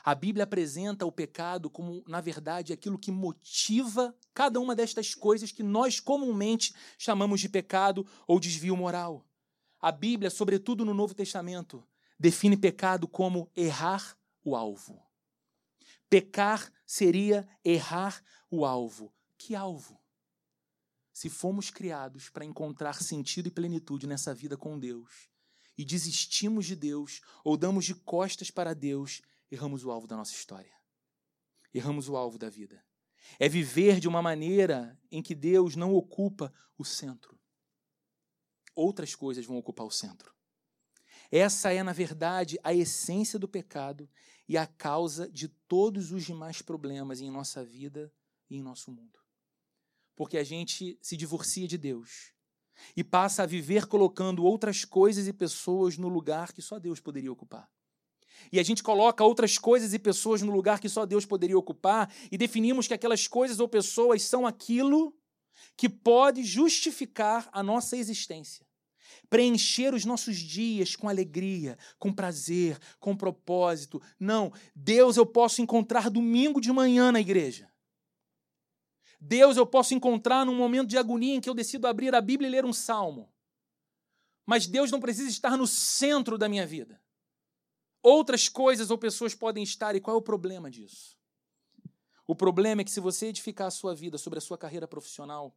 A 0.03 0.15
Bíblia 0.15 0.43
apresenta 0.43 1.05
o 1.05 1.11
pecado 1.11 1.69
como, 1.69 2.03
na 2.07 2.19
verdade, 2.19 2.73
aquilo 2.73 2.97
que 2.97 3.11
motiva 3.11 4.15
cada 4.33 4.59
uma 4.59 4.75
destas 4.75 5.13
coisas 5.13 5.51
que 5.51 5.63
nós 5.63 5.99
comumente 5.99 6.73
chamamos 6.97 7.39
de 7.39 7.47
pecado 7.47 8.05
ou 8.27 8.39
desvio 8.39 8.75
moral. 8.75 9.25
A 9.79 9.91
Bíblia, 9.91 10.29
sobretudo 10.29 10.83
no 10.83 10.93
Novo 10.93 11.13
Testamento, 11.13 11.87
define 12.19 12.57
pecado 12.57 13.07
como 13.07 13.51
errar 13.55 14.17
o 14.43 14.55
alvo. 14.55 15.01
Pecar 16.09 16.71
seria 16.85 17.47
errar 17.63 18.23
o 18.49 18.65
alvo. 18.65 19.13
Que 19.37 19.55
alvo? 19.55 20.02
Se 21.13 21.29
fomos 21.29 21.69
criados 21.69 22.29
para 22.29 22.43
encontrar 22.43 23.01
sentido 23.01 23.47
e 23.47 23.51
plenitude 23.51 24.07
nessa 24.07 24.33
vida 24.33 24.57
com 24.57 24.79
Deus 24.79 25.29
e 25.77 25.85
desistimos 25.85 26.65
de 26.65 26.75
Deus 26.75 27.21
ou 27.43 27.55
damos 27.55 27.85
de 27.85 27.95
costas 27.95 28.49
para 28.51 28.73
Deus, 28.73 29.21
erramos 29.49 29.85
o 29.85 29.91
alvo 29.91 30.07
da 30.07 30.17
nossa 30.17 30.33
história. 30.33 30.73
Erramos 31.73 32.09
o 32.09 32.15
alvo 32.15 32.37
da 32.37 32.49
vida. 32.49 32.83
É 33.39 33.47
viver 33.47 33.99
de 33.99 34.07
uma 34.07 34.21
maneira 34.21 34.99
em 35.11 35.21
que 35.21 35.33
Deus 35.33 35.75
não 35.75 35.93
ocupa 35.93 36.53
o 36.77 36.83
centro. 36.83 37.39
Outras 38.75 39.15
coisas 39.15 39.45
vão 39.45 39.57
ocupar 39.57 39.85
o 39.85 39.91
centro. 39.91 40.33
Essa 41.31 41.73
é, 41.73 41.81
na 41.81 41.93
verdade, 41.93 42.59
a 42.63 42.73
essência 42.73 43.39
do 43.39 43.47
pecado 43.47 44.09
e 44.47 44.57
a 44.57 44.67
causa 44.67 45.29
de 45.29 45.47
todos 45.47 46.11
os 46.11 46.23
demais 46.23 46.61
problemas 46.61 47.21
em 47.21 47.31
nossa 47.31 47.63
vida 47.63 48.13
e 48.49 48.57
em 48.57 48.61
nosso 48.61 48.91
mundo. 48.91 49.22
Porque 50.15 50.37
a 50.37 50.43
gente 50.43 50.97
se 51.01 51.17
divorcia 51.17 51.67
de 51.67 51.77
Deus 51.77 52.33
e 52.95 53.03
passa 53.03 53.43
a 53.43 53.45
viver 53.45 53.87
colocando 53.87 54.43
outras 54.43 54.83
coisas 54.85 55.27
e 55.27 55.33
pessoas 55.33 55.97
no 55.97 56.07
lugar 56.07 56.51
que 56.53 56.61
só 56.61 56.79
Deus 56.79 56.99
poderia 56.99 57.31
ocupar. 57.31 57.69
E 58.51 58.59
a 58.59 58.63
gente 58.63 58.83
coloca 58.83 59.23
outras 59.23 59.57
coisas 59.57 59.93
e 59.93 59.99
pessoas 59.99 60.41
no 60.41 60.51
lugar 60.51 60.79
que 60.79 60.89
só 60.89 61.05
Deus 61.05 61.25
poderia 61.25 61.57
ocupar 61.57 62.13
e 62.31 62.37
definimos 62.37 62.87
que 62.87 62.93
aquelas 62.93 63.27
coisas 63.27 63.59
ou 63.59 63.67
pessoas 63.67 64.23
são 64.23 64.45
aquilo 64.45 65.15
que 65.77 65.87
pode 65.87 66.43
justificar 66.43 67.47
a 67.51 67.63
nossa 67.63 67.95
existência. 67.95 68.65
Preencher 69.29 69.93
os 69.93 70.05
nossos 70.05 70.37
dias 70.37 70.95
com 70.95 71.07
alegria, 71.07 71.77
com 71.97 72.11
prazer, 72.11 72.77
com 72.99 73.15
propósito. 73.15 74.01
Não, 74.19 74.51
Deus 74.75 75.17
eu 75.17 75.25
posso 75.25 75.61
encontrar 75.61 76.09
domingo 76.09 76.59
de 76.59 76.71
manhã 76.71 77.11
na 77.11 77.19
igreja. 77.19 77.71
Deus 79.25 79.55
eu 79.55 79.65
posso 79.65 79.93
encontrar 79.93 80.45
num 80.45 80.53
momento 80.55 80.89
de 80.89 80.97
agonia 80.97 81.33
em 81.33 81.39
que 81.39 81.49
eu 81.49 81.53
decido 81.53 81.87
abrir 81.87 82.13
a 82.13 82.19
Bíblia 82.19 82.47
e 82.47 82.51
ler 82.51 82.65
um 82.65 82.73
salmo. 82.73 83.31
Mas 84.45 84.67
Deus 84.67 84.91
não 84.91 84.99
precisa 84.99 85.29
estar 85.29 85.55
no 85.55 85.65
centro 85.65 86.37
da 86.37 86.49
minha 86.49 86.67
vida. 86.67 87.01
Outras 88.01 88.49
coisas 88.49 88.91
ou 88.91 88.97
pessoas 88.97 89.33
podem 89.33 89.63
estar, 89.63 89.95
e 89.95 90.01
qual 90.01 90.17
é 90.17 90.19
o 90.19 90.21
problema 90.21 90.69
disso? 90.69 91.17
O 92.27 92.35
problema 92.35 92.81
é 92.81 92.83
que 92.83 92.91
se 92.91 92.99
você 92.99 93.27
edificar 93.27 93.67
a 93.67 93.71
sua 93.71 93.95
vida 93.95 94.17
sobre 94.17 94.39
a 94.39 94.41
sua 94.41 94.57
carreira 94.57 94.89
profissional, 94.89 95.55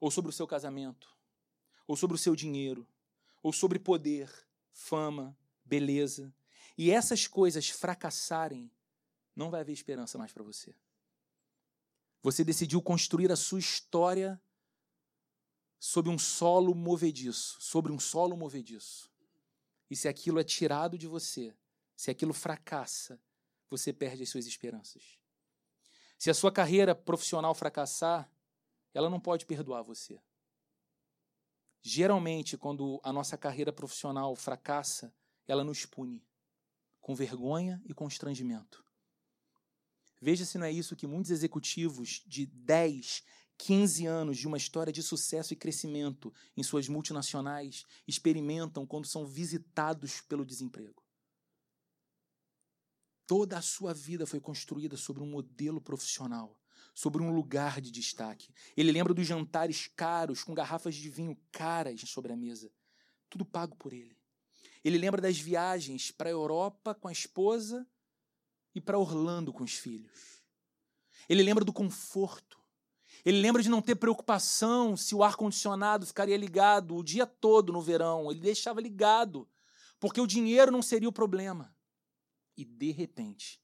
ou 0.00 0.10
sobre 0.10 0.30
o 0.30 0.32
seu 0.32 0.46
casamento, 0.46 1.14
ou 1.86 1.94
sobre 1.94 2.14
o 2.14 2.18
seu 2.18 2.34
dinheiro, 2.34 2.88
ou 3.42 3.52
sobre 3.52 3.78
poder, 3.78 4.32
fama, 4.72 5.36
beleza, 5.62 6.32
e 6.78 6.90
essas 6.90 7.26
coisas 7.26 7.68
fracassarem, 7.68 8.70
não 9.36 9.50
vai 9.50 9.60
haver 9.60 9.74
esperança 9.74 10.16
mais 10.16 10.32
para 10.32 10.42
você. 10.42 10.74
Você 12.22 12.44
decidiu 12.44 12.82
construir 12.82 13.32
a 13.32 13.36
sua 13.36 13.58
história 13.58 14.40
sobre 15.78 16.10
um 16.10 16.18
solo 16.18 16.74
movediço, 16.74 17.56
sobre 17.60 17.90
um 17.90 17.98
solo 17.98 18.36
movediço. 18.36 19.10
E 19.90 19.96
se 19.96 20.06
aquilo 20.06 20.38
é 20.38 20.44
tirado 20.44 20.98
de 20.98 21.06
você, 21.06 21.56
se 21.96 22.10
aquilo 22.10 22.34
fracassa, 22.34 23.20
você 23.68 23.92
perde 23.92 24.22
as 24.22 24.28
suas 24.28 24.46
esperanças. 24.46 25.18
Se 26.18 26.28
a 26.28 26.34
sua 26.34 26.52
carreira 26.52 26.94
profissional 26.94 27.54
fracassar, 27.54 28.30
ela 28.92 29.08
não 29.08 29.18
pode 29.18 29.46
perdoar 29.46 29.82
você. 29.82 30.20
Geralmente, 31.82 32.58
quando 32.58 33.00
a 33.02 33.12
nossa 33.12 33.38
carreira 33.38 33.72
profissional 33.72 34.36
fracassa, 34.36 35.14
ela 35.48 35.64
nos 35.64 35.86
pune 35.86 36.22
com 37.00 37.14
vergonha 37.14 37.80
e 37.86 37.94
constrangimento. 37.94 38.84
Veja 40.20 40.44
se 40.44 40.58
não 40.58 40.66
é 40.66 40.72
isso 40.72 40.96
que 40.96 41.06
muitos 41.06 41.30
executivos 41.30 42.22
de 42.26 42.44
10, 42.44 43.22
15 43.56 44.06
anos 44.06 44.38
de 44.38 44.46
uma 44.46 44.56
história 44.56 44.92
de 44.92 45.02
sucesso 45.02 45.52
e 45.52 45.56
crescimento 45.56 46.32
em 46.56 46.62
suas 46.62 46.88
multinacionais 46.88 47.84
experimentam 48.06 48.86
quando 48.86 49.06
são 49.06 49.26
visitados 49.26 50.20
pelo 50.20 50.44
desemprego. 50.44 51.02
Toda 53.26 53.58
a 53.58 53.62
sua 53.62 53.94
vida 53.94 54.26
foi 54.26 54.40
construída 54.40 54.96
sobre 54.96 55.22
um 55.22 55.30
modelo 55.30 55.80
profissional, 55.80 56.58
sobre 56.94 57.22
um 57.22 57.32
lugar 57.32 57.80
de 57.80 57.90
destaque. 57.90 58.52
Ele 58.76 58.90
lembra 58.90 59.14
dos 59.14 59.26
jantares 59.26 59.86
caros 59.94 60.42
com 60.42 60.52
garrafas 60.52 60.96
de 60.96 61.08
vinho 61.08 61.38
caras 61.52 62.00
sobre 62.06 62.32
a 62.32 62.36
mesa, 62.36 62.70
tudo 63.28 63.44
pago 63.44 63.76
por 63.76 63.92
ele. 63.92 64.18
Ele 64.82 64.98
lembra 64.98 65.20
das 65.20 65.38
viagens 65.38 66.10
para 66.10 66.28
a 66.28 66.32
Europa 66.32 66.94
com 66.94 67.08
a 67.08 67.12
esposa 67.12 67.86
e 68.74 68.80
para 68.80 68.98
Orlando 68.98 69.52
com 69.52 69.64
os 69.64 69.74
filhos. 69.74 70.42
Ele 71.28 71.42
lembra 71.42 71.64
do 71.64 71.72
conforto. 71.72 72.58
Ele 73.24 73.40
lembra 73.40 73.62
de 73.62 73.68
não 73.68 73.82
ter 73.82 73.96
preocupação 73.96 74.96
se 74.96 75.14
o 75.14 75.22
ar-condicionado 75.22 76.06
ficaria 76.06 76.36
ligado 76.36 76.96
o 76.96 77.02
dia 77.02 77.26
todo 77.26 77.72
no 77.72 77.82
verão. 77.82 78.30
Ele 78.30 78.40
deixava 78.40 78.80
ligado, 78.80 79.48
porque 79.98 80.20
o 80.20 80.26
dinheiro 80.26 80.72
não 80.72 80.82
seria 80.82 81.08
o 81.08 81.12
problema. 81.12 81.74
E, 82.56 82.64
de 82.64 82.90
repente, 82.90 83.62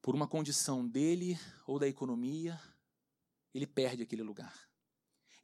por 0.00 0.14
uma 0.14 0.26
condição 0.26 0.88
dele 0.88 1.38
ou 1.66 1.78
da 1.78 1.86
economia, 1.86 2.58
ele 3.52 3.66
perde 3.66 4.02
aquele 4.02 4.22
lugar. 4.22 4.68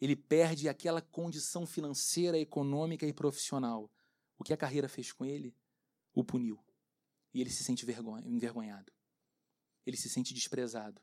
Ele 0.01 0.16
perde 0.16 0.68
aquela 0.68 1.03
condição 1.03 1.66
financeira, 1.66 2.39
econômica 2.39 3.07
e 3.07 3.12
profissional. 3.12 3.91
O 4.39 4.45
que 4.45 4.53
a 4.53 4.57
carreira 4.57 4.89
fez 4.89 5.12
com 5.12 5.24
ele? 5.24 5.55
O 6.14 6.24
puniu. 6.24 6.64
E 7.35 7.41
ele 7.41 7.51
se 7.51 7.64
sente 7.64 7.85
envergonhado. 8.24 8.93
Ele 9.85 9.97
se 9.97 10.09
sente 10.09 10.32
desprezado. 10.32 11.03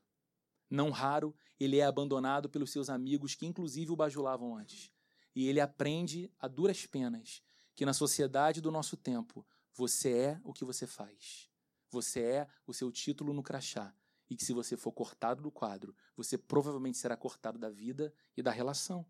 Não 0.70 0.90
raro, 0.90 1.36
ele 1.60 1.78
é 1.78 1.84
abandonado 1.84 2.50
pelos 2.50 2.72
seus 2.72 2.90
amigos 2.90 3.36
que, 3.36 3.46
inclusive, 3.46 3.92
o 3.92 3.96
bajulavam 3.96 4.56
antes. 4.56 4.92
E 5.36 5.48
ele 5.48 5.60
aprende 5.60 6.32
a 6.40 6.48
duras 6.48 6.86
penas 6.86 7.44
que, 7.76 7.86
na 7.86 7.94
sociedade 7.94 8.62
do 8.62 8.72
nosso 8.72 8.96
tempo, 8.96 9.46
você 9.74 10.18
é 10.18 10.42
o 10.44 10.54
que 10.54 10.64
você 10.64 10.88
faz. 10.88 11.50
Você 11.90 12.22
é 12.22 12.48
o 12.66 12.74
seu 12.74 12.90
título 12.90 13.34
no 13.34 13.44
crachá. 13.44 13.94
E 14.30 14.36
que, 14.36 14.46
se 14.46 14.54
você 14.54 14.78
for 14.78 14.94
cortado 14.94 15.42
do 15.42 15.52
quadro, 15.52 15.94
você 16.16 16.38
provavelmente 16.38 16.98
será 16.98 17.18
cortado 17.18 17.60
da 17.60 17.70
vida 17.70 18.14
e 18.38 18.42
da 18.42 18.52
relação. 18.52 19.06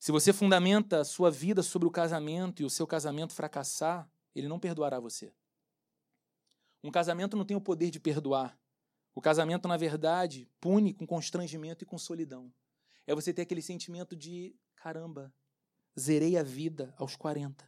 Se 0.00 0.10
você 0.10 0.32
fundamenta 0.32 1.00
a 1.00 1.04
sua 1.04 1.30
vida 1.30 1.62
sobre 1.62 1.86
o 1.86 1.90
casamento 1.90 2.60
e 2.60 2.64
o 2.64 2.70
seu 2.70 2.86
casamento 2.86 3.32
fracassar, 3.32 4.10
ele 4.34 4.48
não 4.48 4.58
perdoará 4.58 4.98
você. 4.98 5.32
Um 6.84 6.90
casamento 6.90 7.34
não 7.34 7.46
tem 7.46 7.56
o 7.56 7.62
poder 7.62 7.90
de 7.90 7.98
perdoar. 7.98 8.60
O 9.14 9.20
casamento, 9.22 9.66
na 9.66 9.78
verdade, 9.78 10.46
pune 10.60 10.92
com 10.92 11.06
constrangimento 11.06 11.82
e 11.82 11.86
com 11.86 11.96
solidão. 11.96 12.52
É 13.06 13.14
você 13.14 13.32
ter 13.32 13.40
aquele 13.40 13.62
sentimento 13.62 14.14
de: 14.14 14.54
caramba, 14.76 15.34
zerei 15.98 16.36
a 16.36 16.42
vida 16.42 16.94
aos 16.98 17.16
40. 17.16 17.66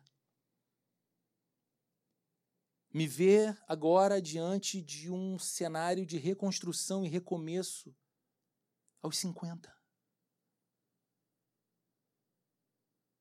Me 2.93 3.07
ver 3.07 3.59
agora 3.67 4.21
diante 4.21 4.83
de 4.83 5.11
um 5.11 5.39
cenário 5.39 6.05
de 6.05 6.19
reconstrução 6.19 7.03
e 7.03 7.09
recomeço 7.09 7.97
aos 9.03 9.17
50. 9.17 9.75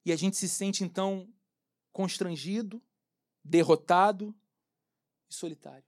E 0.03 0.11
a 0.11 0.15
gente 0.17 0.35
se 0.35 0.49
sente 0.49 0.83
então 0.83 1.33
constrangido, 1.93 2.83
derrotado, 3.41 4.35
solitário. 5.35 5.87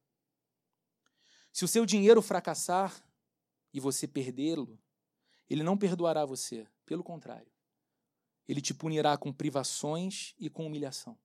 Se 1.52 1.66
o 1.66 1.68
seu 1.68 1.86
dinheiro 1.86 2.22
fracassar 2.22 3.04
e 3.74 3.80
você 3.80 4.08
perdê-lo, 4.08 4.80
ele 5.50 5.64
não 5.64 5.78
perdoará 5.78 6.26
você, 6.26 6.68
pelo 6.86 7.04
contrário. 7.04 7.52
Ele 8.48 8.62
te 8.62 8.74
punirá 8.74 9.18
com 9.18 9.34
privações 9.34 10.34
e 10.38 10.50
com 10.50 10.66
humilhação. 10.66 11.18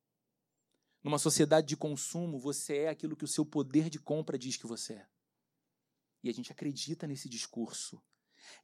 Numa 1.03 1.19
sociedade 1.19 1.67
de 1.67 1.77
consumo, 1.77 2.39
você 2.39 2.77
é 2.79 2.89
aquilo 2.89 3.15
que 3.15 3.25
o 3.25 3.27
seu 3.27 3.45
poder 3.45 3.89
de 3.89 3.99
compra 3.99 4.37
diz 4.37 4.57
que 4.57 4.65
você 4.65 4.93
é. 4.93 5.07
E 6.23 6.29
a 6.29 6.33
gente 6.33 6.51
acredita 6.51 7.05
nesse 7.05 7.27
discurso 7.27 8.01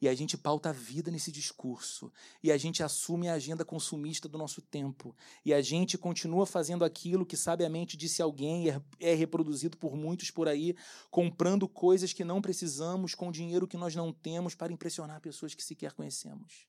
e 0.01 0.07
a 0.07 0.15
gente 0.15 0.37
pauta 0.37 0.69
a 0.69 0.71
vida 0.71 1.11
nesse 1.11 1.31
discurso. 1.31 2.11
E 2.43 2.51
a 2.51 2.57
gente 2.57 2.81
assume 2.83 3.27
a 3.27 3.33
agenda 3.33 3.65
consumista 3.65 4.27
do 4.27 4.37
nosso 4.37 4.61
tempo. 4.61 5.15
E 5.43 5.53
a 5.53 5.61
gente 5.61 5.97
continua 5.97 6.45
fazendo 6.45 6.85
aquilo 6.85 7.25
que 7.25 7.37
sabiamente 7.37 7.97
disse 7.97 8.21
alguém 8.21 8.65
e 8.65 8.69
é, 8.69 8.81
é 8.99 9.13
reproduzido 9.13 9.77
por 9.77 9.95
muitos 9.95 10.31
por 10.31 10.47
aí, 10.47 10.75
comprando 11.09 11.67
coisas 11.67 12.13
que 12.13 12.23
não 12.23 12.41
precisamos 12.41 13.15
com 13.15 13.31
dinheiro 13.31 13.67
que 13.67 13.77
nós 13.77 13.95
não 13.95 14.13
temos 14.13 14.55
para 14.55 14.71
impressionar 14.71 15.21
pessoas 15.21 15.53
que 15.53 15.63
sequer 15.63 15.93
conhecemos. 15.93 16.67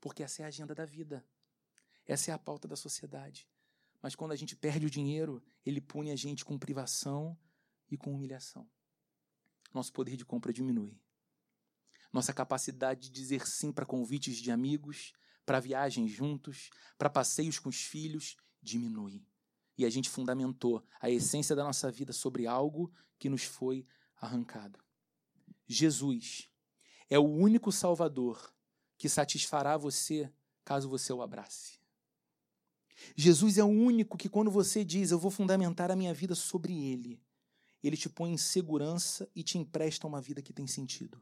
Porque 0.00 0.22
essa 0.22 0.42
é 0.42 0.44
a 0.44 0.48
agenda 0.48 0.74
da 0.74 0.84
vida. 0.84 1.24
Essa 2.06 2.30
é 2.30 2.34
a 2.34 2.38
pauta 2.38 2.66
da 2.66 2.76
sociedade. 2.76 3.48
Mas 4.00 4.14
quando 4.14 4.32
a 4.32 4.36
gente 4.36 4.56
perde 4.56 4.86
o 4.86 4.90
dinheiro, 4.90 5.42
ele 5.64 5.80
pune 5.80 6.10
a 6.10 6.16
gente 6.16 6.44
com 6.44 6.58
privação 6.58 7.38
e 7.88 7.96
com 7.96 8.12
humilhação. 8.12 8.68
Nosso 9.72 9.92
poder 9.92 10.16
de 10.16 10.24
compra 10.24 10.52
diminui 10.52 10.98
nossa 12.12 12.32
capacidade 12.32 13.02
de 13.02 13.10
dizer 13.10 13.46
sim 13.46 13.72
para 13.72 13.86
convites 13.86 14.36
de 14.36 14.50
amigos, 14.50 15.12
para 15.46 15.60
viagens 15.60 16.10
juntos, 16.10 16.70
para 16.98 17.10
passeios 17.10 17.58
com 17.58 17.68
os 17.68 17.82
filhos, 17.82 18.36
diminui. 18.62 19.24
E 19.76 19.84
a 19.84 19.90
gente 19.90 20.10
fundamentou 20.10 20.84
a 21.00 21.10
essência 21.10 21.56
da 21.56 21.64
nossa 21.64 21.90
vida 21.90 22.12
sobre 22.12 22.46
algo 22.46 22.92
que 23.18 23.28
nos 23.28 23.44
foi 23.44 23.86
arrancado. 24.20 24.78
Jesus 25.66 26.48
é 27.08 27.18
o 27.18 27.24
único 27.24 27.72
Salvador 27.72 28.54
que 28.96 29.08
satisfará 29.08 29.76
você 29.76 30.30
caso 30.64 30.88
você 30.88 31.12
o 31.12 31.22
abrace. 31.22 31.80
Jesus 33.16 33.58
é 33.58 33.64
o 33.64 33.68
único 33.68 34.16
que, 34.16 34.28
quando 34.28 34.50
você 34.50 34.84
diz, 34.84 35.10
eu 35.10 35.18
vou 35.18 35.30
fundamentar 35.30 35.90
a 35.90 35.96
minha 35.96 36.14
vida 36.14 36.34
sobre 36.34 36.72
Ele, 36.72 37.20
Ele 37.82 37.96
te 37.96 38.08
põe 38.08 38.32
em 38.32 38.38
segurança 38.38 39.28
e 39.34 39.42
te 39.42 39.58
empresta 39.58 40.06
uma 40.06 40.20
vida 40.20 40.42
que 40.42 40.52
tem 40.52 40.66
sentido. 40.66 41.20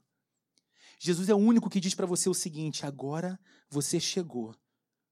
Jesus 1.02 1.30
é 1.30 1.34
o 1.34 1.38
único 1.38 1.70
que 1.70 1.80
diz 1.80 1.94
para 1.94 2.04
você 2.04 2.28
o 2.28 2.34
seguinte: 2.34 2.84
agora 2.84 3.40
você 3.70 3.98
chegou 3.98 4.54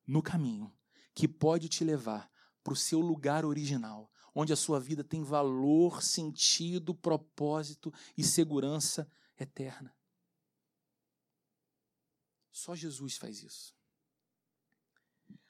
no 0.06 0.22
caminho, 0.22 0.70
que 1.14 1.26
pode 1.26 1.66
te 1.66 1.82
levar 1.82 2.30
para 2.62 2.74
o 2.74 2.76
seu 2.76 3.00
lugar 3.00 3.42
original, 3.42 4.12
onde 4.34 4.52
a 4.52 4.56
sua 4.56 4.78
vida 4.78 5.02
tem 5.02 5.22
valor, 5.22 6.02
sentido, 6.02 6.94
propósito 6.94 7.90
e 8.18 8.22
segurança 8.22 9.10
eterna. 9.40 9.96
Só 12.52 12.74
Jesus 12.74 13.16
faz 13.16 13.42
isso. 13.42 13.74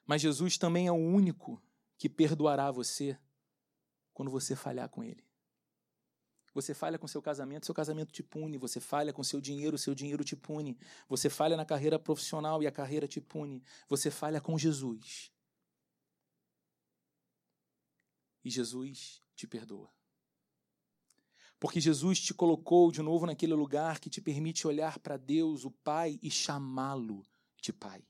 Mas 0.06 0.22
Jesus 0.22 0.56
também 0.56 0.86
é 0.86 0.92
o 0.92 0.94
único 0.94 1.60
que 1.96 2.08
perdoará 2.08 2.70
você 2.70 3.18
quando 4.14 4.30
você 4.30 4.54
falhar 4.54 4.88
com 4.88 5.02
ele. 5.02 5.27
Você 6.60 6.74
falha 6.74 6.98
com 6.98 7.06
seu 7.06 7.22
casamento, 7.22 7.66
seu 7.66 7.74
casamento 7.74 8.12
te 8.12 8.20
pune. 8.20 8.58
Você 8.58 8.80
falha 8.80 9.12
com 9.12 9.22
seu 9.22 9.40
dinheiro, 9.40 9.78
seu 9.78 9.94
dinheiro 9.94 10.24
te 10.24 10.34
pune. 10.34 10.76
Você 11.08 11.30
falha 11.30 11.56
na 11.56 11.64
carreira 11.64 12.00
profissional 12.00 12.60
e 12.60 12.66
a 12.66 12.72
carreira 12.72 13.06
te 13.06 13.20
pune. 13.20 13.62
Você 13.88 14.10
falha 14.10 14.40
com 14.40 14.58
Jesus. 14.58 15.30
E 18.44 18.50
Jesus 18.50 19.22
te 19.36 19.46
perdoa. 19.46 19.88
Porque 21.60 21.80
Jesus 21.80 22.20
te 22.20 22.34
colocou 22.34 22.90
de 22.90 23.02
novo 23.02 23.24
naquele 23.24 23.54
lugar 23.54 24.00
que 24.00 24.10
te 24.10 24.20
permite 24.20 24.66
olhar 24.66 24.98
para 24.98 25.16
Deus, 25.16 25.64
o 25.64 25.70
Pai, 25.70 26.18
e 26.20 26.28
chamá-lo 26.28 27.24
de 27.62 27.72
Pai. 27.72 28.04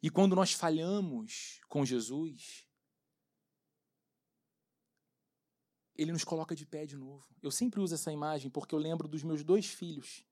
E 0.00 0.08
quando 0.08 0.36
nós 0.36 0.52
falhamos 0.52 1.60
com 1.68 1.84
Jesus, 1.84 2.68
ele 5.94 6.12
nos 6.12 6.24
coloca 6.24 6.54
de 6.54 6.64
pé 6.64 6.86
de 6.86 6.96
novo. 6.96 7.26
Eu 7.42 7.50
sempre 7.50 7.80
uso 7.80 7.94
essa 7.94 8.12
imagem 8.12 8.50
porque 8.50 8.74
eu 8.74 8.78
lembro 8.78 9.08
dos 9.08 9.22
meus 9.22 9.44
dois 9.44 9.66
filhos. 9.66 10.24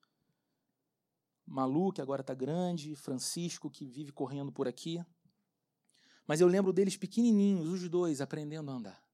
Malu, 1.46 1.92
que 1.92 2.00
agora 2.00 2.20
está 2.20 2.34
grande, 2.34 2.94
Francisco, 2.94 3.70
que 3.70 3.84
vive 3.84 4.12
correndo 4.12 4.52
por 4.52 4.68
aqui. 4.68 5.04
Mas 6.26 6.40
eu 6.40 6.46
lembro 6.46 6.72
deles 6.72 6.96
pequenininhos, 6.96 7.68
os 7.68 7.88
dois, 7.88 8.20
aprendendo 8.20 8.70
a 8.70 8.74
andar. 8.74 9.04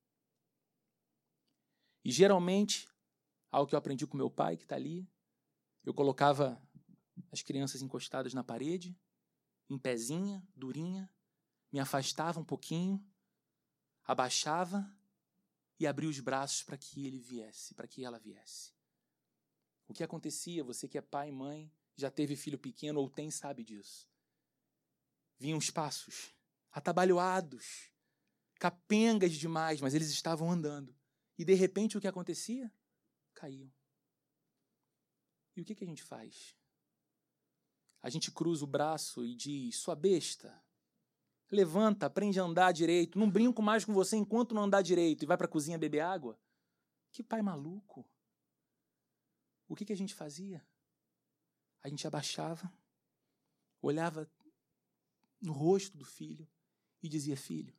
E 2.05 2.13
geralmente, 2.13 2.89
algo 3.51 3.69
que 3.69 3.75
eu 3.75 3.79
aprendi 3.79 4.07
com 4.07 4.17
meu 4.17 4.31
pai, 4.31 4.57
que 4.57 4.65
está 4.65 4.77
ali, 4.77 5.09
eu 5.85 5.95
colocava 5.95 6.63
as 7.33 7.43
crianças 7.43 7.81
encostadas 7.83 8.35
na 8.35 8.45
parede, 8.45 8.97
em 9.69 9.79
pezinha, 9.79 10.47
durinha, 10.55 11.11
me 11.73 11.81
afastava 11.81 12.39
um 12.39 12.45
pouquinho, 12.45 13.05
abaixava 14.05 14.89
e 15.79 15.87
abria 15.87 16.09
os 16.09 16.21
braços 16.21 16.63
para 16.63 16.77
que 16.77 17.07
ele 17.07 17.19
viesse, 17.19 17.75
para 17.75 17.87
que 17.87 18.05
ela 18.05 18.19
viesse. 18.19 18.73
O 19.89 19.95
que 19.95 20.03
acontecia, 20.03 20.65
você 20.65 20.89
que 20.89 20.99
é 20.99 21.03
pai 21.03 21.29
e 21.29 21.33
mãe, 21.33 21.71
já 21.95 22.11
teve 22.11 22.37
filho 22.37 22.59
pequeno 22.59 23.01
ou 23.01 23.09
tem, 23.09 23.31
sabe 23.31 23.63
disso. 23.63 24.09
Vinham 25.39 25.59
os 25.59 25.71
passos, 25.71 26.35
atabalhoados, 26.73 27.91
capengas 28.59 29.33
demais, 29.33 29.81
mas 29.81 29.95
eles 29.95 30.11
estavam 30.11 30.51
andando. 30.51 30.95
E 31.39 31.45
de 31.45 31.55
repente 31.55 31.97
o 31.97 32.01
que 32.01 32.09
acontecia? 32.09 32.73
Caíam. 33.35 33.73
E 35.55 35.61
o 35.61 35.65
que, 35.65 35.75
que 35.75 35.85
a 35.85 35.87
gente 35.87 36.03
faz? 36.03 36.57
A 38.03 38.11
gente 38.11 38.31
cruza 38.31 38.65
o 38.65 38.69
braço 38.69 39.25
e 39.25 39.35
diz: 39.35 39.77
Sua 39.77 39.95
besta, 39.95 40.63
levanta, 41.51 42.07
aprende 42.07 42.41
a 42.41 42.43
andar 42.43 42.73
direito. 42.73 43.19
Não 43.19 43.31
brinco 43.31 43.63
mais 43.63 43.85
com 43.85 43.93
você 43.93 44.17
enquanto 44.17 44.55
não 44.55 44.65
andar 44.65 44.83
direito 44.83 45.23
e 45.23 45.27
vai 45.27 45.37
para 45.37 45.47
a 45.47 45.51
cozinha 45.51 45.79
beber 45.79 46.01
água. 46.01 46.39
Que 47.13 47.23
pai 47.23 47.43
maluco. 47.43 48.09
O 49.69 49.75
que, 49.75 49.85
que 49.85 49.93
a 49.93 49.97
gente 49.97 50.15
fazia? 50.15 50.65
A 51.83 51.89
gente 51.89 52.07
abaixava, 52.07 52.73
olhava 53.81 54.31
no 55.41 55.53
rosto 55.53 55.97
do 55.97 56.05
filho 56.05 56.49
e 57.03 57.09
dizia: 57.09 57.37
Filho, 57.37 57.77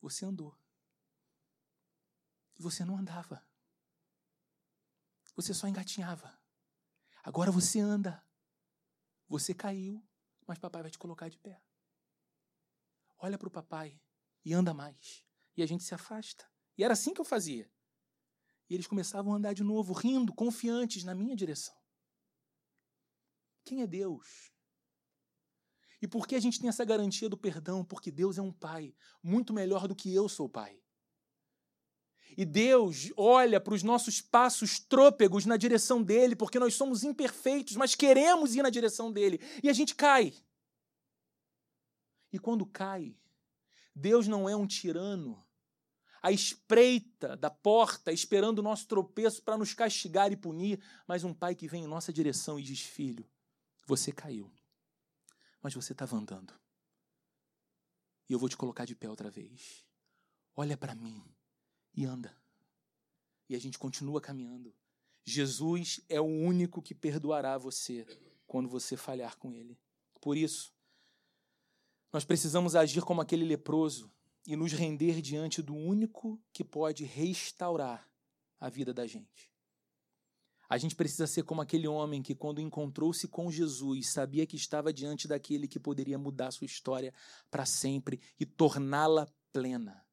você 0.00 0.24
andou 0.24 0.56
e 2.58 2.62
você 2.62 2.84
não 2.84 2.96
andava. 2.96 3.44
Você 5.34 5.54
só 5.54 5.66
engatinhava. 5.66 6.38
Agora 7.22 7.50
você 7.50 7.80
anda. 7.80 8.24
Você 9.28 9.54
caiu, 9.54 10.02
mas 10.46 10.58
papai 10.58 10.82
vai 10.82 10.90
te 10.90 10.98
colocar 10.98 11.28
de 11.28 11.38
pé. 11.38 11.62
Olha 13.20 13.38
para 13.38 13.48
o 13.48 13.50
papai 13.50 14.00
e 14.44 14.52
anda 14.54 14.72
mais. 14.72 15.24
E 15.56 15.62
a 15.62 15.66
gente 15.66 15.84
se 15.84 15.94
afasta. 15.94 16.48
E 16.76 16.82
era 16.82 16.94
assim 16.94 17.12
que 17.12 17.20
eu 17.20 17.24
fazia. 17.24 17.70
E 18.68 18.74
eles 18.74 18.86
começavam 18.86 19.32
a 19.32 19.36
andar 19.36 19.52
de 19.52 19.62
novo, 19.62 19.92
rindo, 19.92 20.32
confiantes 20.32 21.04
na 21.04 21.14
minha 21.14 21.36
direção. 21.36 21.74
Quem 23.64 23.82
é 23.82 23.86
Deus? 23.86 24.50
E 26.00 26.08
por 26.08 26.26
que 26.26 26.34
a 26.34 26.40
gente 26.40 26.58
tem 26.58 26.68
essa 26.68 26.84
garantia 26.84 27.28
do 27.28 27.36
perdão? 27.36 27.84
Porque 27.84 28.10
Deus 28.10 28.38
é 28.38 28.42
um 28.42 28.52
pai 28.52 28.94
muito 29.22 29.52
melhor 29.52 29.86
do 29.86 29.94
que 29.94 30.14
eu 30.14 30.28
sou 30.28 30.48
pai. 30.48 30.80
E 32.36 32.44
Deus 32.44 33.12
olha 33.16 33.60
para 33.60 33.74
os 33.74 33.82
nossos 33.82 34.20
passos 34.20 34.78
trôpegos 34.78 35.44
na 35.44 35.56
direção 35.56 36.02
dele, 36.02 36.36
porque 36.36 36.58
nós 36.58 36.74
somos 36.74 37.02
imperfeitos, 37.02 37.76
mas 37.76 37.94
queremos 37.94 38.54
ir 38.54 38.62
na 38.62 38.70
direção 38.70 39.12
dele. 39.12 39.40
E 39.62 39.68
a 39.68 39.72
gente 39.72 39.94
cai. 39.94 40.32
E 42.32 42.38
quando 42.38 42.66
cai, 42.66 43.16
Deus 43.94 44.28
não 44.28 44.48
é 44.48 44.54
um 44.54 44.66
tirano 44.66 45.44
à 46.22 46.30
espreita 46.30 47.36
da 47.36 47.50
porta, 47.50 48.12
esperando 48.12 48.58
o 48.58 48.62
nosso 48.62 48.86
tropeço 48.86 49.42
para 49.42 49.56
nos 49.58 49.74
castigar 49.74 50.32
e 50.32 50.36
punir, 50.36 50.82
mas 51.06 51.24
um 51.24 51.34
pai 51.34 51.54
que 51.54 51.68
vem 51.68 51.84
em 51.84 51.88
nossa 51.88 52.12
direção 52.12 52.58
e 52.58 52.62
diz: 52.62 52.80
Filho, 52.80 53.28
você 53.86 54.12
caiu, 54.12 54.50
mas 55.62 55.74
você 55.74 55.92
estava 55.92 56.16
andando. 56.16 56.54
E 58.28 58.32
eu 58.32 58.38
vou 58.38 58.48
te 58.48 58.56
colocar 58.56 58.84
de 58.84 58.94
pé 58.94 59.08
outra 59.08 59.28
vez. 59.28 59.84
Olha 60.54 60.76
para 60.76 60.94
mim 60.94 61.24
e 61.92 62.04
anda. 62.04 62.36
E 63.48 63.56
a 63.56 63.58
gente 63.58 63.78
continua 63.78 64.20
caminhando. 64.20 64.72
Jesus 65.24 66.00
é 66.08 66.20
o 66.20 66.24
único 66.24 66.80
que 66.80 66.94
perdoará 66.94 67.58
você 67.58 68.06
quando 68.46 68.68
você 68.68 68.96
falhar 68.96 69.36
com 69.36 69.52
ele. 69.52 69.76
Por 70.20 70.36
isso, 70.36 70.72
nós 72.12 72.24
precisamos 72.24 72.74
agir 72.74 73.02
como 73.02 73.20
aquele 73.20 73.44
leproso 73.44 74.12
e 74.46 74.56
nos 74.56 74.72
render 74.72 75.20
diante 75.20 75.62
do 75.62 75.74
único 75.74 76.40
que 76.52 76.64
pode 76.64 77.04
restaurar 77.04 78.08
a 78.58 78.68
vida 78.68 78.92
da 78.92 79.06
gente. 79.06 79.50
A 80.68 80.78
gente 80.78 80.94
precisa 80.94 81.26
ser 81.26 81.42
como 81.42 81.60
aquele 81.60 81.88
homem 81.88 82.22
que, 82.22 82.34
quando 82.34 82.60
encontrou-se 82.60 83.26
com 83.26 83.50
Jesus, 83.50 84.12
sabia 84.12 84.46
que 84.46 84.54
estava 84.54 84.92
diante 84.92 85.26
daquele 85.26 85.66
que 85.66 85.80
poderia 85.80 86.16
mudar 86.16 86.52
sua 86.52 86.64
história 86.64 87.12
para 87.50 87.66
sempre 87.66 88.20
e 88.38 88.46
torná-la 88.46 89.26
plena. 89.52 90.06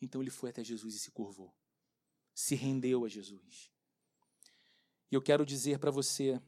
Então 0.00 0.20
ele 0.20 0.30
foi 0.30 0.50
até 0.50 0.62
Jesus 0.62 0.94
e 0.94 0.98
se 0.98 1.10
curvou. 1.10 1.54
Se 2.34 2.54
rendeu 2.54 3.06
a 3.06 3.08
Jesus. 3.08 3.70
E 5.10 5.14
eu 5.14 5.22
quero 5.22 5.46
dizer 5.46 5.78
para 5.78 5.90
você 5.90 6.42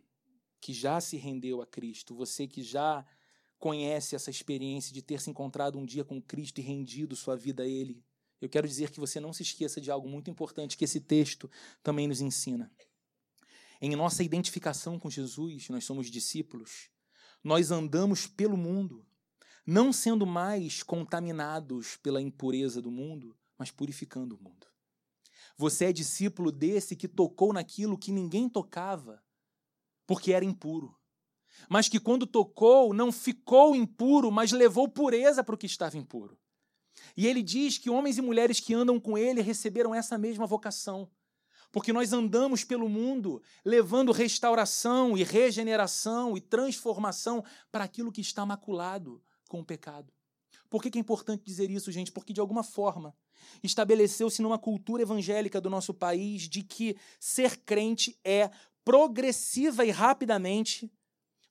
que 0.61 0.75
já 0.75 1.01
se 1.01 1.17
rendeu 1.17 1.63
a 1.63 1.67
Cristo, 1.67 2.15
você 2.15 2.47
que 2.47 2.63
já 2.63 3.07
conhece 3.59 4.15
essa 4.15 4.31
experiência 4.31 4.93
de 4.93 5.03
ter 5.03 5.21
se 5.21 5.31
encontrado 5.31 5.79
um 5.79 5.85
dia 5.85 6.05
com 6.05 6.23
Cristo 6.23 6.59
e 6.59 6.63
rendido 6.63 7.17
sua 7.17 7.37
vida 7.37 7.63
a 7.63 7.67
Ele, 7.67 8.05
eu 8.41 8.49
quero 8.49 8.69
dizer 8.69 8.91
que 8.91 9.01
você 9.01 9.19
não 9.19 9.33
se 9.33 9.43
esqueça 9.43 9.81
de 9.81 9.91
algo 9.91 10.09
muito 10.09 10.31
importante 10.31 10.77
que 10.77 10.85
esse 10.85 11.01
texto 11.01 11.51
também 11.83 12.07
nos 12.07 12.21
ensina. 12.21 12.73
Em 13.81 13.95
nossa 13.97 14.23
identificação 14.23 14.99
com 14.99 15.11
Jesus, 15.11 15.69
nós 15.69 15.85
somos 15.85 16.11
discípulos, 16.11 16.91
nós 17.43 17.71
andamos 17.71 18.27
pelo 18.27 18.57
mundo, 18.57 19.07
não 19.67 19.93
sendo 19.93 20.27
mais 20.27 20.83
contaminados 20.83 21.97
pela 21.97 22.23
impureza 22.23 22.81
do 22.81 22.91
mundo, 22.91 23.37
mas 23.57 23.71
purificando 23.71 24.37
o 24.37 24.43
mundo. 24.43 24.67
Você 25.57 25.87
é 25.87 25.93
discípulo 25.93 26.53
desse 26.53 26.97
que 26.97 27.09
tocou 27.09 27.53
naquilo 27.53 27.99
que 27.99 28.13
ninguém 28.13 28.49
tocava, 28.49 29.23
porque 30.07 30.33
era 30.33 30.45
impuro. 30.45 30.98
Mas 31.69 31.89
que 31.89 31.99
quando 31.99 32.27
tocou, 32.27 32.93
não 32.93 33.11
ficou 33.11 33.75
impuro, 33.75 34.31
mas 34.31 34.53
levou 34.53 34.89
pureza 34.89 35.43
para 35.43 35.55
o 35.55 35.59
que 35.59 35.67
estava 35.67 35.97
impuro. 35.97 36.39
E 37.17 37.27
ele 37.27 37.43
diz 37.43 37.79
que 37.79 37.91
homens 37.91 38.19
e 38.19 38.23
mulheres 38.23 38.61
que 38.61 38.75
andam 38.75 38.99
com 39.01 39.17
ele 39.17 39.41
receberam 39.41 39.95
essa 39.95 40.19
mesma 40.19 40.47
vocação. 40.47 41.11
Porque 41.71 41.93
nós 41.93 42.13
andamos 42.13 42.65
pelo 42.65 42.89
mundo 42.89 43.43
levando 43.65 44.13
restauração 44.13 45.17
e 45.17 45.23
regeneração 45.23 46.37
e 46.37 46.41
transformação 46.41 47.45
para 47.71 47.85
aquilo 47.85 48.13
que 48.13 48.21
está 48.21 48.47
maculado 48.47 49.23
com 49.49 49.61
o 49.61 49.65
pecado. 49.65 50.13
Por 50.71 50.83
que, 50.83 50.97
é 50.97 51.01
importante 51.01 51.45
dizer 51.45 51.71
isso, 51.71 51.91
gente? 51.91 52.13
Porque, 52.13 52.33
de 52.33 52.41
alguma 52.41 52.63
forma, 52.63 53.15
estabeleceu-se 53.63 54.43
numa 54.43 54.59
cultura 54.59 55.03
evangélica 55.03 55.61
do 55.61 55.71
nosso 55.71 55.95
país 55.95 56.43
de 56.43 56.63
que 56.63 56.97
ser 57.19 57.59
crente 57.59 58.19
é 58.25 58.51
progressiva 58.85 59.85
e 59.85 59.91
rapidamente 59.91 60.91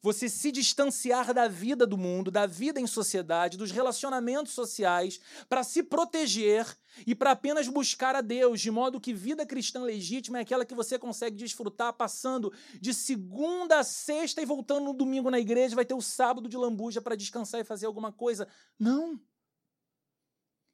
você 0.02 0.30
se 0.30 0.52
distanciar 0.52 1.34
da 1.34 1.48
vida 1.48 1.86
do 1.86 1.98
mundo, 1.98 2.32
da 2.32 2.46
vida 2.46 2.80
em 2.80 2.88
sociedade, 2.88 3.58
dos 3.58 3.72
relacionamentos 3.72 4.54
sociais, 4.54 5.20
para 5.50 5.64
se 5.64 5.84
proteger 5.84 6.66
e 7.06 7.14
para 7.14 7.32
apenas 7.32 7.68
buscar 7.68 8.16
a 8.16 8.22
Deus, 8.22 8.62
de 8.62 8.72
modo 8.72 9.00
que 9.00 9.14
vida 9.14 9.46
cristã 9.46 9.82
legítima 9.82 10.40
é 10.40 10.42
aquela 10.42 10.66
que 10.66 10.76
você 10.76 10.98
consegue 10.98 11.36
desfrutar 11.36 11.94
passando 11.94 12.52
de 12.80 12.94
segunda 12.94 13.80
a 13.80 13.84
sexta 13.84 14.42
e 14.42 14.46
voltando 14.46 14.86
no 14.86 14.94
domingo 14.94 15.30
na 15.30 15.40
igreja, 15.40 15.76
vai 15.76 15.86
ter 15.86 15.94
o 15.94 16.02
sábado 16.02 16.48
de 16.48 16.58
lambuja 16.58 17.02
para 17.02 17.16
descansar 17.16 17.62
e 17.62 17.66
fazer 17.66 17.86
alguma 17.86 18.12
coisa. 18.12 18.48
Não. 18.80 19.20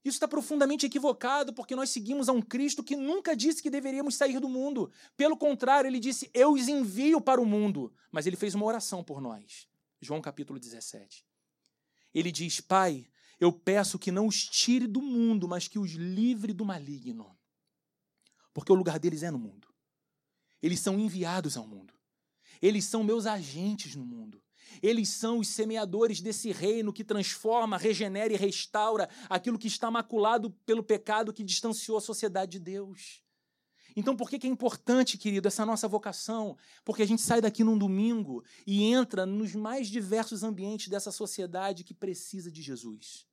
Isso 0.04 0.18
está 0.18 0.28
profundamente 0.28 0.86
equivocado, 0.86 1.54
porque 1.54 1.76
nós 1.76 1.90
seguimos 1.90 2.28
a 2.28 2.34
um 2.34 2.42
Cristo 2.42 2.84
que 2.84 2.96
nunca 2.96 3.36
disse 3.36 3.64
que 3.64 3.70
deveríamos 3.70 4.16
sair 4.16 4.40
do 4.40 4.50
mundo. 4.50 4.92
Pelo 5.16 5.38
contrário, 5.38 5.88
ele 5.88 6.00
disse: 6.00 6.30
Eu 6.34 6.52
os 6.52 6.68
envio 6.68 7.22
para 7.22 7.40
o 7.40 7.46
mundo. 7.46 7.94
Mas 8.12 8.28
ele 8.28 8.36
fez 8.36 8.54
uma 8.54 8.66
oração 8.66 9.02
por 9.02 9.22
nós. 9.22 9.66
João 10.02 10.22
capítulo 10.22 10.60
17. 10.60 11.26
Ele 12.14 12.34
diz: 12.34 12.60
Pai, 12.60 13.08
eu 13.40 13.52
peço 13.54 13.98
que 13.98 14.12
não 14.12 14.28
os 14.28 14.44
tire 14.44 14.88
do 14.88 15.02
mundo, 15.02 15.48
mas 15.48 15.70
que 15.70 15.80
os 15.80 15.92
livre 15.92 16.52
do 16.52 16.66
maligno. 16.66 17.38
Porque 18.54 18.74
o 18.74 18.76
lugar 18.76 19.00
deles 19.00 19.24
é 19.24 19.32
no 19.32 19.40
mundo. 19.40 19.70
Eles 20.62 20.82
são 20.82 21.00
enviados 21.00 21.56
ao 21.56 21.66
mundo. 21.66 21.94
Eles 22.62 22.84
são 22.84 23.06
meus 23.06 23.26
agentes 23.26 23.96
no 23.96 24.06
mundo. 24.06 24.43
Eles 24.82 25.10
são 25.10 25.40
os 25.40 25.48
semeadores 25.48 26.22
desse 26.22 26.52
reino 26.52 26.94
que 26.94 27.04
transforma, 27.04 27.78
regenera 27.78 28.34
e 28.34 28.38
restaura 28.38 29.10
aquilo 29.30 29.60
que 29.60 29.68
está 29.68 29.90
maculado 29.92 30.52
pelo 30.66 30.84
pecado 30.84 31.34
que 31.34 31.44
distanciou 31.44 31.98
a 31.98 32.02
sociedade 32.02 32.54
de 32.54 32.60
Deus. 32.60 33.24
Então, 33.96 34.16
por 34.16 34.30
que, 34.30 34.48
é 34.48 34.50
importante, 34.50 35.18
querido, 35.18 35.48
essa 35.48 35.66
nossa 35.66 35.88
vocação? 35.88 36.58
Porque 36.84 37.04
a 37.04 37.08
gente 37.08 37.22
sai 37.22 37.40
daqui 37.40 37.64
num 37.64 37.78
domingo 37.78 38.44
e 38.66 38.84
entra 38.84 39.26
nos 39.26 39.54
mais 39.54 39.88
diversos 39.88 40.44
ambientes 40.44 40.88
dessa 40.88 41.12
sociedade 41.12 41.84
que 41.84 41.94
precisa 41.94 42.52
de 42.52 42.62
Jesus. 42.62 43.28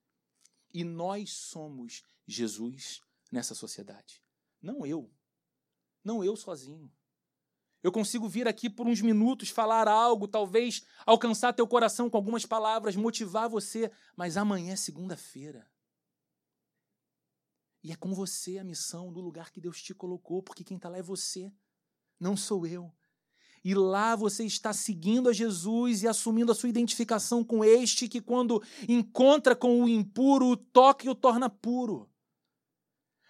E 0.72 0.84
nós 0.84 1.30
somos 1.30 2.02
Jesus 2.26 3.00
nessa 3.32 3.54
sociedade. 3.54 4.22
Não 4.60 4.84
eu. 4.84 5.10
Não 6.04 6.22
eu 6.22 6.36
sozinho. 6.36 6.90
Eu 7.82 7.90
consigo 7.90 8.28
vir 8.28 8.46
aqui 8.46 8.68
por 8.68 8.86
uns 8.86 9.00
minutos, 9.00 9.48
falar 9.48 9.88
algo, 9.88 10.28
talvez 10.28 10.82
alcançar 11.06 11.52
teu 11.52 11.66
coração 11.66 12.10
com 12.10 12.16
algumas 12.16 12.44
palavras, 12.44 12.94
motivar 12.94 13.48
você, 13.48 13.90
mas 14.14 14.36
amanhã 14.36 14.72
é 14.72 14.76
segunda-feira. 14.76 15.66
E 17.82 17.90
é 17.90 17.96
com 17.96 18.12
você 18.12 18.58
a 18.58 18.64
missão 18.64 19.10
do 19.10 19.20
lugar 19.20 19.50
que 19.50 19.60
Deus 19.60 19.80
te 19.82 19.94
colocou, 19.94 20.42
porque 20.42 20.62
quem 20.62 20.76
está 20.76 20.90
lá 20.90 20.98
é 20.98 21.02
você, 21.02 21.50
não 22.18 22.36
sou 22.36 22.66
eu. 22.66 22.92
E 23.64 23.74
lá 23.74 24.14
você 24.16 24.44
está 24.44 24.72
seguindo 24.72 25.28
a 25.28 25.32
Jesus 25.32 26.02
e 26.02 26.08
assumindo 26.08 26.52
a 26.52 26.54
sua 26.54 26.68
identificação 26.68 27.42
com 27.42 27.64
este 27.64 28.08
que, 28.08 28.20
quando 28.20 28.62
encontra 28.88 29.56
com 29.56 29.82
o 29.82 29.88
impuro, 29.88 30.46
o 30.46 30.56
toca 30.56 31.06
e 31.06 31.10
o 31.10 31.14
torna 31.14 31.48
puro. 31.48 32.10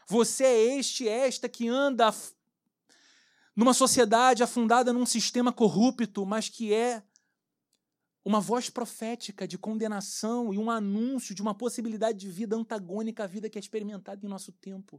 Você 0.09 0.45
é 0.45 0.79
este, 0.79 1.09
esta 1.09 1.49
que 1.49 1.69
anda 1.69 2.13
numa 3.61 3.75
sociedade 3.75 4.43
afundada 4.43 4.91
num 4.91 5.05
sistema 5.05 5.53
corrupto, 5.53 6.25
mas 6.25 6.49
que 6.49 6.73
é 6.73 7.03
uma 8.25 8.41
voz 8.41 8.71
profética 8.71 9.47
de 9.47 9.59
condenação 9.59 10.55
e 10.55 10.57
um 10.57 10.71
anúncio 10.71 11.35
de 11.35 11.43
uma 11.43 11.55
possibilidade 11.55 12.17
de 12.17 12.31
vida 12.31 12.57
antagônica 12.57 13.23
à 13.23 13.27
vida 13.27 13.51
que 13.51 13.59
é 13.59 13.61
experimentada 13.61 14.25
em 14.25 14.31
nosso 14.31 14.51
tempo. 14.51 14.99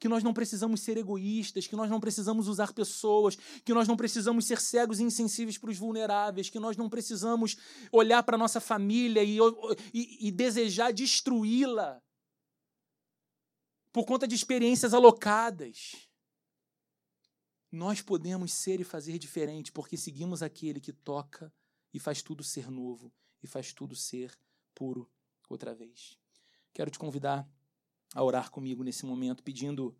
Que 0.00 0.08
nós 0.08 0.24
não 0.24 0.34
precisamos 0.34 0.80
ser 0.80 0.96
egoístas, 0.96 1.68
que 1.68 1.76
nós 1.76 1.88
não 1.88 2.00
precisamos 2.00 2.48
usar 2.48 2.72
pessoas, 2.72 3.36
que 3.64 3.72
nós 3.72 3.86
não 3.86 3.96
precisamos 3.96 4.46
ser 4.46 4.60
cegos 4.60 4.98
e 4.98 5.04
insensíveis 5.04 5.56
para 5.56 5.70
os 5.70 5.78
vulneráveis, 5.78 6.50
que 6.50 6.58
nós 6.58 6.76
não 6.76 6.88
precisamos 6.88 7.56
olhar 7.92 8.24
para 8.24 8.34
a 8.34 8.38
nossa 8.38 8.60
família 8.60 9.22
e, 9.22 9.38
e, 9.94 10.26
e 10.26 10.32
desejar 10.32 10.92
destruí-la 10.92 12.02
por 13.92 14.04
conta 14.04 14.26
de 14.26 14.34
experiências 14.34 14.92
alocadas 14.92 16.10
nós 17.72 18.02
podemos 18.02 18.52
ser 18.52 18.80
e 18.80 18.84
fazer 18.84 19.18
diferente 19.18 19.72
porque 19.72 19.96
seguimos 19.96 20.42
aquele 20.42 20.78
que 20.78 20.92
toca 20.92 21.50
e 21.92 21.98
faz 21.98 22.20
tudo 22.20 22.44
ser 22.44 22.70
novo 22.70 23.10
e 23.42 23.46
faz 23.46 23.72
tudo 23.72 23.96
ser 23.96 24.38
puro 24.74 25.10
outra 25.48 25.74
vez. 25.74 26.18
Quero 26.74 26.90
te 26.90 26.98
convidar 26.98 27.48
a 28.14 28.22
orar 28.22 28.50
comigo 28.50 28.84
nesse 28.84 29.06
momento, 29.06 29.42
pedindo 29.42 29.96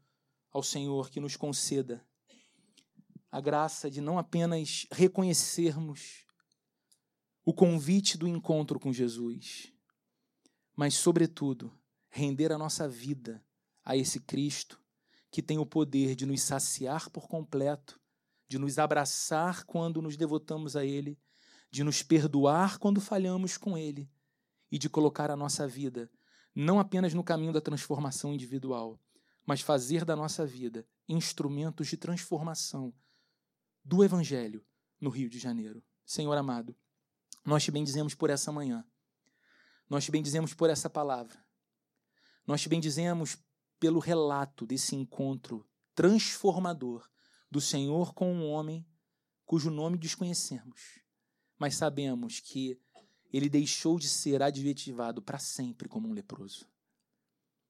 ao 0.50 0.62
Senhor 0.62 1.08
que 1.08 1.18
nos 1.18 1.34
conceda 1.34 2.06
a 3.30 3.40
graça 3.40 3.90
de 3.90 4.02
não 4.02 4.18
apenas 4.18 4.86
reconhecermos 4.92 6.26
o 7.42 7.54
convite 7.54 8.18
do 8.18 8.28
encontro 8.28 8.78
com 8.78 8.92
Jesus, 8.92 9.72
mas, 10.76 10.94
sobretudo, 10.94 11.72
render 12.10 12.52
a 12.52 12.58
nossa 12.58 12.86
vida 12.86 13.42
a 13.82 13.96
esse 13.96 14.20
Cristo 14.20 14.81
que 15.32 15.42
tem 15.42 15.58
o 15.58 15.64
poder 15.66 16.14
de 16.14 16.26
nos 16.26 16.42
saciar 16.42 17.08
por 17.08 17.26
completo, 17.26 17.98
de 18.46 18.58
nos 18.58 18.78
abraçar 18.78 19.64
quando 19.64 20.02
nos 20.02 20.14
devotamos 20.14 20.76
a 20.76 20.84
Ele, 20.84 21.18
de 21.70 21.82
nos 21.82 22.02
perdoar 22.02 22.78
quando 22.78 23.00
falhamos 23.00 23.56
com 23.56 23.76
Ele 23.76 24.10
e 24.70 24.78
de 24.78 24.90
colocar 24.90 25.30
a 25.30 25.36
nossa 25.36 25.66
vida 25.66 26.10
não 26.54 26.78
apenas 26.78 27.14
no 27.14 27.24
caminho 27.24 27.50
da 27.50 27.62
transformação 27.62 28.34
individual, 28.34 29.00
mas 29.46 29.62
fazer 29.62 30.04
da 30.04 30.14
nossa 30.14 30.44
vida 30.44 30.86
instrumentos 31.08 31.88
de 31.88 31.96
transformação 31.96 32.92
do 33.82 34.04
Evangelho 34.04 34.62
no 35.00 35.08
Rio 35.08 35.30
de 35.30 35.38
Janeiro. 35.38 35.82
Senhor 36.04 36.36
amado, 36.36 36.76
nós 37.42 37.64
te 37.64 37.70
bendizemos 37.70 38.14
por 38.14 38.28
essa 38.28 38.52
manhã, 38.52 38.84
nós 39.88 40.04
te 40.04 40.10
bendizemos 40.10 40.52
por 40.52 40.68
essa 40.68 40.90
palavra, 40.90 41.42
nós 42.46 42.60
te 42.60 42.68
bendizemos 42.68 43.38
pelo 43.82 43.98
relato 43.98 44.64
desse 44.64 44.94
encontro 44.94 45.68
transformador 45.92 47.04
do 47.50 47.60
Senhor 47.60 48.14
com 48.14 48.32
um 48.32 48.48
homem 48.48 48.86
cujo 49.44 49.72
nome 49.72 49.98
desconhecemos, 49.98 51.00
mas 51.58 51.74
sabemos 51.74 52.38
que 52.38 52.80
ele 53.32 53.48
deixou 53.48 53.98
de 53.98 54.08
ser 54.08 54.40
adjetivado 54.40 55.20
para 55.20 55.40
sempre 55.40 55.88
como 55.88 56.06
um 56.06 56.12
leproso. 56.12 56.70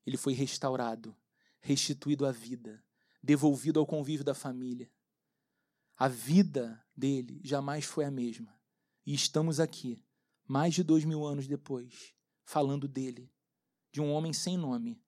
Ele 0.05 0.19
foi 0.19 0.35
restaurado, 0.35 1.17
restituído 1.63 2.27
à 2.27 2.31
vida, 2.31 2.85
devolvido 3.23 3.81
ao 3.81 3.87
convívio 3.87 4.23
da 4.23 4.35
família. 4.35 4.93
A 5.97 6.09
vida 6.09 6.85
dele 6.95 7.41
jamais 7.43 7.87
foi 7.87 8.05
a 8.05 8.11
mesma. 8.11 8.55
E 9.07 9.15
estamos 9.15 9.59
aqui, 9.59 10.05
mais 10.47 10.75
de 10.75 10.83
dois 10.83 11.07
mil 11.07 11.25
anos 11.25 11.49
depois, 11.49 12.13
falando 12.45 12.87
dele, 12.87 13.33
de 13.91 14.03
um 14.03 14.13
homem 14.13 14.35
sem 14.35 14.59
nome, 14.59 15.02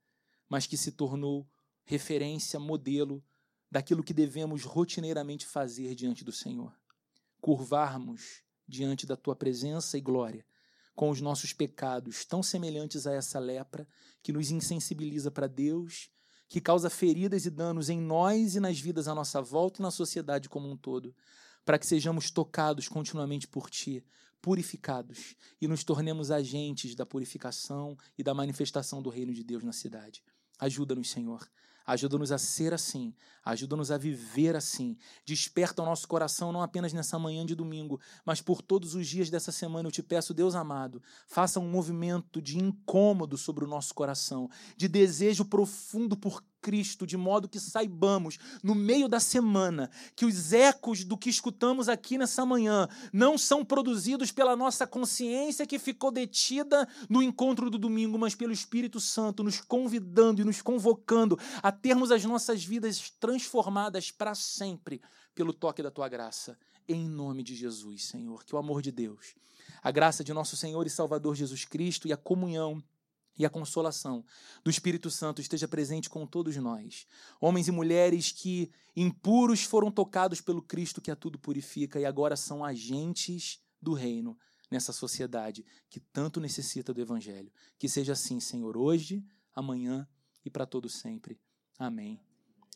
mas 0.55 0.69
que 0.69 0.77
se 0.77 0.93
tornou 0.93 1.45
referência, 1.85 2.61
modelo 2.61 3.21
daquilo 3.69 4.05
que 4.05 4.15
devemos 4.15 4.63
rotineiramente 4.63 5.45
fazer 5.45 5.97
diante 5.97 6.23
do 6.23 6.31
Senhor. 6.31 6.73
Curvarmos 7.41 8.45
diante 8.65 9.05
da 9.05 9.17
tua 9.17 9.35
presença 9.35 9.99
e 9.99 10.01
glória, 10.01 10.47
com 10.95 11.11
os 11.11 11.21
nossos 11.21 11.53
pecados 11.53 12.25
tão 12.25 12.41
semelhantes 12.41 13.05
a 13.05 13.13
essa 13.13 13.41
lepra 13.41 13.85
que 14.23 14.33
nos 14.33 14.53
insensibiliza 14.53 15.29
para 15.29 15.49
Deus, 15.49 16.09
que 16.49 16.61
causa 16.61 16.89
feridas 16.89 17.47
e 17.47 17.51
danos 17.51 17.91
em 17.91 18.01
nós 18.01 18.55
e 18.55 18.61
nas 18.61 18.79
vidas 18.79 19.09
à 19.09 19.15
nossa 19.15 19.43
volta 19.43 19.81
e 19.81 19.83
na 19.83 19.91
sociedade 19.91 20.49
como 20.49 20.71
um 20.71 20.77
todo, 20.77 21.13
para 21.65 21.81
que 21.81 21.87
sejamos 21.87 22.31
tocados 22.31 22.87
continuamente 22.87 23.49
por 23.49 23.69
ti, 23.69 24.05
purificados 24.41 25.35
e 25.61 25.67
nos 25.67 25.83
tornemos 25.83 26.31
agentes 26.31 26.95
da 26.95 27.05
purificação 27.05 27.99
e 28.17 28.23
da 28.23 28.33
manifestação 28.33 29.03
do 29.03 29.11
reino 29.11 29.35
de 29.35 29.43
Deus 29.43 29.65
na 29.65 29.73
cidade. 29.73 30.23
Ajuda-nos, 30.59 31.11
Senhor. 31.11 31.47
Ajuda-nos 31.87 32.33
a 32.33 32.39
ser 32.39 32.73
assim, 32.73 33.15
ajuda-nos 33.45 33.91
a 33.91 33.99
viver 33.99 34.57
assim. 34.57 34.97
Desperta 35.27 35.83
o 35.83 35.85
nosso 35.85 36.09
coração 36.09 36.51
não 36.51 36.63
apenas 36.63 36.95
nessa 36.95 37.19
manhã 37.19 37.45
de 37.45 37.55
domingo, 37.55 38.01
mas 38.25 38.41
por 38.41 38.63
todos 38.63 38.95
os 38.95 39.07
dias 39.07 39.29
dessa 39.29 39.53
semana. 39.53 39.87
Eu 39.87 39.93
te 39.93 40.03
peço, 40.03 40.33
Deus 40.33 40.55
amado, 40.55 41.03
faça 41.27 41.61
um 41.61 41.69
movimento 41.69 42.41
de 42.41 42.59
incômodo 42.59 43.37
sobre 43.37 43.65
o 43.65 43.69
nosso 43.69 43.95
coração, 43.95 44.49
de 44.79 44.89
desejo 44.89 45.45
profundo 45.45 46.17
por 46.17 46.43
Cristo, 46.65 47.07
de 47.07 47.15
modo 47.19 47.47
que 47.47 47.61
saibamos, 47.61 48.39
no 48.63 48.75
meio 48.75 49.07
da 49.07 49.21
semana, 49.21 49.91
que 50.17 50.25
os 50.25 50.55
ecos 50.55 51.05
do 51.05 51.19
que 51.19 51.29
escutamos 51.29 51.91
aqui 51.91 52.17
nessa 52.17 52.47
manhã 52.47 52.89
não 53.13 53.37
são 53.37 53.63
produzidos 53.63 54.33
pela 54.33 54.57
nossa 54.57 54.87
consciência 54.87 55.67
que 55.67 55.79
ficou 55.79 56.11
detida 56.11 56.89
no 57.07 57.23
encontro 57.23 57.69
do 57.69 57.77
domingo, 57.77 58.19
mas 58.19 58.35
pelo 58.35 58.51
Espírito 58.51 58.99
Santo 58.99 59.45
nos 59.45 59.61
convidando 59.61 60.41
e 60.41 60.45
nos 60.45 60.63
convocando 60.63 61.39
a 61.63 61.71
termos 61.71 62.11
as 62.11 62.25
nossas 62.25 62.65
vidas 62.65 63.11
transformadas 63.21 64.11
para 64.11 64.35
sempre 64.35 65.03
pelo 65.35 65.53
toque 65.53 65.83
da 65.83 65.91
tua 65.91 66.09
graça. 66.09 66.59
Em 66.89 67.07
nome 67.07 67.43
de 67.43 67.55
Jesus, 67.55 68.05
Senhor, 68.07 68.43
que 68.43 68.55
o 68.55 68.59
amor 68.59 68.81
de 68.81 68.91
Deus, 68.91 69.35
a 69.83 69.91
graça 69.91 70.25
de 70.25 70.33
nosso 70.33 70.57
Senhor 70.57 70.87
e 70.87 70.91
Salvador 70.91 71.35
Jesus 71.35 71.67
Cristo 71.67 72.09
e 72.09 72.13
a 72.13 72.17
comunhão 72.17 72.83
e 73.37 73.45
a 73.45 73.51
consolação 73.51 74.25
do 74.63 74.71
Espírito 74.71 75.11
Santo 75.11 75.41
esteja 75.41 75.67
presente 75.67 76.09
com 76.09 76.27
todos 76.27 76.57
nós. 76.57 77.07
Homens 77.41 77.69
e 77.69 77.73
mulheres 77.73 78.31
que 78.31 78.71
impuros 78.95 79.65
foram 79.65 79.91
tocados 79.91 80.41
pelo 80.41 80.63
Cristo 80.63 81.01
que 81.01 81.11
a 81.11 81.17
tudo 81.17 81.39
purifica 81.39 81.99
e 81.99 82.05
agora 82.05 82.37
são 82.37 82.65
agentes 82.65 83.61
do 83.81 83.93
reino 83.93 84.39
nessa 84.71 84.93
sociedade 84.93 85.65
que 85.91 86.01
tanto 86.01 86.41
necessita 86.41 86.95
do 86.95 87.01
Evangelho. 87.01 87.53
Que 87.79 87.89
seja 87.89 88.13
assim, 88.13 88.41
Senhor, 88.41 88.77
hoje, 88.77 89.25
amanhã 89.55 90.09
e 90.45 90.51
para 90.51 90.67
todo 90.67 90.89
sempre. 90.89 91.41
Amém 91.79 92.21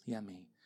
e 0.07 0.15
amém. 0.15 0.58